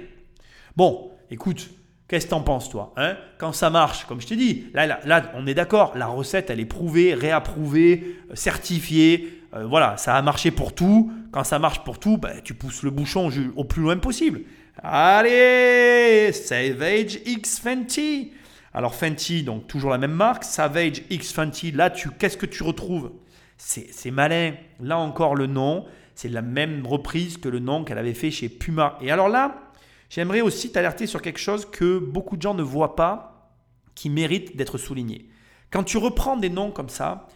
[0.76, 1.70] Bon, écoute,
[2.08, 3.16] qu'est-ce que t'en penses toi hein?
[3.38, 6.60] Quand ça marche, comme je t'ai dit, là, là, on est d'accord, la recette elle
[6.60, 9.42] est prouvée, réapprouvée, euh, certifiée.
[9.54, 11.10] Euh, voilà, ça a marché pour tout.
[11.32, 14.42] Quand ça marche pour tout, ben, tu pousses le bouchon au plus loin possible.
[14.82, 18.32] Allez, Savage X Fenty.
[18.74, 20.44] Alors Fenty, donc toujours la même marque.
[20.44, 23.12] Savage X Fenty, là, tu, qu'est-ce que tu retrouves?
[23.56, 24.54] C'est, malin.
[24.80, 28.50] Là encore, le nom, c'est la même reprise que le nom qu'elle avait fait chez
[28.50, 28.98] Puma.
[29.00, 29.72] Et alors là,
[30.10, 33.50] j'aimerais aussi t'alerter sur quelque chose que beaucoup de gens ne voient pas,
[33.94, 35.30] qui mérite d'être souligné.
[35.70, 37.28] Quand tu reprends des noms comme ça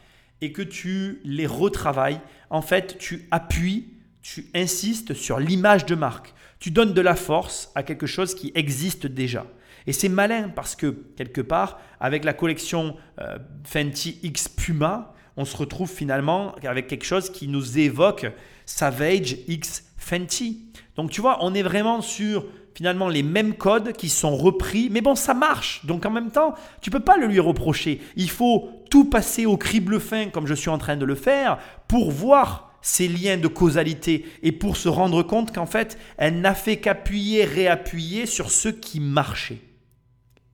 [0.42, 6.34] et que tu les retravailles, en fait, tu appuies, tu insistes sur l'image de marque
[6.60, 9.46] tu donnes de la force à quelque chose qui existe déjà.
[9.86, 15.46] Et c'est malin parce que, quelque part, avec la collection euh, Fenty X Puma, on
[15.46, 18.26] se retrouve finalement avec quelque chose qui nous évoque
[18.66, 20.66] Savage X Fenty.
[20.96, 22.44] Donc tu vois, on est vraiment sur
[22.74, 25.86] finalement les mêmes codes qui sont repris, mais bon, ça marche.
[25.86, 28.02] Donc en même temps, tu peux pas le lui reprocher.
[28.16, 31.58] Il faut tout passer au crible fin comme je suis en train de le faire
[31.88, 36.54] pour voir ces liens de causalité et pour se rendre compte qu'en fait, elle n'a
[36.54, 39.60] fait qu'appuyer, réappuyer sur ce qui marchait.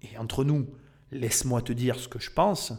[0.02, 0.66] Et entre nous,
[1.12, 2.72] laisse-moi te dire ce que je pense,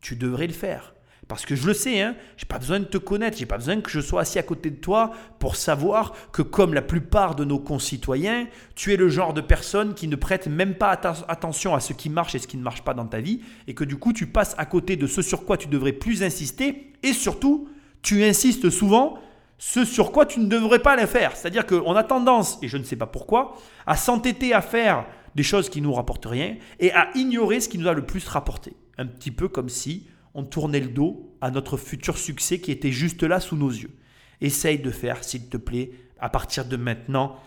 [0.00, 0.94] tu devrais le faire.
[1.28, 3.80] Parce que je le sais, hein, j'ai pas besoin de te connaître, j'ai pas besoin
[3.80, 7.44] que je sois assis à côté de toi pour savoir que comme la plupart de
[7.44, 8.46] nos concitoyens,
[8.76, 12.10] tu es le genre de personne qui ne prête même pas attention à ce qui
[12.10, 14.28] marche et ce qui ne marche pas dans ta vie et que du coup tu
[14.28, 17.68] passes à côté de ce sur quoi tu devrais plus insister et surtout
[18.06, 19.18] tu insistes souvent
[19.58, 21.36] ce sur quoi tu ne devrais pas le faire.
[21.36, 25.42] C'est-à-dire qu'on a tendance, et je ne sais pas pourquoi, à s'entêter à faire des
[25.42, 28.74] choses qui nous rapportent rien et à ignorer ce qui nous a le plus rapporté.
[28.96, 32.92] Un petit peu comme si on tournait le dos à notre futur succès qui était
[32.92, 33.96] juste là sous nos yeux.
[34.40, 37.40] Essaye de faire, s'il te plaît, à partir de maintenant,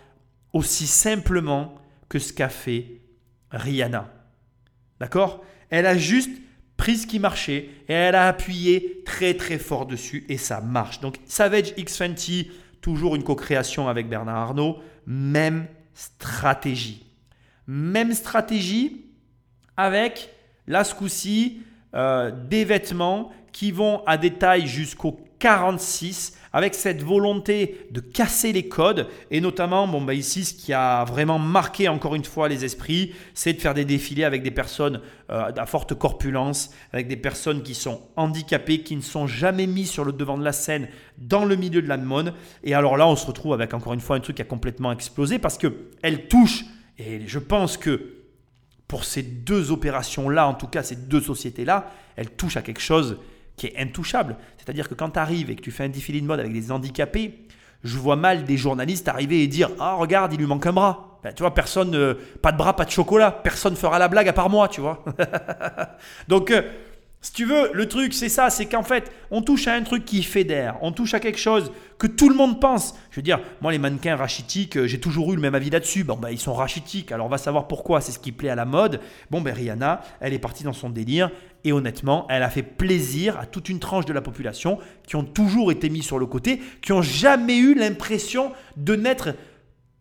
[0.52, 1.76] aussi simplement
[2.10, 3.00] que ce qu'a fait
[3.52, 4.12] Rihanna.
[5.00, 5.42] D'accord?
[5.70, 6.32] Elle a juste
[6.80, 11.02] prise qui marchait et elle a appuyé très très fort dessus et ça marche.
[11.02, 12.50] Donc Savage X Fenty,
[12.82, 17.06] toujours une co-création avec Bernard Arnault, même stratégie.
[17.68, 19.06] Même stratégie
[19.76, 20.30] avec,
[20.68, 21.62] là ce coup-ci,
[21.96, 28.52] euh, des vêtements qui vont à des tailles jusqu'au 46 avec cette volonté de casser
[28.52, 29.08] les codes.
[29.32, 33.14] Et notamment bon bah ici ce qui a vraiment marqué encore une fois les esprits
[33.34, 37.64] c'est de faire des défilés avec des personnes euh, à forte corpulence avec des personnes
[37.64, 41.46] qui sont handicapées qui ne sont jamais mis sur le devant de la scène dans
[41.46, 44.16] le milieu de la mode et alors là on se retrouve avec encore une fois
[44.16, 46.66] un truc qui a complètement explosé parce que elle touche
[46.98, 48.16] et je pense que
[48.88, 52.62] pour ces deux opérations là en tout cas ces deux sociétés là elle touche à
[52.62, 53.18] quelque chose
[53.60, 54.38] qui est intouchable.
[54.58, 56.72] C'est-à-dire que quand tu arrives et que tu fais un défilé de mode avec des
[56.72, 57.46] handicapés,
[57.84, 61.20] je vois mal des journalistes arriver et dire Ah, regarde, il lui manque un bras.
[61.22, 63.32] Ben, tu vois, personne, euh, pas de bras, pas de chocolat.
[63.32, 65.04] Personne fera la blague à part moi, tu vois.
[66.30, 66.62] Donc, euh,
[67.22, 70.06] si tu veux, le truc, c'est ça, c'est qu'en fait, on touche à un truc
[70.06, 72.96] qui fédère, on touche à quelque chose que tout le monde pense.
[73.12, 76.06] Je veux dire, moi, les mannequins rachitiques, euh, j'ai toujours eu le même avis là-dessus.
[76.06, 78.56] Bon, ben, ils sont rachitiques, alors on va savoir pourquoi, c'est ce qui plaît à
[78.56, 79.02] la mode.
[79.32, 81.30] Bon, ben, Rihanna, elle est partie dans son délire,
[81.66, 85.26] et honnêtement, elle a fait plaisir à toute une tranche de la population qui ont
[85.26, 89.36] toujours été mis sur le côté, qui n'ont jamais eu l'impression de n'être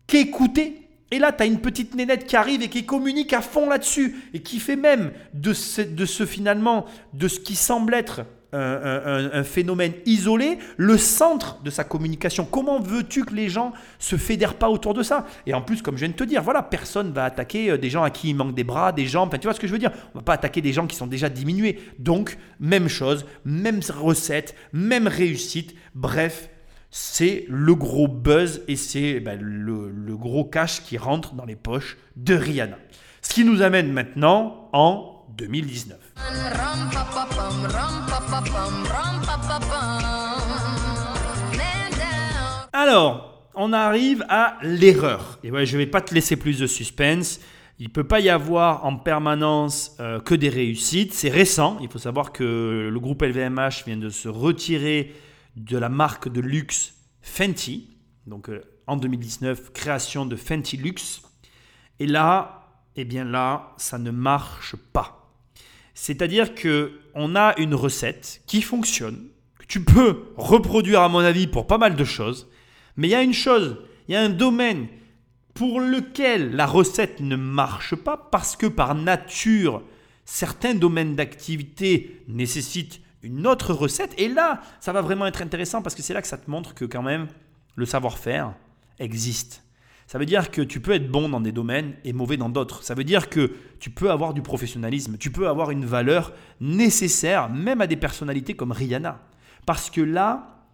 [0.07, 3.69] qu'écoutés et là, tu as une petite nénette qui arrive et qui communique à fond
[3.69, 8.21] là-dessus et qui fait même de ce, finalement, de ce qui semble être
[8.51, 12.47] un, phénomène isolé, le centre de sa communication.
[12.49, 15.25] Comment veux-tu que les gens se fédèrent pas autour de ça?
[15.45, 17.89] Et en plus, comme je viens de te dire, voilà, personne va attaquer euh, des
[17.89, 19.31] gens à qui il manque des bras, des jambes.
[19.39, 19.91] Tu vois ce que je veux dire?
[20.13, 21.79] On va pas attaquer des gens qui sont déjà diminués.
[21.99, 25.75] Donc, même chose, même recette, même réussite.
[25.93, 26.49] Bref,
[26.91, 31.97] c'est le gros buzz et c'est ben, le, gros cash qui rentre dans les poches
[32.15, 32.77] de Rihanna.
[33.21, 35.97] Ce qui nous amène maintenant en 2019.
[42.73, 45.39] Alors, on arrive à l'erreur.
[45.43, 47.39] Et ouais, je ne vais pas te laisser plus de suspense.
[47.77, 51.13] Il ne peut pas y avoir en permanence euh, que des réussites.
[51.13, 51.77] C'est récent.
[51.81, 55.13] Il faut savoir que le groupe LVMH vient de se retirer
[55.59, 57.89] de la marque de luxe Fenty.
[58.25, 61.21] Donc euh, en 2019, création de Fenty Luxe.
[61.99, 65.31] Et là, eh bien là, ça ne marche pas.
[65.93, 69.27] C'est-à-dire que on a une recette qui fonctionne,
[69.59, 72.47] que tu peux reproduire à mon avis pour pas mal de choses,
[72.95, 73.77] mais il y a une chose,
[74.07, 74.87] il y a un domaine
[75.53, 79.83] pour lequel la recette ne marche pas parce que par nature,
[80.23, 84.13] certains domaines d'activité nécessitent une autre recette.
[84.17, 86.73] Et là, ça va vraiment être intéressant parce que c'est là que ça te montre
[86.73, 87.27] que quand même
[87.75, 88.53] le savoir-faire
[88.99, 89.63] existe.
[90.07, 92.83] Ça veut dire que tu peux être bon dans des domaines et mauvais dans d'autres.
[92.83, 97.47] Ça veut dire que tu peux avoir du professionnalisme, tu peux avoir une valeur nécessaire
[97.49, 99.19] même à des personnalités comme Rihanna.
[99.67, 100.65] Parce que là,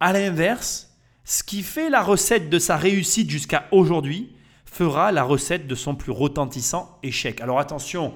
[0.00, 4.32] à l'inverse, ce qui fait la recette de sa réussite jusqu'à aujourd'hui
[4.64, 7.42] fera la recette de son plus retentissant échec.
[7.42, 8.14] Alors attention,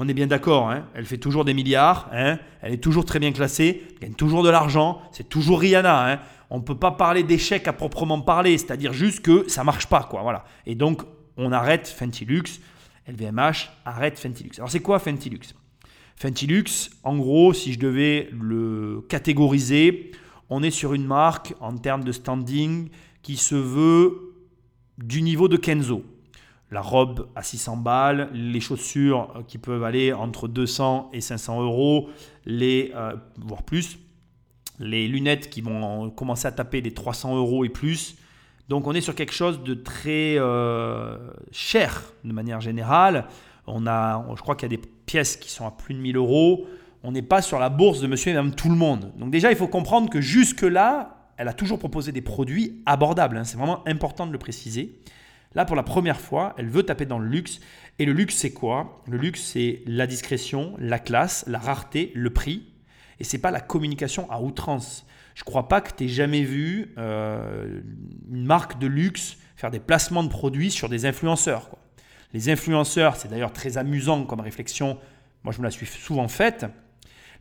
[0.00, 0.86] on est bien d'accord, hein.
[0.94, 2.38] elle fait toujours des milliards, hein.
[2.62, 6.12] elle est toujours très bien classée, elle gagne toujours de l'argent, c'est toujours Rihanna.
[6.12, 6.20] Hein.
[6.50, 10.06] On ne peut pas parler d'échec à proprement parler, c'est-à-dire juste que ça marche pas.
[10.08, 10.22] quoi.
[10.22, 10.44] Voilà.
[10.66, 11.02] Et donc,
[11.36, 12.60] on arrête Fenty Luxe,
[13.08, 14.60] LVMH arrête Fenty Luxe.
[14.60, 15.30] Alors, c'est quoi Fenty
[16.46, 20.12] Luxe, en gros, si je devais le catégoriser,
[20.48, 22.88] on est sur une marque en termes de standing
[23.22, 24.32] qui se veut
[24.96, 26.04] du niveau de Kenzo
[26.70, 31.62] la robe à 600 balles, les chaussures euh, qui peuvent aller entre 200 et 500
[31.62, 32.08] euros,
[32.44, 33.98] les, euh, voire plus,
[34.78, 38.16] les lunettes qui vont commencer à taper les 300 euros et plus.
[38.68, 41.16] Donc on est sur quelque chose de très euh,
[41.50, 43.26] cher de manière générale.
[43.66, 46.16] On a, je crois qu'il y a des pièces qui sont à plus de 1000
[46.16, 46.66] euros.
[47.02, 49.12] On n'est pas sur la bourse de monsieur et madame tout le monde.
[49.16, 53.36] Donc déjà, il faut comprendre que jusque-là, elle a toujours proposé des produits abordables.
[53.36, 53.44] Hein.
[53.44, 55.00] C'est vraiment important de le préciser.
[55.54, 57.60] Là, pour la première fois, elle veut taper dans le luxe.
[57.98, 59.02] Et le luxe, c'est quoi?
[59.08, 62.66] Le luxe, c'est la discrétion, la classe, la rareté, le prix.
[63.18, 65.06] Et c'est pas la communication à outrance.
[65.34, 67.80] Je crois pas que tu aies jamais vu euh,
[68.30, 71.70] une marque de luxe faire des placements de produits sur des influenceurs.
[72.32, 74.98] Les influenceurs, c'est d'ailleurs très amusant comme réflexion.
[75.42, 76.66] Moi, je me la suis souvent faite.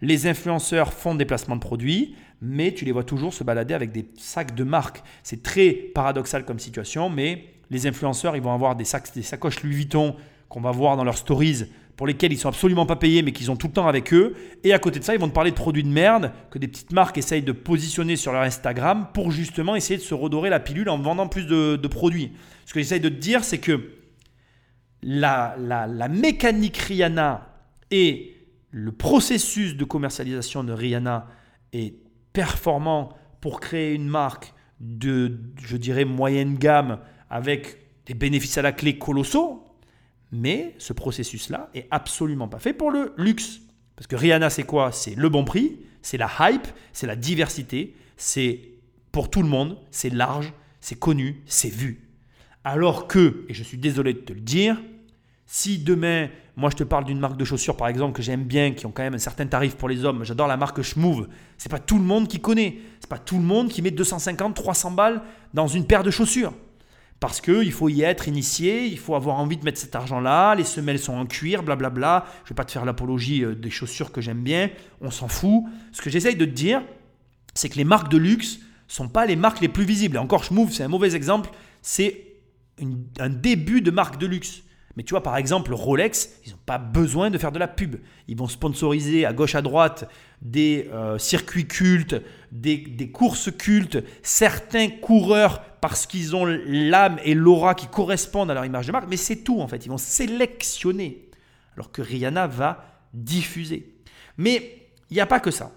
[0.01, 3.91] Les influenceurs font des placements de produits, mais tu les vois toujours se balader avec
[3.91, 5.03] des sacs de marque.
[5.21, 9.63] C'est très paradoxal comme situation, mais les influenceurs, ils vont avoir des, sacs, des sacoches
[9.63, 10.15] Louis Vuitton
[10.49, 11.65] qu'on va voir dans leurs stories
[11.97, 14.35] pour lesquels ils sont absolument pas payés mais qu'ils ont tout le temps avec eux.
[14.63, 16.67] Et à côté de ça, ils vont te parler de produits de merde que des
[16.67, 20.59] petites marques essayent de positionner sur leur Instagram pour justement essayer de se redorer la
[20.59, 22.31] pilule en vendant plus de, produits.
[22.65, 23.91] Ce que j'essaye de te dire, c'est que
[25.01, 27.47] la mécanique Rihanna
[27.91, 28.37] et
[28.71, 31.27] le processus de commercialisation de Rihanna
[31.73, 31.95] est
[32.33, 36.99] performant pour créer une marque de, je dirais, moyenne gamme
[37.29, 39.63] avec des bénéfices à la clé colossaux,
[40.31, 43.61] mais ce processus-là est absolument pas fait pour le luxe.
[43.95, 44.91] Parce que Rihanna, c'est quoi?
[44.91, 48.61] C'est le bon prix, c'est la hype, c'est la diversité, c'est
[49.11, 52.07] pour tout le monde, c'est large, c'est connu, c'est vu.
[52.63, 54.77] Alors que, et je suis désolé de te le dire,
[55.45, 58.73] si demain, moi je te parle d'une marque de chaussures par exemple que j'aime bien,
[58.73, 61.71] qui ont quand même un certain tarif pour les hommes, j'adore la marque Schmove, c'est
[61.71, 64.91] pas tout le monde qui connaît, c'est pas tout le monde qui met 250, 300
[64.91, 65.21] balles
[65.53, 66.53] dans une paire de chaussures.
[67.19, 70.63] Parce qu'il faut y être initié, il faut avoir envie de mettre cet argent-là, les
[70.63, 72.25] semelles sont en cuir, blablabla.
[72.43, 74.69] Je ne vais pas te faire l'apologie euh, des chaussures que j'aime bien,
[75.01, 75.63] on s'en fout.
[75.91, 76.83] Ce que j'essaye de te dire,
[77.55, 80.17] c'est que les marques de luxe sont pas les marques les plus visibles.
[80.17, 81.49] Et encore, Schmove, c'est un mauvais exemple,
[81.81, 82.23] c'est
[83.19, 84.61] un début de marque de luxe.
[84.97, 87.97] Mais tu vois, par exemple, Rolex, ils n'ont pas besoin de faire de la pub.
[88.27, 90.09] Ils vont sponsoriser à gauche, à droite
[90.41, 92.15] des euh, circuits cultes,
[92.51, 98.65] des, courses cultes, certains coureurs parce qu'ils ont l'âme et l'aura qui correspondent à leur
[98.65, 99.07] image de marque.
[99.07, 99.85] Mais c'est tout, en fait.
[99.85, 101.29] Ils vont sélectionner.
[101.75, 102.83] Alors que Rihanna va
[103.13, 103.93] diffuser.
[104.37, 105.73] Mais il n'y a pas que ça.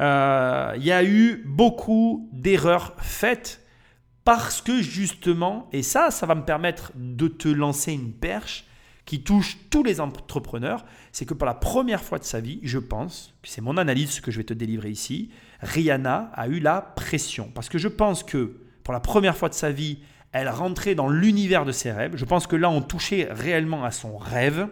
[0.00, 3.61] Euh, il y a eu beaucoup d'erreurs faites
[4.24, 8.66] parce que justement, et ça, ça va me permettre de te lancer une perche
[9.04, 12.78] qui touche tous les entrepreneurs, c'est que pour la première fois de sa vie, je
[12.78, 15.30] pense, c'est mon analyse que je vais te délivrer ici,
[15.60, 17.50] Rihanna a eu la pression.
[17.52, 19.98] Parce que je pense que pour la première fois de sa vie,
[20.30, 22.16] elle rentrait dans l'univers de ses rêves.
[22.16, 24.68] Je pense que là, on touchait réellement à son rêve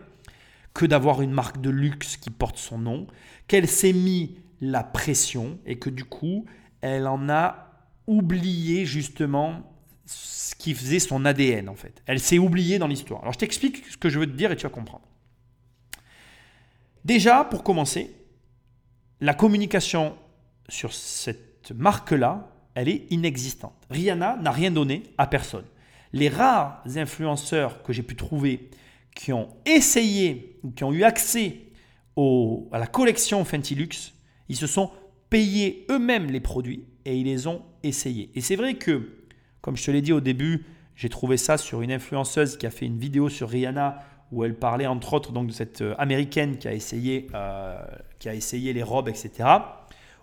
[0.74, 3.06] que d'avoir une marque de luxe qui porte son nom,
[3.48, 6.46] qu'elle s'est mis la pression et que du coup,
[6.80, 7.69] elle en a
[8.10, 9.62] oublié justement
[10.04, 12.02] ce qui faisait son ADN en fait.
[12.06, 13.22] Elle s'est oubliée dans l'histoire.
[13.22, 15.04] Alors je t'explique ce que je veux te dire et tu vas comprendre.
[17.04, 18.14] Déjà, pour commencer,
[19.20, 20.16] la communication
[20.68, 23.86] sur cette marque-là, elle est inexistante.
[23.90, 25.64] Rihanna n'a rien donné à personne.
[26.12, 28.70] Les rares influenceurs que j'ai pu trouver
[29.14, 31.60] qui ont essayé ou qui ont eu accès
[32.72, 34.12] à la collection Fenty Luxe,
[34.48, 34.90] ils se sont
[35.30, 38.30] payés eux-mêmes les produits et ils les ont essayés.
[38.34, 39.08] Et c'est vrai que,
[39.60, 42.70] comme je te l'ai dit au début, j'ai trouvé ça sur une influenceuse qui a
[42.70, 46.58] fait une vidéo sur Rihanna où elle parlait entre autres donc de cette euh, américaine
[46.58, 47.82] qui a essayé, euh,
[48.18, 49.48] qui a essayé les robes, etc.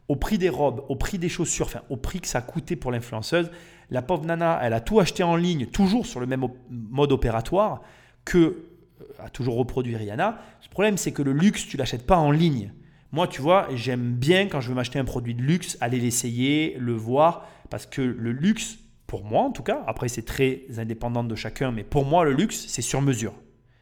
[0.08, 2.92] Au prix des robes, au prix des chaussures, enfin au prix que ça coûté pour
[2.92, 3.52] l'influenceuse,
[3.90, 7.82] la pauvre nana, elle a tout acheté en ligne, toujours sur le même mode opératoire
[8.24, 10.40] que euh, a toujours reproduit Rihanna.
[10.64, 12.72] Le problème, c'est que le luxe, tu l'achètes pas en ligne.
[13.18, 16.76] Moi, tu vois, j'aime bien quand je veux m'acheter un produit de luxe, aller l'essayer,
[16.78, 18.78] le voir, parce que le luxe,
[19.08, 22.34] pour moi en tout cas, après c'est très indépendant de chacun, mais pour moi le
[22.34, 23.34] luxe, c'est sur mesure.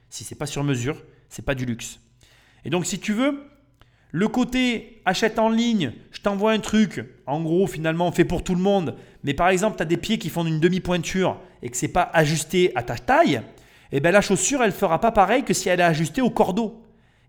[0.10, 2.00] Si c'est pas sur mesure, c'est pas du luxe.
[2.64, 3.44] Et donc si tu veux,
[4.12, 8.56] le côté achète en ligne, je t'envoie un truc, en gros finalement fait pour tout
[8.56, 8.96] le monde,
[9.26, 12.10] mais par exemple tu as des pieds qui font une demi-pointure et que c'est pas
[12.14, 13.42] ajusté à ta taille,
[13.92, 16.30] et eh bien la chaussure elle fera pas pareil que si elle est ajustée au
[16.30, 16.85] cordeau.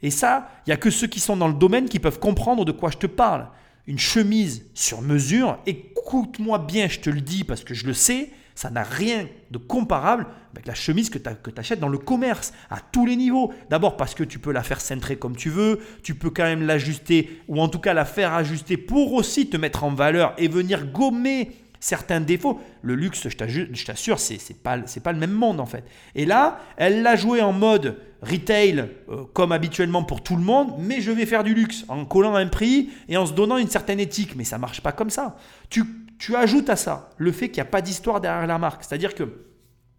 [0.07, 2.65] Et ça, il n'y a que ceux qui sont dans le domaine qui peuvent comprendre
[2.65, 3.49] de quoi je te parle.
[3.89, 8.31] Une chemise sur mesure, écoute-moi bien, je te le dis parce que je le sais,
[8.55, 12.79] ça n'a rien de comparable avec la chemise que tu achètes dans le commerce, à
[12.93, 13.53] tous les niveaux.
[13.69, 16.65] D'abord parce que tu peux la faire centrer comme tu veux, tu peux quand même
[16.65, 20.47] l'ajuster, ou en tout cas la faire ajuster pour aussi te mettre en valeur et
[20.47, 21.51] venir gommer
[21.81, 22.61] certains défauts.
[22.83, 25.83] Le luxe, je t'assure, c'est n'est pas, pas le même monde en fait.
[26.15, 30.75] Et là, elle l'a joué en mode retail euh, comme habituellement pour tout le monde,
[30.79, 33.69] mais je vais faire du luxe en collant un prix et en se donnant une
[33.69, 34.37] certaine éthique.
[34.37, 35.37] Mais ça marche pas comme ça.
[35.71, 35.85] Tu,
[36.19, 38.85] tu ajoutes à ça le fait qu'il n'y a pas d'histoire derrière la marque.
[38.85, 39.47] C'est-à-dire que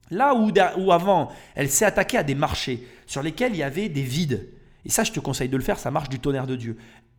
[0.10, 3.90] là où, où avant, elle s'est attaquée à des marchés sur lesquels il y avait
[3.90, 4.50] des vides.
[4.86, 6.78] Et ça, je te conseille de le faire, ça marche du tonnerre de Dieu.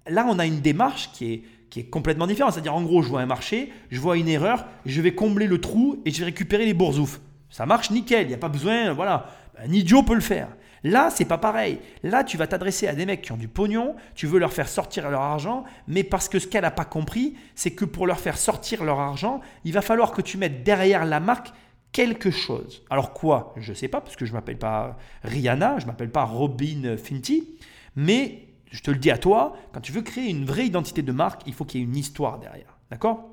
[0.09, 2.51] Là, on a une démarche qui est qui est complètement différent.
[2.51, 5.61] C'est-à-dire, en gros, je vois un marché, je vois une erreur, je vais combler le
[5.61, 7.21] trou et je vais récupérer les boursoufs.
[7.51, 9.31] Ça marche nickel, il n'y a pas besoin, voilà.
[9.59, 10.49] Un idiot peut le faire.
[10.85, 11.81] Là, c'est pas pareil.
[12.03, 14.69] Là, tu vas t'adresser à des mecs qui ont du pognon, tu veux leur faire
[14.69, 18.21] sortir leur argent, mais parce que ce qu'elle n'a pas compris, c'est que pour leur
[18.21, 21.53] faire sortir leur argent, il va falloir que tu mettes derrière la marque
[21.93, 22.85] quelque chose.
[22.91, 25.91] Alors quoi Je ne sais pas, parce que je ne m'appelle pas Rihanna, je ne
[25.91, 27.59] m'appelle pas Robin Finty,
[27.97, 31.13] mais je te le dis à toi, quand tu veux créer une vraie identité de
[31.13, 32.79] marque, il faut qu'il y ait une histoire derrière.
[32.91, 33.29] D'accord?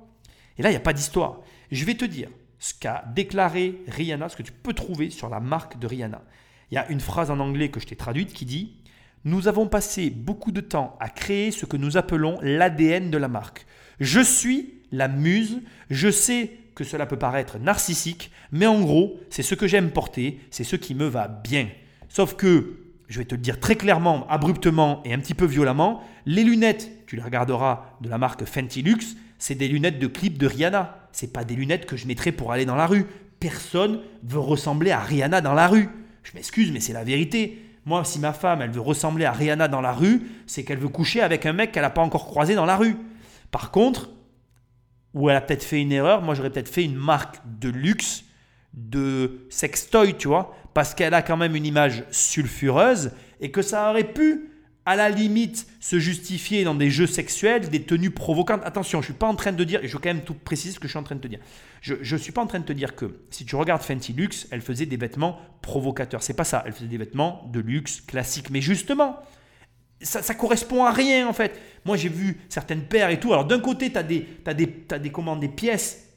[0.57, 1.41] Et là, il n'y a pas d'histoire.
[1.71, 5.39] Je vais te dire ce qu'a déclaré Rihanna, ce que tu peux trouver sur la
[5.39, 6.21] marque de Rihanna.
[6.75, 8.73] Il y a une phrase en anglais que je t'ai traduite qui dit
[9.23, 13.29] Nous avons passé beaucoup de temps à créer ce que nous appelons l'ADN de la
[13.29, 13.65] marque.
[14.01, 19.41] Je suis la muse, je sais que cela peut paraître narcissique, mais en gros, c'est
[19.41, 21.69] ce que j'aime porter, c'est ce qui me va bien.
[22.09, 26.03] Sauf que je vais te le dire très clairement, abruptement et un petit peu violemment,
[26.25, 30.37] les lunettes, tu les regarderas de la marque Fenty Luxe, c'est des lunettes de clip
[30.37, 31.07] de Rihanna.
[31.13, 33.05] C'est pas des lunettes que je mettrais pour aller dans la rue.
[33.39, 35.87] Personne veut ressembler à Rihanna dans la rue.
[36.25, 37.61] Je m'excuse, mais c'est la vérité.
[37.85, 40.89] Moi, si ma femme, elle veut ressembler à Rihanna dans la rue, c'est qu'elle veut
[40.89, 42.97] coucher avec un mec qu'elle n'a pas encore croisé dans la rue.
[43.51, 44.09] Par contre,
[45.13, 48.25] où elle a peut-être fait une erreur, moi j'aurais peut-être fait une marque de luxe,
[48.73, 53.91] de sextoy, tu vois, parce qu'elle a quand même une image sulfureuse et que ça
[53.91, 54.49] aurait pu
[54.85, 58.61] à la limite se justifier dans des jeux sexuels, des tenues provocantes.
[58.63, 60.35] Attention, je ne suis pas en train de dire, et je veux quand même tout
[60.35, 61.39] préciser ce que je suis en train de te dire.
[61.81, 64.47] Je ne suis pas en train de te dire que si tu regardes Fenty Luxe,
[64.51, 66.21] elle faisait des vêtements provocateurs.
[66.21, 68.49] C'est pas ça, elle faisait des vêtements de luxe classiques.
[68.51, 69.19] Mais justement,
[70.01, 71.59] ça, ça correspond à rien en fait.
[71.83, 73.33] Moi j'ai vu certaines paires et tout.
[73.33, 74.67] Alors d'un côté, tu as des, as des,
[74.99, 76.09] des, commandes, des pièces.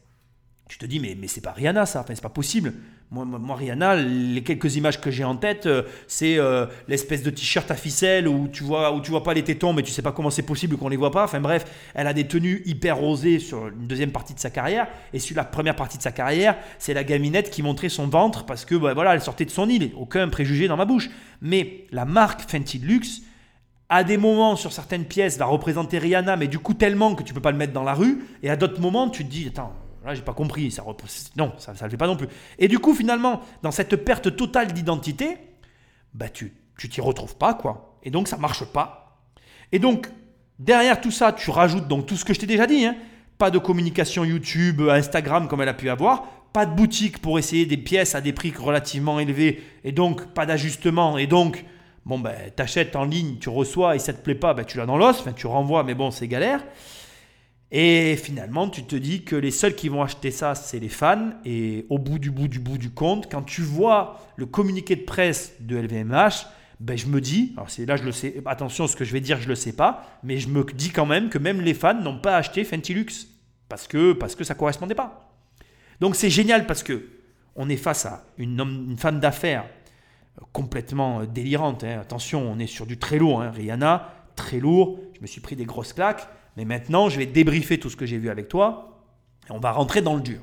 [0.69, 2.75] Tu te dis, mais, mais c'est pas Rihanna ça, enfin, c'est pas possible.
[3.11, 7.71] Moi, Rihanna, les quelques images que j'ai en tête, euh, c'est euh, l'espèce de t-shirt
[7.71, 10.13] à ficelle où tu vois où tu vois pas les tétons, mais tu sais pas
[10.13, 11.25] comment c'est possible qu'on les voit pas.
[11.25, 11.65] Enfin bref,
[11.95, 15.35] elle a des tenues hyper rosées sur une deuxième partie de sa carrière, et sur
[15.37, 18.75] la première partie de sa carrière, c'est la gaminette qui montrait son ventre parce que
[18.75, 19.91] bah, voilà, elle sortait de son île.
[19.97, 21.09] Aucun préjugé dans ma bouche.
[21.41, 23.23] Mais la marque Fenty Luxe,
[23.89, 27.33] à des moments sur certaines pièces va représenter Rihanna, mais du coup tellement que tu
[27.33, 29.73] peux pas le mettre dans la rue, et à d'autres moments tu te dis attends
[30.15, 30.71] J'ai pas compris.
[30.71, 30.85] Ça
[31.37, 32.29] non, ça ne le fait pas non plus.
[32.59, 35.37] Et du coup, finalement, dans cette perte totale d'identité,
[36.15, 37.99] bah, tu tu t'y retrouves pas, quoi.
[38.05, 39.21] Et donc, ça marche pas.
[39.73, 40.09] Et donc,
[40.59, 42.87] derrière tout ça, tu rajoutes donc tout ce que je t'ai déjà dit.
[42.87, 42.97] Hein.
[43.37, 46.25] Pas de communication YouTube, Instagram comme elle a pu avoir.
[46.53, 49.63] Pas de boutique pour essayer des pièces à des prix relativement élevés.
[49.85, 51.19] Et donc, pas d'ajustement.
[51.19, 51.65] Et donc,
[52.07, 54.87] bon, ben, t'achètes en ligne, tu reçois et ça te plaît pas, ben, tu l'as
[54.87, 55.21] dans l'os.
[55.21, 56.65] Enfin, tu renvoies, mais bon, c'est galère.
[57.71, 61.33] Et finalement, tu te dis que les seuls qui vont acheter ça, c'est les fans.
[61.45, 65.03] Et au bout du bout du bout du compte, quand tu vois le communiqué de
[65.03, 66.47] presse de LVMH,
[66.81, 69.21] ben je me dis, alors c'est là je le sais, attention ce que je vais
[69.21, 72.01] dire, je le sais pas, mais je me dis quand même que même les fans
[72.01, 73.27] n'ont pas acheté Fenty Luxe
[73.69, 75.35] parce que parce que ça correspondait pas.
[76.01, 77.09] Donc c'est génial parce que
[77.57, 79.65] on est face à une, une femme d'affaires
[80.39, 81.83] euh, complètement euh, délirante.
[81.83, 81.99] Hein.
[82.01, 83.43] Attention, on est sur du très lourd.
[83.43, 83.51] Hein.
[83.51, 85.01] Rihanna, très lourd.
[85.17, 86.29] Je me suis pris des grosses claques.
[86.59, 89.05] Mais maintenant, je vais débriefer tout ce que j'ai vu avec toi
[89.49, 90.41] et on va rentrer dans le dur.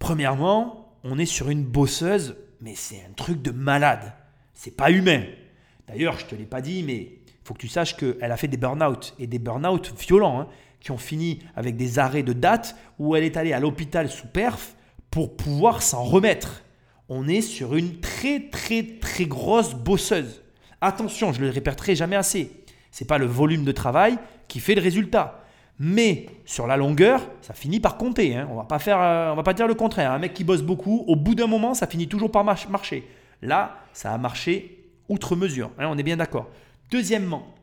[0.00, 4.14] Premièrement, on est sur une bosseuse, mais c'est un truc de malade.
[4.52, 5.22] C'est pas humain.
[5.86, 8.56] D'ailleurs, je te l'ai pas dit, mais faut que tu saches qu'elle a fait des
[8.56, 10.48] burn-out et des burn-out violents hein,
[10.80, 14.26] qui ont fini avec des arrêts de date où elle est allée à l'hôpital sous
[14.26, 14.74] perf
[15.08, 16.64] pour pouvoir s'en remettre.
[17.08, 20.42] On est sur une très très très grosse bosseuse.
[20.80, 22.64] Attention, je le répéterai jamais assez.
[22.90, 25.44] C'est pas le volume de travail qui fait le résultat.
[25.78, 28.34] Mais sur la longueur, ça finit par compter.
[28.34, 28.48] Hein.
[28.50, 30.12] On va pas faire, euh, on va pas dire le contraire.
[30.12, 33.04] Un mec qui bosse beaucoup, au bout d'un moment, ça finit toujours par marcher.
[33.42, 35.70] Là, ça a marché outre mesure.
[35.78, 36.48] Hein, on est bien d'accord.
[36.90, 37.54] Deuxièmement,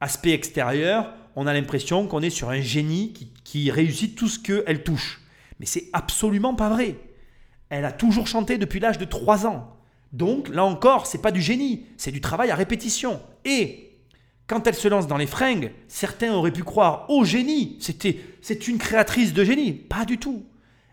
[0.00, 4.38] aspect extérieur, on a l'impression qu'on est sur un génie qui, qui réussit tout ce
[4.38, 5.20] qu'elle touche.
[5.60, 6.96] Mais c'est absolument pas vrai.
[7.68, 9.76] Elle a toujours chanté depuis l'âge de 3 ans.
[10.12, 13.20] Donc là encore, c'est pas du génie, c'est du travail à répétition.
[13.44, 13.83] Et
[14.46, 17.76] quand elle se lance dans les fringues, certains auraient pu croire au génie.
[17.80, 19.72] C'était, c'est une créatrice de génie.
[19.72, 20.44] Pas du tout.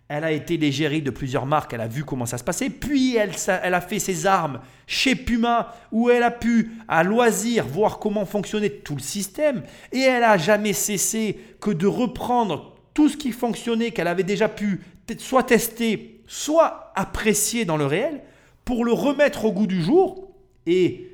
[0.07, 3.15] Elle a été l'égérie de plusieurs marques, elle a vu comment ça se passait, puis
[3.15, 3.31] elle,
[3.63, 8.25] elle, a fait ses armes chez Puma, où elle a pu, à loisir, voir comment
[8.25, 9.63] fonctionnait tout le système,
[9.93, 14.49] et elle a jamais cessé que de reprendre tout ce qui fonctionnait, qu'elle avait déjà
[14.49, 14.81] pu
[15.17, 18.21] soit tester, soit apprécier dans le réel,
[18.65, 20.27] pour le remettre au goût du jour,
[20.65, 21.10] et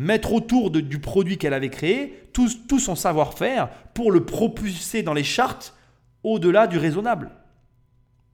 [0.00, 5.12] mettre autour du produit qu'elle avait créé tout, tout son savoir-faire pour le propulser dans
[5.12, 5.76] les chartes
[6.22, 7.30] au-delà du raisonnable.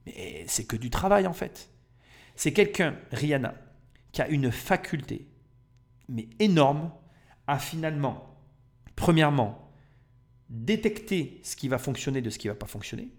[0.05, 1.69] Mais c'est que du travail en fait.
[2.35, 3.53] C'est quelqu'un, Rihanna,
[4.13, 5.27] qui a une faculté,
[6.07, 6.89] mais énorme,
[7.47, 8.37] à finalement,
[8.95, 9.69] premièrement,
[10.49, 13.09] détecter ce qui va fonctionner de ce qui ne va pas fonctionner,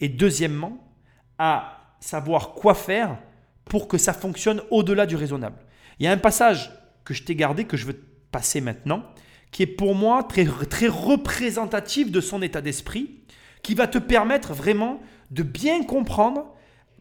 [0.00, 0.92] et deuxièmement,
[1.38, 3.16] à savoir quoi faire
[3.64, 5.58] pour que ça fonctionne au-delà du raisonnable.
[6.00, 6.72] Il y a un passage
[7.04, 8.00] que je t'ai gardé, que je veux
[8.30, 9.02] passer maintenant,
[9.50, 13.20] qui est pour moi très, très représentatif de son état d'esprit,
[13.62, 15.00] qui va te permettre vraiment
[15.30, 16.46] de bien comprendre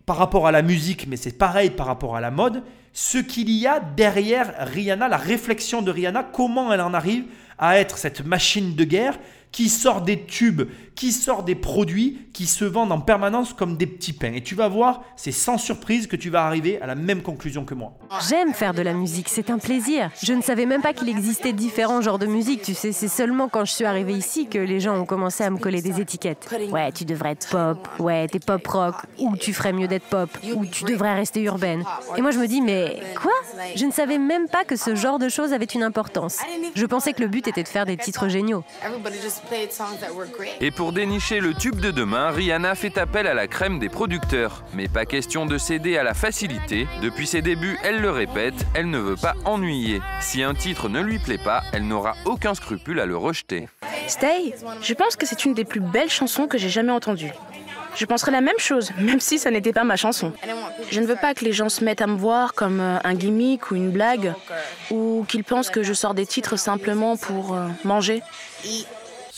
[0.05, 2.63] par rapport à la musique, mais c'est pareil par rapport à la mode,
[2.93, 7.25] ce qu'il y a derrière Rihanna, la réflexion de Rihanna, comment elle en arrive
[7.57, 9.17] à être cette machine de guerre
[9.51, 13.87] qui sort des tubes, qui sort des produits qui se vendent en permanence comme des
[13.87, 14.33] petits pains.
[14.33, 17.65] Et tu vas voir, c'est sans surprise que tu vas arriver à la même conclusion
[17.65, 17.93] que moi.
[18.29, 20.11] J'aime faire de la musique, c'est un plaisir.
[20.21, 23.49] Je ne savais même pas qu'il existait différents genres de musique, tu sais, c'est seulement
[23.49, 26.49] quand je suis arrivée ici que les gens ont commencé à me coller des étiquettes.
[26.69, 30.29] Ouais, tu devrais être pop, ouais, t'es pop rock, ou tu ferais mieux d'être pop,
[30.55, 31.83] ou tu devrais rester urbaine.
[32.15, 33.31] Et moi je me dis, mais quoi?
[33.75, 36.37] Je ne savais même pas que ce genre de choses avait une importance.
[36.75, 38.63] Je pensais que le but était de faire des titres géniaux.
[40.59, 44.63] Et pour dénicher le tube de demain, Rihanna fait appel à la crème des producteurs.
[44.73, 46.87] Mais pas question de céder à la facilité.
[47.01, 50.01] Depuis ses débuts, elle le répète, elle ne veut pas ennuyer.
[50.19, 53.67] Si un titre ne lui plaît pas, elle n'aura aucun scrupule à le rejeter.
[54.07, 57.33] Stay, je pense que c'est une des plus belles chansons que j'ai jamais entendues.
[57.95, 60.33] Je penserais la même chose, même si ça n'était pas ma chanson.
[60.89, 63.13] Je ne veux pas que les gens se mettent à me voir comme euh, un
[63.13, 64.33] gimmick ou une blague,
[64.91, 68.21] ou qu'ils pensent que je sors des titres simplement pour euh, manger.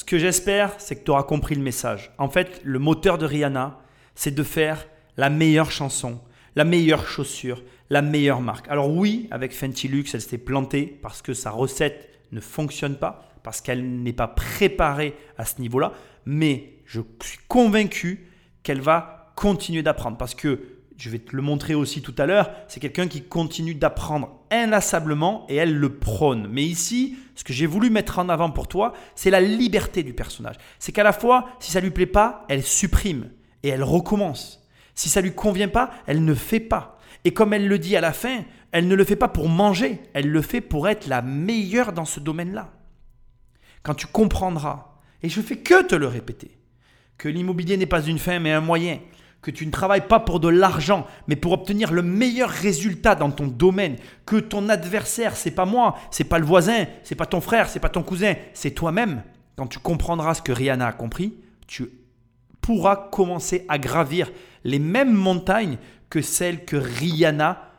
[0.03, 2.11] Ce que j'espère, c'est que tu auras compris le message.
[2.17, 3.79] En fait, le moteur de Rihanna,
[4.15, 4.85] c'est de faire
[5.15, 6.19] la meilleure chanson,
[6.57, 8.67] la meilleure chaussure, la meilleure marque.
[8.67, 13.31] Alors oui, avec Fenty Luxe, elle s'est plantée parce que sa recette ne fonctionne pas,
[13.43, 15.93] parce qu'elle n'est pas préparée à ce niveau-là,
[16.25, 18.27] mais je suis convaincu
[18.61, 20.72] qu'elle va continuer d'apprendre parce que
[21.03, 25.45] je vais te le montrer aussi tout à l'heure, c'est quelqu'un qui continue d'apprendre inlassablement
[25.49, 26.47] et elle le prône.
[26.49, 30.13] Mais ici, ce que j'ai voulu mettre en avant pour toi, c'est la liberté du
[30.13, 30.55] personnage.
[30.79, 33.31] C'est qu'à la fois, si ça lui plaît pas, elle supprime
[33.63, 34.65] et elle recommence.
[34.95, 36.97] Si ça lui convient pas, elle ne fait pas.
[37.25, 39.99] Et comme elle le dit à la fin, elle ne le fait pas pour manger,
[40.13, 42.71] elle le fait pour être la meilleure dans ce domaine-là.
[43.81, 46.57] Quand tu comprendras, et je fais que te le répéter,
[47.17, 48.99] que l'immobilier n'est pas une fin mais un moyen,
[49.43, 53.29] que tu ne travailles pas pour de l'argent, mais pour obtenir le meilleur résultat dans
[53.29, 57.41] ton domaine, que ton adversaire, c'est pas moi, c'est pas le voisin, c'est pas ton
[57.41, 59.21] frère, c'est pas ton cousin, c'est toi-même.
[59.57, 61.33] Quand tu comprendras ce que Rihanna a compris,
[61.67, 61.89] tu
[62.61, 64.31] pourras commencer à gravir
[64.63, 65.77] les mêmes montagnes
[66.09, 67.69] que celles que Rihanna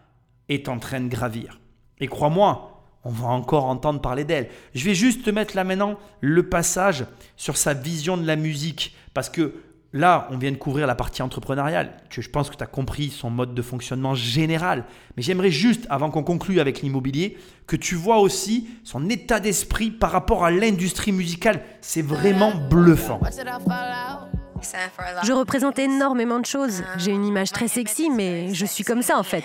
[0.51, 1.61] est en train de gravir.
[1.99, 4.51] Et crois-moi, on va encore entendre parler d'elle.
[4.75, 8.95] Je vais juste te mettre là maintenant le passage sur sa vision de la musique,
[9.15, 9.55] parce que
[9.95, 13.31] là, on vient de couvrir la partie entrepreneuriale, je pense que tu as compris son
[13.31, 14.85] mode de fonctionnement général.
[15.17, 19.91] Mais j'aimerais juste, avant qu'on conclue avec l'immobilier, que tu vois aussi son état d'esprit
[19.91, 21.63] par rapport à l'industrie musicale.
[21.81, 23.21] C'est vraiment bluffant.
[25.23, 26.83] Je représente énormément de choses.
[26.99, 29.45] J'ai une image très sexy, mais je suis comme ça en fait.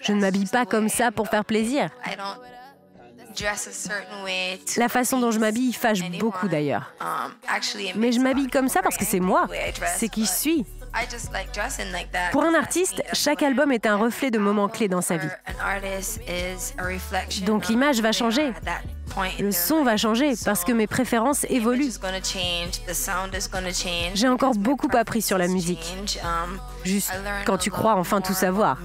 [0.00, 1.90] Je ne m'habille pas comme ça pour faire plaisir.
[4.76, 6.92] La façon dont je m'habille fâche beaucoup d'ailleurs.
[7.96, 9.46] Mais je m'habille comme ça parce que c'est moi,
[9.96, 10.66] c'est qui je suis.
[12.32, 15.28] Pour un artiste, chaque album est un reflet de moments clés dans sa vie.
[17.44, 18.52] Donc l'image va changer.
[19.40, 21.90] Le son va changer parce que mes préférences évoluent.
[24.14, 25.94] J'ai encore beaucoup appris sur la musique.
[26.84, 27.12] Juste
[27.44, 28.78] quand tu crois enfin tout savoir.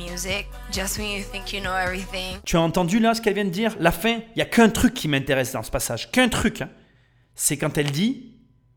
[2.45, 3.75] Tu as entendu là ce qu'elle vient de dire?
[3.79, 6.09] La fin, il n'y a qu'un truc qui m'intéresse dans ce passage.
[6.11, 6.61] Qu'un truc.
[6.61, 6.69] Hein.
[7.35, 8.32] C'est quand elle dit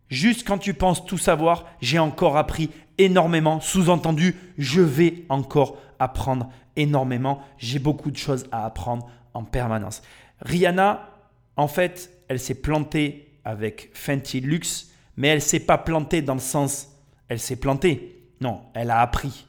[0.08, 3.60] Juste quand tu penses tout savoir, j'ai encore appris énormément.
[3.60, 7.42] Sous-entendu, je vais encore apprendre énormément.
[7.58, 10.02] J'ai beaucoup de choses à apprendre en permanence.
[10.40, 11.10] Rihanna,
[11.56, 16.40] en fait, elle s'est plantée avec Fenty Luxe, mais elle s'est pas plantée dans le
[16.40, 16.96] sens
[17.28, 18.22] elle s'est plantée.
[18.40, 19.46] Non, elle a appris.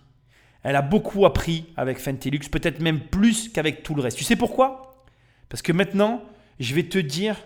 [0.63, 4.17] Elle a beaucoup appris avec Fenty Luxe, peut-être même plus qu'avec tout le reste.
[4.17, 5.05] Tu sais pourquoi?
[5.49, 6.23] Parce que maintenant,
[6.59, 7.37] je vais te dire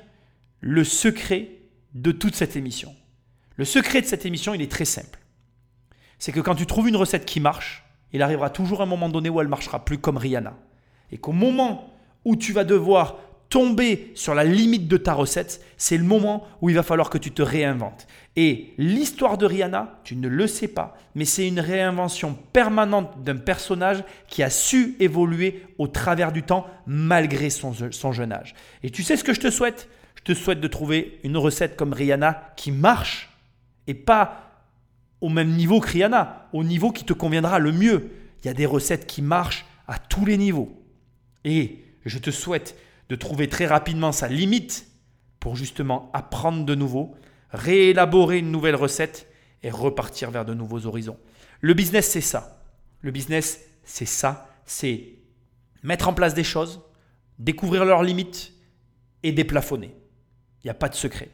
[0.60, 1.50] le secret
[1.94, 2.96] de toute cette émission.
[3.58, 5.20] Le secret de cette émission, il est très simple.
[6.20, 7.84] C'est que quand tu trouves une recette qui marche,
[8.14, 10.56] il arrivera toujours un moment donné où elle marchera plus comme Rihanna.
[11.12, 11.94] Et qu'au moment
[12.26, 13.18] où tu vas devoir
[13.50, 17.18] tomber sur la limite de ta recette, c'est le moment où il va falloir que
[17.18, 18.08] tu te réinventes.
[18.38, 23.36] Et l'histoire de Rihanna, tu ne le sais pas, mais c'est une réinvention permanente d'un
[23.36, 28.56] personnage qui a su évoluer au travers du temps malgré son, son jeune âge.
[28.84, 29.90] Et tu sais ce que je te souhaite?
[30.16, 33.31] Je te souhaite de trouver une recette comme Rihanna qui marche
[33.88, 34.52] et pas
[35.22, 38.12] au même niveau que Rihanna, au niveau qui te conviendra le mieux.
[38.44, 40.82] Il y a des recettes qui marchent à tous les niveaux.
[41.44, 42.76] Et je te souhaite
[43.10, 44.88] de trouver très rapidement sa limite
[45.40, 47.16] pour justement apprendre de nouveau,
[47.52, 49.28] réélaborer une nouvelle recette
[49.64, 51.18] et repartir vers de nouveaux horizons.
[51.60, 52.64] Le business, c'est ça.
[53.02, 54.50] Le business, c'est ça.
[54.66, 55.16] C'est
[55.84, 56.82] mettre en place des choses,
[57.38, 58.54] découvrir leurs limites
[59.24, 59.94] et déplafonner.
[60.64, 61.30] Il n'y a pas de secret.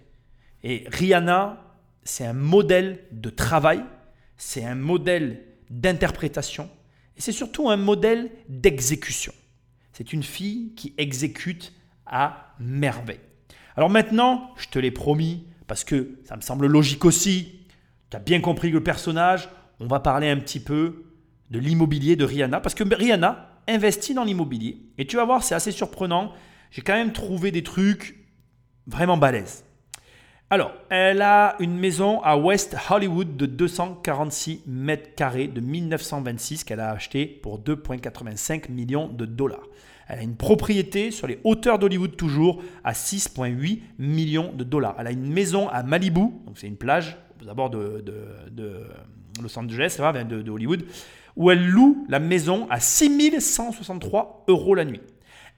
[0.63, 1.66] Et Rihanna,
[2.07, 3.83] c'est un modèle de travail,
[4.37, 6.69] c'est un modèle d'interprétation
[7.17, 9.33] et c'est surtout un modèle d'exécution.
[9.91, 11.73] C'est une fille qui exécute
[12.05, 13.19] à merveille.
[13.75, 17.59] Alors maintenant, je te l'ai promis, parce que ça me semble logique aussi,
[18.09, 21.03] tu as bien compris le personnage, on va parler un petit peu
[21.49, 24.81] de l'immobilier de Rihanna, parce que Rihanna investit dans l'immobilier.
[24.97, 26.31] Et tu vas voir, c'est assez surprenant.
[26.71, 28.15] J'ai quand même trouvé des trucs
[28.87, 29.65] vraiment balèzes.
[30.49, 36.79] Alors, elle a une maison à West Hollywood de 246 mètres carrés de 1926 qu'elle
[36.79, 39.67] a acheté pour 2,85 millions de dollars.
[40.07, 44.95] Elle a une propriété sur les hauteurs d'Hollywood toujours à 6,8 millions de dollars.
[44.97, 48.01] Elle a une maison à Malibu, donc c'est une plage aux abords de,
[48.49, 48.87] de,
[49.43, 50.85] Los Angeles, de, de Hollywood,
[51.35, 55.01] où elle loue la maison à 6163 euros la nuit.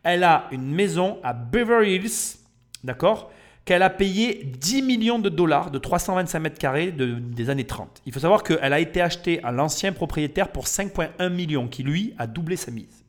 [0.02, 2.40] Elle a une maison à Beverly Hills,
[2.84, 3.32] d'accord?
[3.70, 8.02] Qu'elle a payé 10 millions de dollars de 325 mètres carrés des années 30.
[8.08, 12.16] Il faut savoir qu'elle a été achetée à l'ancien propriétaire pour 5,1 millions, qui lui
[12.18, 13.06] a doublé sa mise.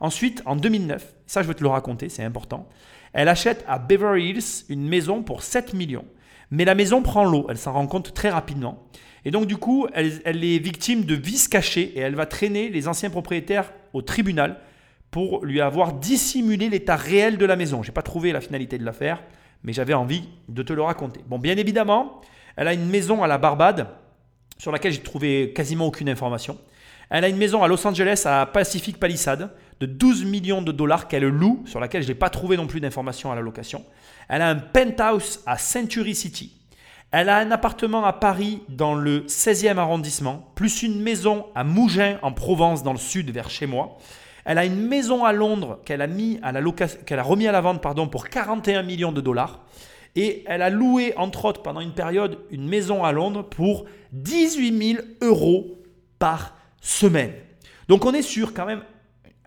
[0.00, 2.68] Ensuite, en 2009, ça je vais te le raconter, c'est important,
[3.14, 6.04] elle achète à Beverly Hills une maison pour 7 millions.
[6.50, 8.86] Mais la maison prend l'eau, elle s'en rend compte très rapidement.
[9.24, 12.68] Et donc du coup, elle, elle est victime de vices cachés et elle va traîner
[12.68, 14.60] les anciens propriétaires au tribunal
[15.10, 17.82] pour lui avoir dissimulé l'état réel de la maison.
[17.82, 19.22] Je n'ai pas trouvé la finalité de l'affaire
[19.64, 21.20] mais j'avais envie de te le raconter.
[21.26, 22.20] Bon, bien évidemment,
[22.56, 23.88] elle a une maison à la Barbade
[24.58, 26.58] sur laquelle j'ai trouvé quasiment aucune information.
[27.10, 29.50] Elle a une maison à Los Angeles, à Pacific Palisades,
[29.80, 32.80] de 12 millions de dollars qu'elle loue, sur laquelle je n'ai pas trouvé non plus
[32.80, 33.84] d'informations à la location.
[34.28, 36.52] Elle a un penthouse à Century City.
[37.10, 42.18] Elle a un appartement à Paris dans le 16e arrondissement, plus une maison à Mougins
[42.22, 43.98] en Provence dans le sud vers chez moi.
[44.44, 46.38] Elle a une maison à Londres qu'elle a, remis
[47.46, 47.80] à la vente
[48.10, 49.64] pour 41 millions de dollars.
[50.16, 54.94] Et elle a loué, entre autres, pendant une période, une maison à Londres pour 18
[54.94, 55.82] 000 euros
[56.18, 57.32] par semaine.
[57.88, 58.82] Donc on est sur quand même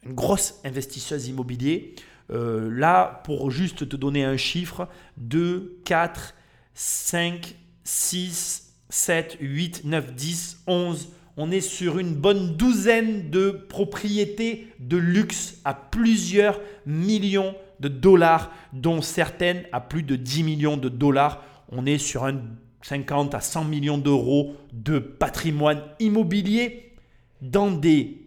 [0.03, 1.81] une grosse investisseuse immobilière.
[2.29, 6.35] Euh, là, pour juste te donner un chiffre, 2, 4,
[6.73, 14.67] 5, 6, 7, 8, 9, 10, 11, on est sur une bonne douzaine de propriétés
[14.79, 20.89] de luxe à plusieurs millions de dollars, dont certaines à plus de 10 millions de
[20.89, 21.43] dollars.
[21.69, 22.41] On est sur un
[22.81, 26.95] 50 à 100 millions d'euros de patrimoine immobilier
[27.41, 28.17] dans des,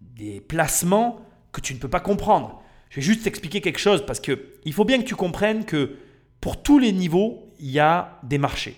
[0.00, 1.20] des placements
[1.50, 2.62] que tu ne peux pas comprendre.
[2.90, 5.96] Je vais juste t'expliquer quelque chose parce qu'il faut bien que tu comprennes que
[6.40, 8.76] pour tous les niveaux, il y a des marchés.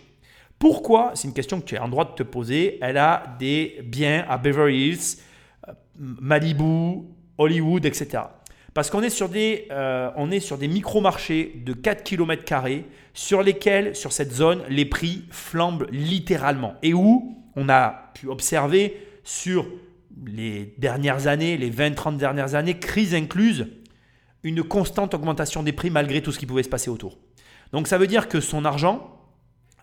[0.59, 2.79] Pourquoi C'est une question que tu as en droit de te poser.
[2.81, 5.19] Elle a des biens à Beverly Hills,
[5.69, 7.03] euh, Malibu,
[7.39, 8.23] Hollywood, etc.
[8.73, 12.45] Parce qu'on est sur des, euh, est sur des micro-marchés de 4 km
[13.15, 16.75] sur lesquels, sur cette zone, les prix flambent littéralement.
[16.83, 19.67] Et où on a pu observer sur
[20.27, 23.67] les dernières années, les 20-30 dernières années, crise incluse,
[24.43, 27.19] une constante augmentation des prix malgré tout ce qui pouvait se passer autour.
[27.73, 29.16] Donc ça veut dire que son argent,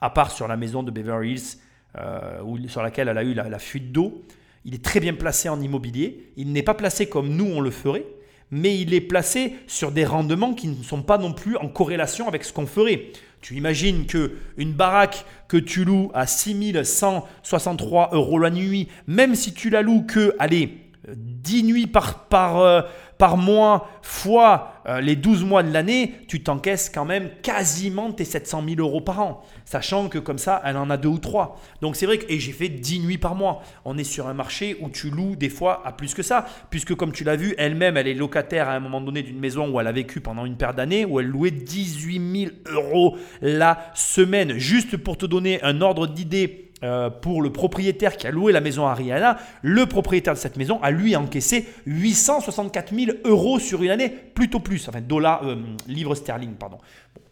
[0.04, 1.58] à part sur la maison de Beverly Hills,
[1.98, 4.22] euh, sur laquelle elle a eu la, fuite d'eau.
[4.66, 6.34] Il est très bien placé en immobilier.
[6.36, 8.06] Il n'est pas placé comme nous on le ferait,
[8.52, 12.28] mais il est placé sur des rendements qui ne sont pas non plus en corrélation
[12.28, 13.12] avec ce qu'on ferait.
[13.40, 19.54] Tu imagines que une baraque que tu loues à 6163 euros la nuit, même si
[19.54, 22.82] tu la loues que, allez, 10 nuits par, par, euh,
[23.18, 28.26] par mois fois euh, les 12 mois de l'année, tu t'encaisses quand même quasiment tes
[28.26, 29.44] 700 000 euros par an.
[29.66, 31.60] Sachant que comme ça, elle en a deux ou trois.
[31.82, 33.62] Donc c'est vrai que, et j'ai fait 10 nuits par mois.
[33.86, 36.46] On est sur un marché où tu loues des fois à plus que ça.
[36.70, 39.70] Puisque comme tu l'as vu, elle-même, elle est locataire à un moment donné d'une maison
[39.70, 43.92] où elle a vécu pendant une paire d'années, où elle louait 18 000 euros la
[43.94, 44.58] semaine.
[44.58, 48.60] Juste pour te donner un ordre d'idée euh, pour le propriétaire qui a loué la
[48.60, 53.84] maison à Rihanna, le propriétaire de cette maison a lui encaissé 864 000 euros sur
[53.84, 55.56] une année, plutôt plus, enfin dollars, euh,
[55.88, 56.78] livres sterling, pardon.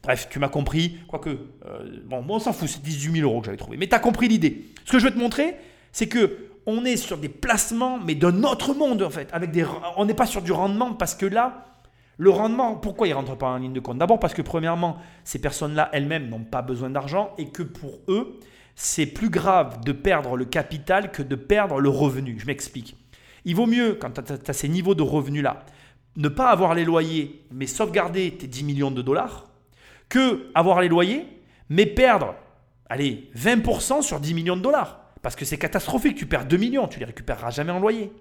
[0.04, 3.48] bref, tu m'as compris, quoique, euh, bon, on s'en fout, c'est 18 000 euros que
[3.48, 4.68] j'avais trouvé, mais tu as compris l'idée.
[4.86, 5.56] Ce que je veux te montrer,
[5.92, 9.66] c'est que on est sur des placements, mais d'un autre monde en fait, avec des,
[9.98, 11.66] on n'est pas sur du rendement parce que là,
[12.18, 13.98] le rendement, pourquoi ils ne rentrent pas en ligne de compte?
[13.98, 18.40] D'abord parce que premièrement, ces personnes-là elles-mêmes n'ont pas besoin d'argent et que pour eux,
[18.76, 22.38] c'est plus grave de perdre le capital que de perdre le revenu.
[22.40, 22.96] Je m'explique.
[23.46, 25.66] Il vaut mieux, quand tu as, ces niveaux de revenus-là,
[26.18, 29.50] ne pas avoir les loyers, mais sauvegarder tes 10 millions de dollars,
[30.10, 31.26] que avoir les loyers,
[31.70, 32.36] mais perdre,
[32.90, 35.00] allez, 20% sur 10 millions de dollars.
[35.22, 38.12] Parce que c'est catastrophique, tu perds 2 millions, tu les récupéreras jamais en loyer.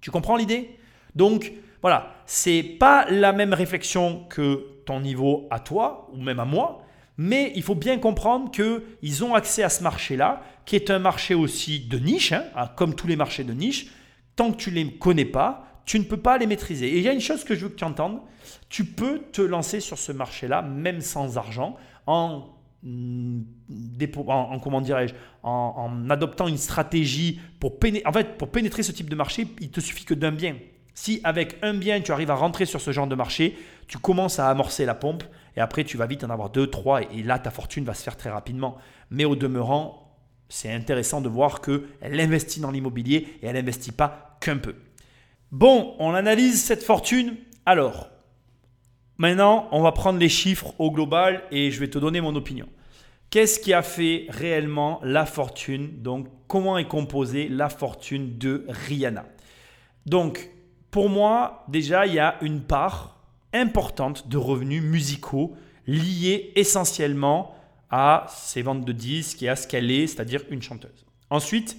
[0.00, 0.78] Tu comprends l'idée?
[1.14, 6.44] Donc, voilà, c'est pas la même réflexion que ton niveau à toi, ou même à
[6.44, 6.83] moi,
[7.16, 11.34] mais il faut bien comprendre qu'ils ont accès à ce marché-là, qui est un marché
[11.34, 13.86] aussi de niche, hein, hein, comme tous les marchés de niche.
[14.36, 16.88] Tant que tu ne les connais pas, tu ne peux pas les maîtriser.
[16.88, 18.20] Et il y a une chose que je veux que tu entendes,
[18.68, 21.76] tu peux te lancer sur ce marché-là, même sans argent,
[22.06, 22.48] en,
[22.84, 29.16] en, comment dirais-je, en, adoptant une stratégie pour, en fait, pour pénétrer ce type de
[29.16, 30.56] marché, il te suffit que d'un bien.
[30.94, 33.56] Si avec un bien, tu arrives à rentrer sur ce genre de marché,
[33.88, 35.24] tu commences à amorcer la pompe
[35.56, 38.02] et après, tu vas vite en avoir deux, trois, et là, ta fortune va se
[38.02, 38.76] faire très rapidement.
[39.10, 40.18] Mais au demeurant,
[40.48, 44.74] c'est intéressant de voir qu'elle investit dans l'immobilier et elle n'investit pas qu'un peu.
[45.52, 47.36] Bon, on analyse cette fortune.
[47.66, 48.08] Alors,
[49.16, 52.68] maintenant, on va prendre les chiffres au global et je vais te donner mon opinion.
[53.30, 56.02] Qu'est-ce qui a fait réellement la fortune?
[56.02, 59.26] Donc, comment est composée la fortune de Rihanna?
[60.06, 60.50] Donc,
[60.90, 63.13] pour moi, déjà, il y a une part
[63.54, 65.56] importante de revenus musicaux
[65.86, 67.54] liés essentiellement
[67.90, 71.06] à ses ventes de disques et à ce qu'elle est, c'est-à-dire une chanteuse.
[71.30, 71.76] Ensuite,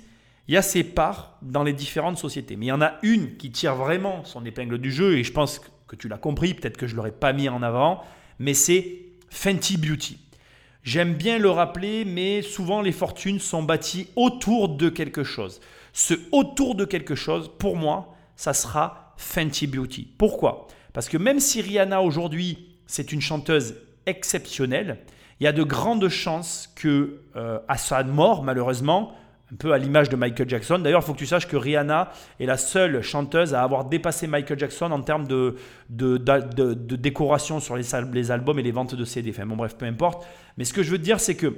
[0.48, 2.56] il y a ses parts dans les différentes sociétés.
[2.56, 5.32] Mais il y en a une qui tire vraiment son épingle du jeu, et je
[5.32, 8.02] pense que tu l'as compris, peut-être que je ne l'aurais pas mis en avant,
[8.40, 10.20] mais c'est Fenty Beauty.
[10.84, 15.60] J'aime bien le rappeler, mais souvent les fortunes sont bâties autour de quelque chose.
[15.94, 20.08] Ce autour de quelque chose, pour moi, ça sera Fenty Beauty.
[20.18, 20.68] Pourquoi?
[20.96, 25.00] Parce que même si Rihanna aujourd'hui, c'est une chanteuse exceptionnelle,
[25.42, 27.20] il y a de grandes chances que,
[27.68, 29.14] à sa mort, malheureusement,
[29.52, 30.80] un peu à l'image de Michael Jackson.
[30.80, 34.26] D'ailleurs, il faut que tu saches que Rihanna est la seule chanteuse à avoir dépassé
[34.26, 35.58] Michael Jackson en termes de,
[35.90, 39.32] de, décoration sur les, les, albums et les ventes de CD.
[39.32, 40.26] Enfin, bon, bref, peu importe.
[40.58, 41.54] Mais ce que je veux dire, c'est que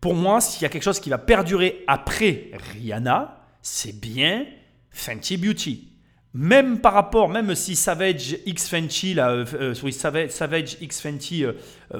[0.00, 4.46] pour moi, s'il y a quelque chose qui va perdurer après Rihanna, c'est bien
[4.90, 5.89] Fenty Beauty.
[6.32, 11.54] Même par rapport, même si Savage X Fenty, euh, euh, Savage, X Fenty euh,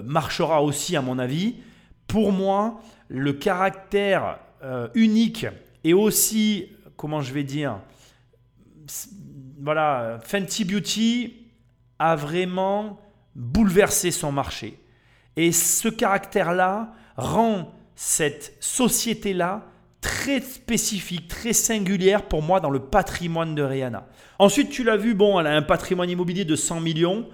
[0.05, 1.57] marchera aussi, à mon avis,
[2.07, 4.39] pour moi, le caractère
[4.95, 5.47] unique
[5.85, 7.81] et aussi, comment je vais dire,
[9.61, 11.47] voilà, Fenty Beauty
[11.99, 13.01] a vraiment
[13.35, 14.79] bouleversé son marché.
[15.37, 19.65] Et ce caractère-là rend cette société-là
[20.01, 24.07] très spécifique, très singulière pour moi dans le patrimoine de Rihanna.
[24.39, 27.29] Ensuite, tu l'as vu, bon, elle a un patrimoine immobilier de 100 millions.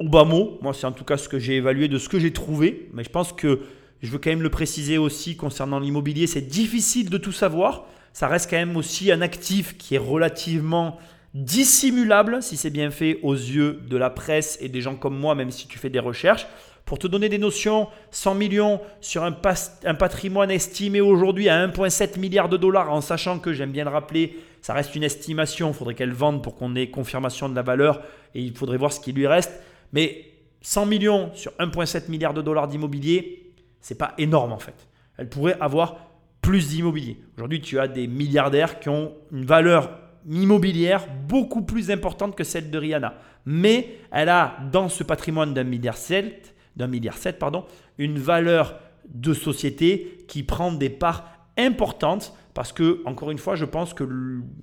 [0.00, 2.18] Au bas mot, moi c'est en tout cas ce que j'ai évalué de ce que
[2.18, 3.60] j'ai trouvé, mais je pense que
[4.02, 7.86] je veux quand même le préciser aussi concernant l'immobilier, c'est difficile de tout savoir.
[8.12, 10.98] Ça reste quand même aussi un actif qui est relativement
[11.34, 15.34] dissimulable, si c'est bien fait aux yeux de la presse et des gens comme moi,
[15.34, 16.46] même si tu fais des recherches.
[16.84, 22.48] Pour te donner des notions, 100 millions sur un, patrimoine estimé aujourd'hui à 1,7 milliard
[22.48, 25.94] de dollars, en sachant que, j'aime bien le rappeler, ça reste une estimation, il faudrait
[25.94, 28.02] qu'elle vende pour qu'on ait confirmation de la valeur
[28.34, 29.52] et il faudrait voir ce qui lui reste.
[29.92, 30.26] Mais
[30.62, 34.86] 100 millions sur 1,7 milliard de dollars d'immobilier, c'est pas énorme en fait.
[35.18, 35.96] Elle pourrait avoir
[36.40, 37.18] plus d'immobilier.
[37.36, 39.98] Aujourd'hui, tu as des milliardaires qui ont une valeur
[40.28, 43.14] immobilière beaucoup plus importante que celle de Rihanna.
[43.44, 47.64] Mais elle a dans ce patrimoine d'un milliard sept, d'un milliard sept, pardon,
[47.98, 48.78] une valeur
[49.08, 51.24] de société qui prend des parts
[51.58, 54.04] importantes parce que, encore une fois, je pense que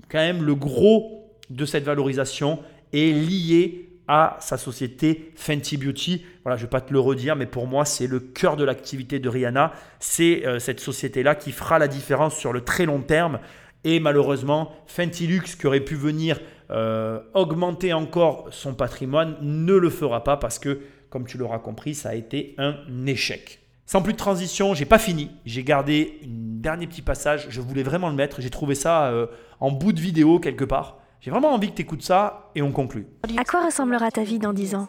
[0.10, 2.60] quand même le gros de cette valorisation
[2.94, 6.26] est lié à sa société Fenty Beauty.
[6.44, 8.64] Voilà, je ne vais pas te le redire, mais pour moi, c'est le cœur de
[8.64, 9.72] l'activité de Rihanna.
[10.00, 13.40] C'est euh, cette société-là qui fera la différence sur le très long terme.
[13.84, 16.40] Et malheureusement, Fenty Luxe, qui aurait pu venir
[16.72, 20.80] euh, augmenter encore son patrimoine, ne le fera pas parce que,
[21.10, 22.76] comme tu l'auras compris, ça a été un
[23.06, 23.60] échec.
[23.86, 25.32] Sans plus de transition, j'ai pas fini.
[25.46, 26.28] J'ai gardé un
[26.62, 27.48] dernier petit passage.
[27.50, 28.40] Je voulais vraiment le mettre.
[28.40, 29.26] J'ai trouvé ça euh,
[29.60, 30.98] en bout de vidéo quelque part.
[31.22, 33.08] J'ai vraiment envie que tu écoutes ça et on conclut.
[33.36, 34.88] À quoi ressemblera ta vie dans 10 ans?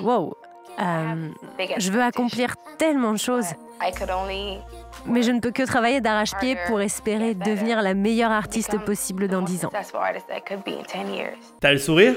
[0.00, 0.36] Wow
[0.78, 1.28] euh,
[1.78, 3.46] Je veux accomplir tellement de choses.
[5.06, 9.42] Mais je ne peux que travailler d'arrache-pied pour espérer devenir la meilleure artiste possible dans
[9.42, 9.72] 10 ans.
[11.60, 12.14] T'as le sourire?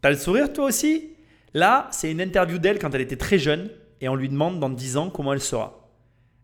[0.00, 1.11] T'as le sourire toi aussi?
[1.54, 3.70] Là, c'est une interview d'elle quand elle était très jeune
[4.00, 5.88] et on lui demande dans 10 ans comment elle sera.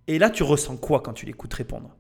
[0.07, 1.95] Et là, tu ressens quoi quand tu l'écoutes répondre?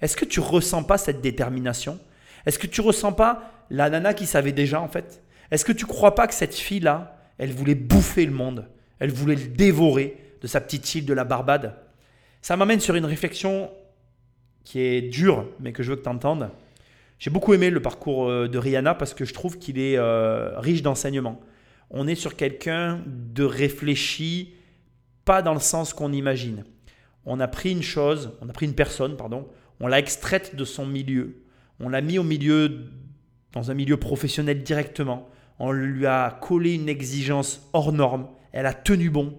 [0.00, 1.98] Est-ce que tu ressens pas cette détermination?
[2.44, 5.22] Est-ce que tu ressens pas la nana qui savait déjà en fait?
[5.50, 8.66] Est-ce que tu crois pas que cette fille-là, elle voulait bouffer le monde?
[8.98, 11.76] Elle voulait le dévorer de sa petite île de la Barbade?
[12.42, 13.70] Ça m'amène sur une réflexion
[14.64, 16.50] qui est dure, mais que je veux que tu entendes.
[17.18, 20.58] J'ai beaucoup aimé le parcours euh, de Rihanna parce que je trouve qu'il est euh,
[20.58, 21.40] riche d'enseignements.
[21.90, 24.54] On est sur quelqu'un de réfléchi,
[25.24, 26.64] pas dans le sens qu'on imagine.
[27.24, 29.48] On a pris une chose, on a pris une personne, pardon,
[29.80, 31.42] on l'a extraite de son milieu,
[31.80, 32.86] on l'a mis au milieu,
[33.52, 35.28] dans un milieu professionnel directement.
[35.58, 38.28] On lui a collé une exigence hors norme.
[38.52, 39.34] Elle a tenu bon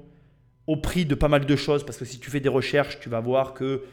[0.66, 3.10] au prix de pas mal de choses parce que si tu fais des recherches, tu
[3.10, 3.84] vas voir que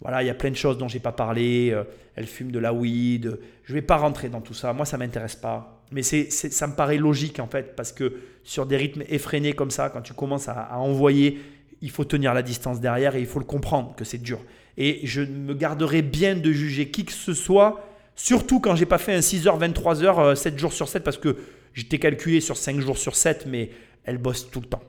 [0.00, 1.70] voilà, il y a plein de choses dont j'ai pas parlé.
[1.72, 1.84] Euh,
[2.14, 3.38] elle fume de la weed.
[3.64, 4.72] Je vais pas rentrer dans tout ça.
[4.72, 5.79] Moi, ça m'intéresse pas.
[5.92, 8.14] Mais ça me paraît logique en fait parce que
[8.44, 11.40] sur des rythmes effrénés comme ça, quand tu commences à, à envoyer,
[11.82, 14.40] il faut tenir la distance derrière et il faut le comprendre que c'est dur.
[14.76, 17.84] Et je me garderai bien de juger qui que ce soit
[18.22, 21.38] Surtout quand j'ai pas fait un 6h, 23h, 7 jours sur 7, parce que
[21.72, 23.70] j'étais calculé sur 5 jours sur 7, mais
[24.04, 24.82] elle bosse tout le temps.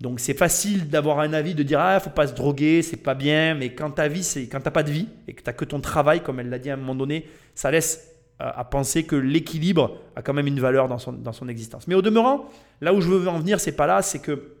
[0.00, 3.14] Donc c'est facile d'avoir un avis, de dire ah faut pas se droguer, c'est pas
[3.14, 5.66] bien, mais quand ta vie c'est quand t'as pas de vie et que t'as que
[5.66, 8.11] ton travail, comme elle l'a dit à un moment donné, ça laisse
[8.42, 11.86] à, à penser que l'équilibre a quand même une valeur dans son, dans son existence.
[11.86, 12.48] Mais au demeurant,
[12.80, 14.56] là où je veux en venir, c'est pas là, c'est que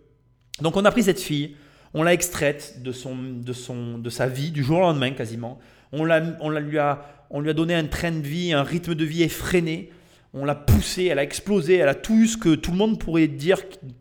[0.60, 1.56] donc on a pris cette fille,
[1.94, 5.58] on l'a extraite de, son, de, son, de sa vie, du jour au lendemain quasiment.
[5.92, 8.62] On, l'a, on, la, lui a, on lui a donné un train de vie, un
[8.62, 9.90] rythme de vie effréné.
[10.34, 12.98] On l'a poussée, elle a explosé, elle a tout eu ce que tout le monde
[12.98, 13.58] pourrait dire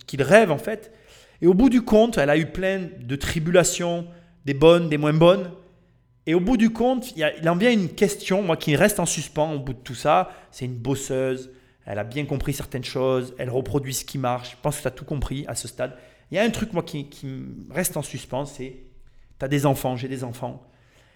[0.07, 0.93] qu'il rêve en fait.
[1.41, 4.07] Et au bout du compte, elle a eu plein de tribulations,
[4.45, 5.49] des bonnes, des moins bonnes.
[6.27, 9.53] Et au bout du compte, il, en vient une question, moi, qui reste en suspens
[9.53, 10.31] au bout de tout ça.
[10.51, 11.51] C'est une bosseuse,
[11.85, 14.51] elle a bien compris certaines choses, elle reproduit ce qui marche.
[14.51, 15.97] Je pense que tu as tout compris à ce stade.
[16.29, 18.75] Il y a un truc, moi, qui, qui reste en suspens, c'est,
[19.39, 20.63] tu as des enfants, j'ai des enfants.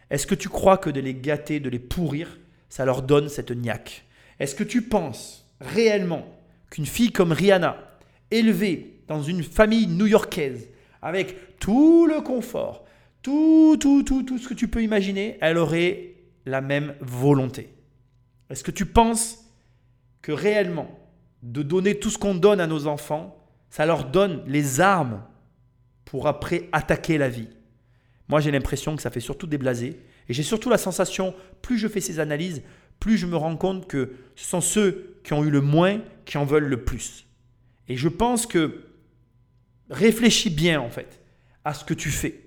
[0.09, 2.37] Est-ce que tu crois que de les gâter, de les pourrir,
[2.69, 4.05] ça leur donne cette niaque?
[4.39, 6.25] Est-ce que tu penses réellement
[6.69, 7.77] qu'une fille comme Rihanna,
[8.31, 10.67] élevée dans une famille new-yorkaise,
[11.01, 12.84] avec tout le confort,
[13.25, 16.13] tout, tout, tout, tout ce que tu peux imaginer, elle aurait
[16.45, 17.73] la même volonté
[18.51, 19.51] Est-ce que tu penses
[20.21, 20.87] que réellement,
[21.41, 23.35] de donner tout ce qu'on donne à nos enfants,
[23.71, 25.23] ça leur donne les armes
[26.05, 27.47] pour après attaquer la vie?
[28.27, 29.99] Moi, j'ai l'impression que ça fait surtout déblaser.
[30.29, 31.33] Et j'ai surtout la sensation,
[31.63, 32.61] plus je fais ces analyses,
[32.99, 36.37] plus je me rends compte que ce sont ceux qui ont eu le moins qui
[36.37, 37.25] en veulent le plus.
[37.87, 38.83] Et je pense que
[39.89, 41.23] réfléchis bien, en fait,
[41.63, 42.44] à ce que tu fais.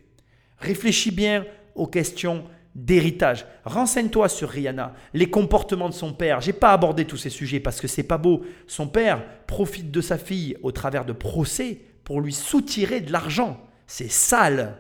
[0.59, 1.45] Réfléchis bien
[1.75, 2.45] aux questions
[2.75, 3.47] d'héritage.
[3.65, 6.41] Renseigne-toi sur Rihanna, les comportements de son père.
[6.41, 8.43] J'ai pas abordé tous ces sujets parce que c'est pas beau.
[8.67, 13.61] Son père profite de sa fille au travers de procès pour lui soutirer de l'argent.
[13.87, 14.77] C'est sale.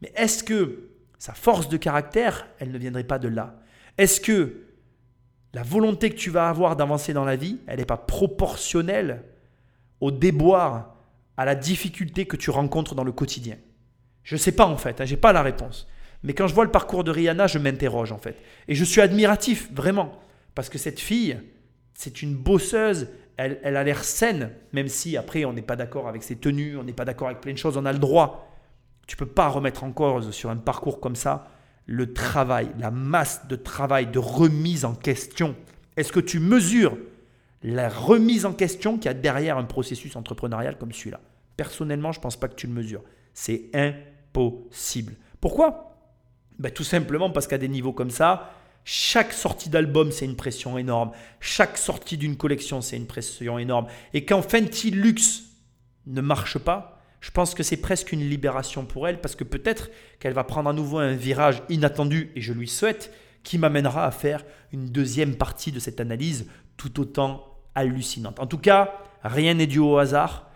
[0.00, 3.60] Mais est-ce que sa force de caractère, elle ne viendrait pas de là?
[3.98, 4.62] Est-ce que
[5.52, 9.22] la volonté que tu vas avoir d'avancer dans la vie, elle n'est pas proportionnelle
[10.00, 10.96] au déboire,
[11.36, 13.56] à la difficulté que tu rencontres dans le quotidien?
[14.24, 15.86] Je ne sais pas en fait, hein, je n'ai pas la réponse.
[16.22, 18.36] Mais quand je vois le parcours de Rihanna, je m'interroge en fait.
[18.66, 20.18] Et je suis admiratif, vraiment.
[20.54, 21.38] Parce que cette fille,
[21.94, 26.08] c'est une bosseuse, elle, elle a l'air saine, même si après on n'est pas d'accord
[26.08, 28.50] avec ses tenues, on n'est pas d'accord avec plein de choses, on a le droit.
[29.06, 31.48] Tu peux pas remettre en cause sur un parcours comme ça
[31.86, 35.54] le travail, la masse de travail, de remise en question.
[35.96, 36.96] Est-ce que tu mesures
[37.62, 41.20] la remise en question qu'il y a derrière un processus entrepreneurial comme celui-là?
[41.56, 43.02] Personnellement, je ne pense pas que tu le mesures.
[43.32, 43.70] C'est
[44.34, 45.14] impossible.
[45.40, 45.96] Pourquoi?
[46.58, 48.52] Ben, tout simplement parce qu'à des niveaux comme ça,
[48.84, 51.12] chaque sortie d'album, c'est une pression énorme.
[51.40, 53.86] Chaque sortie d'une collection, c'est une pression énorme.
[54.12, 55.44] Et quand Fenty Luxe
[56.06, 59.90] ne marche pas, je pense que c'est presque une libération pour elle parce que peut-être
[60.20, 63.12] qu'elle va prendre à nouveau un virage inattendu, et je lui souhaite,
[63.42, 66.46] qui m'amènera à faire une deuxième partie de cette analyse
[66.76, 68.40] tout autant hallucinante.
[68.40, 70.50] En tout cas, rien n'est dû au hasard.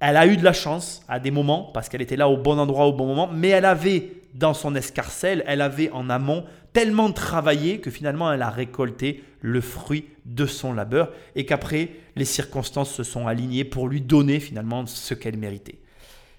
[0.00, 2.58] Elle a eu de la chance à des moments parce qu'elle était là au bon
[2.58, 7.10] endroit au bon moment, mais elle avait dans son escarcelle, elle avait en amont tellement
[7.12, 12.92] travaillé que finalement elle a récolté le fruit de son labeur et qu'après les circonstances
[12.92, 15.79] se sont alignées pour lui donner finalement ce qu'elle méritait.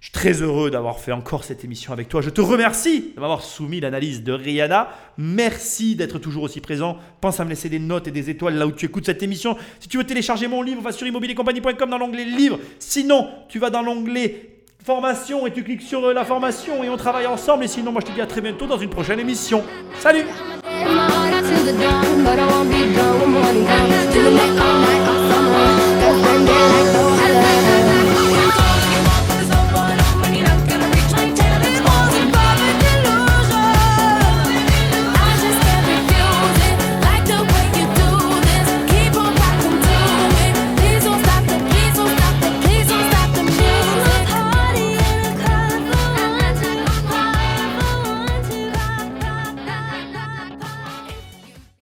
[0.02, 2.22] Je suis très heureux d'avoir fait encore cette émission avec toi.
[2.22, 4.90] Je te remercie de m'avoir soumis l'analyse de Rihanna.
[5.20, 6.98] Merci d'être toujours aussi présent.
[7.22, 9.56] Pense à me laisser des notes et des étoiles là où tu écoutes cette émission.
[9.80, 12.58] Si tu veux télécharger mon livre, va sur immobiliercompagnie.com dans l'onglet livre.
[12.80, 14.50] Sinon, tu vas dans l'onglet
[14.84, 17.66] formation et tu cliques sur la formation et on travaille ensemble.
[17.66, 19.64] Et sinon, moi je te dis à très bientôt dans une prochaine émission.
[20.00, 20.26] Salut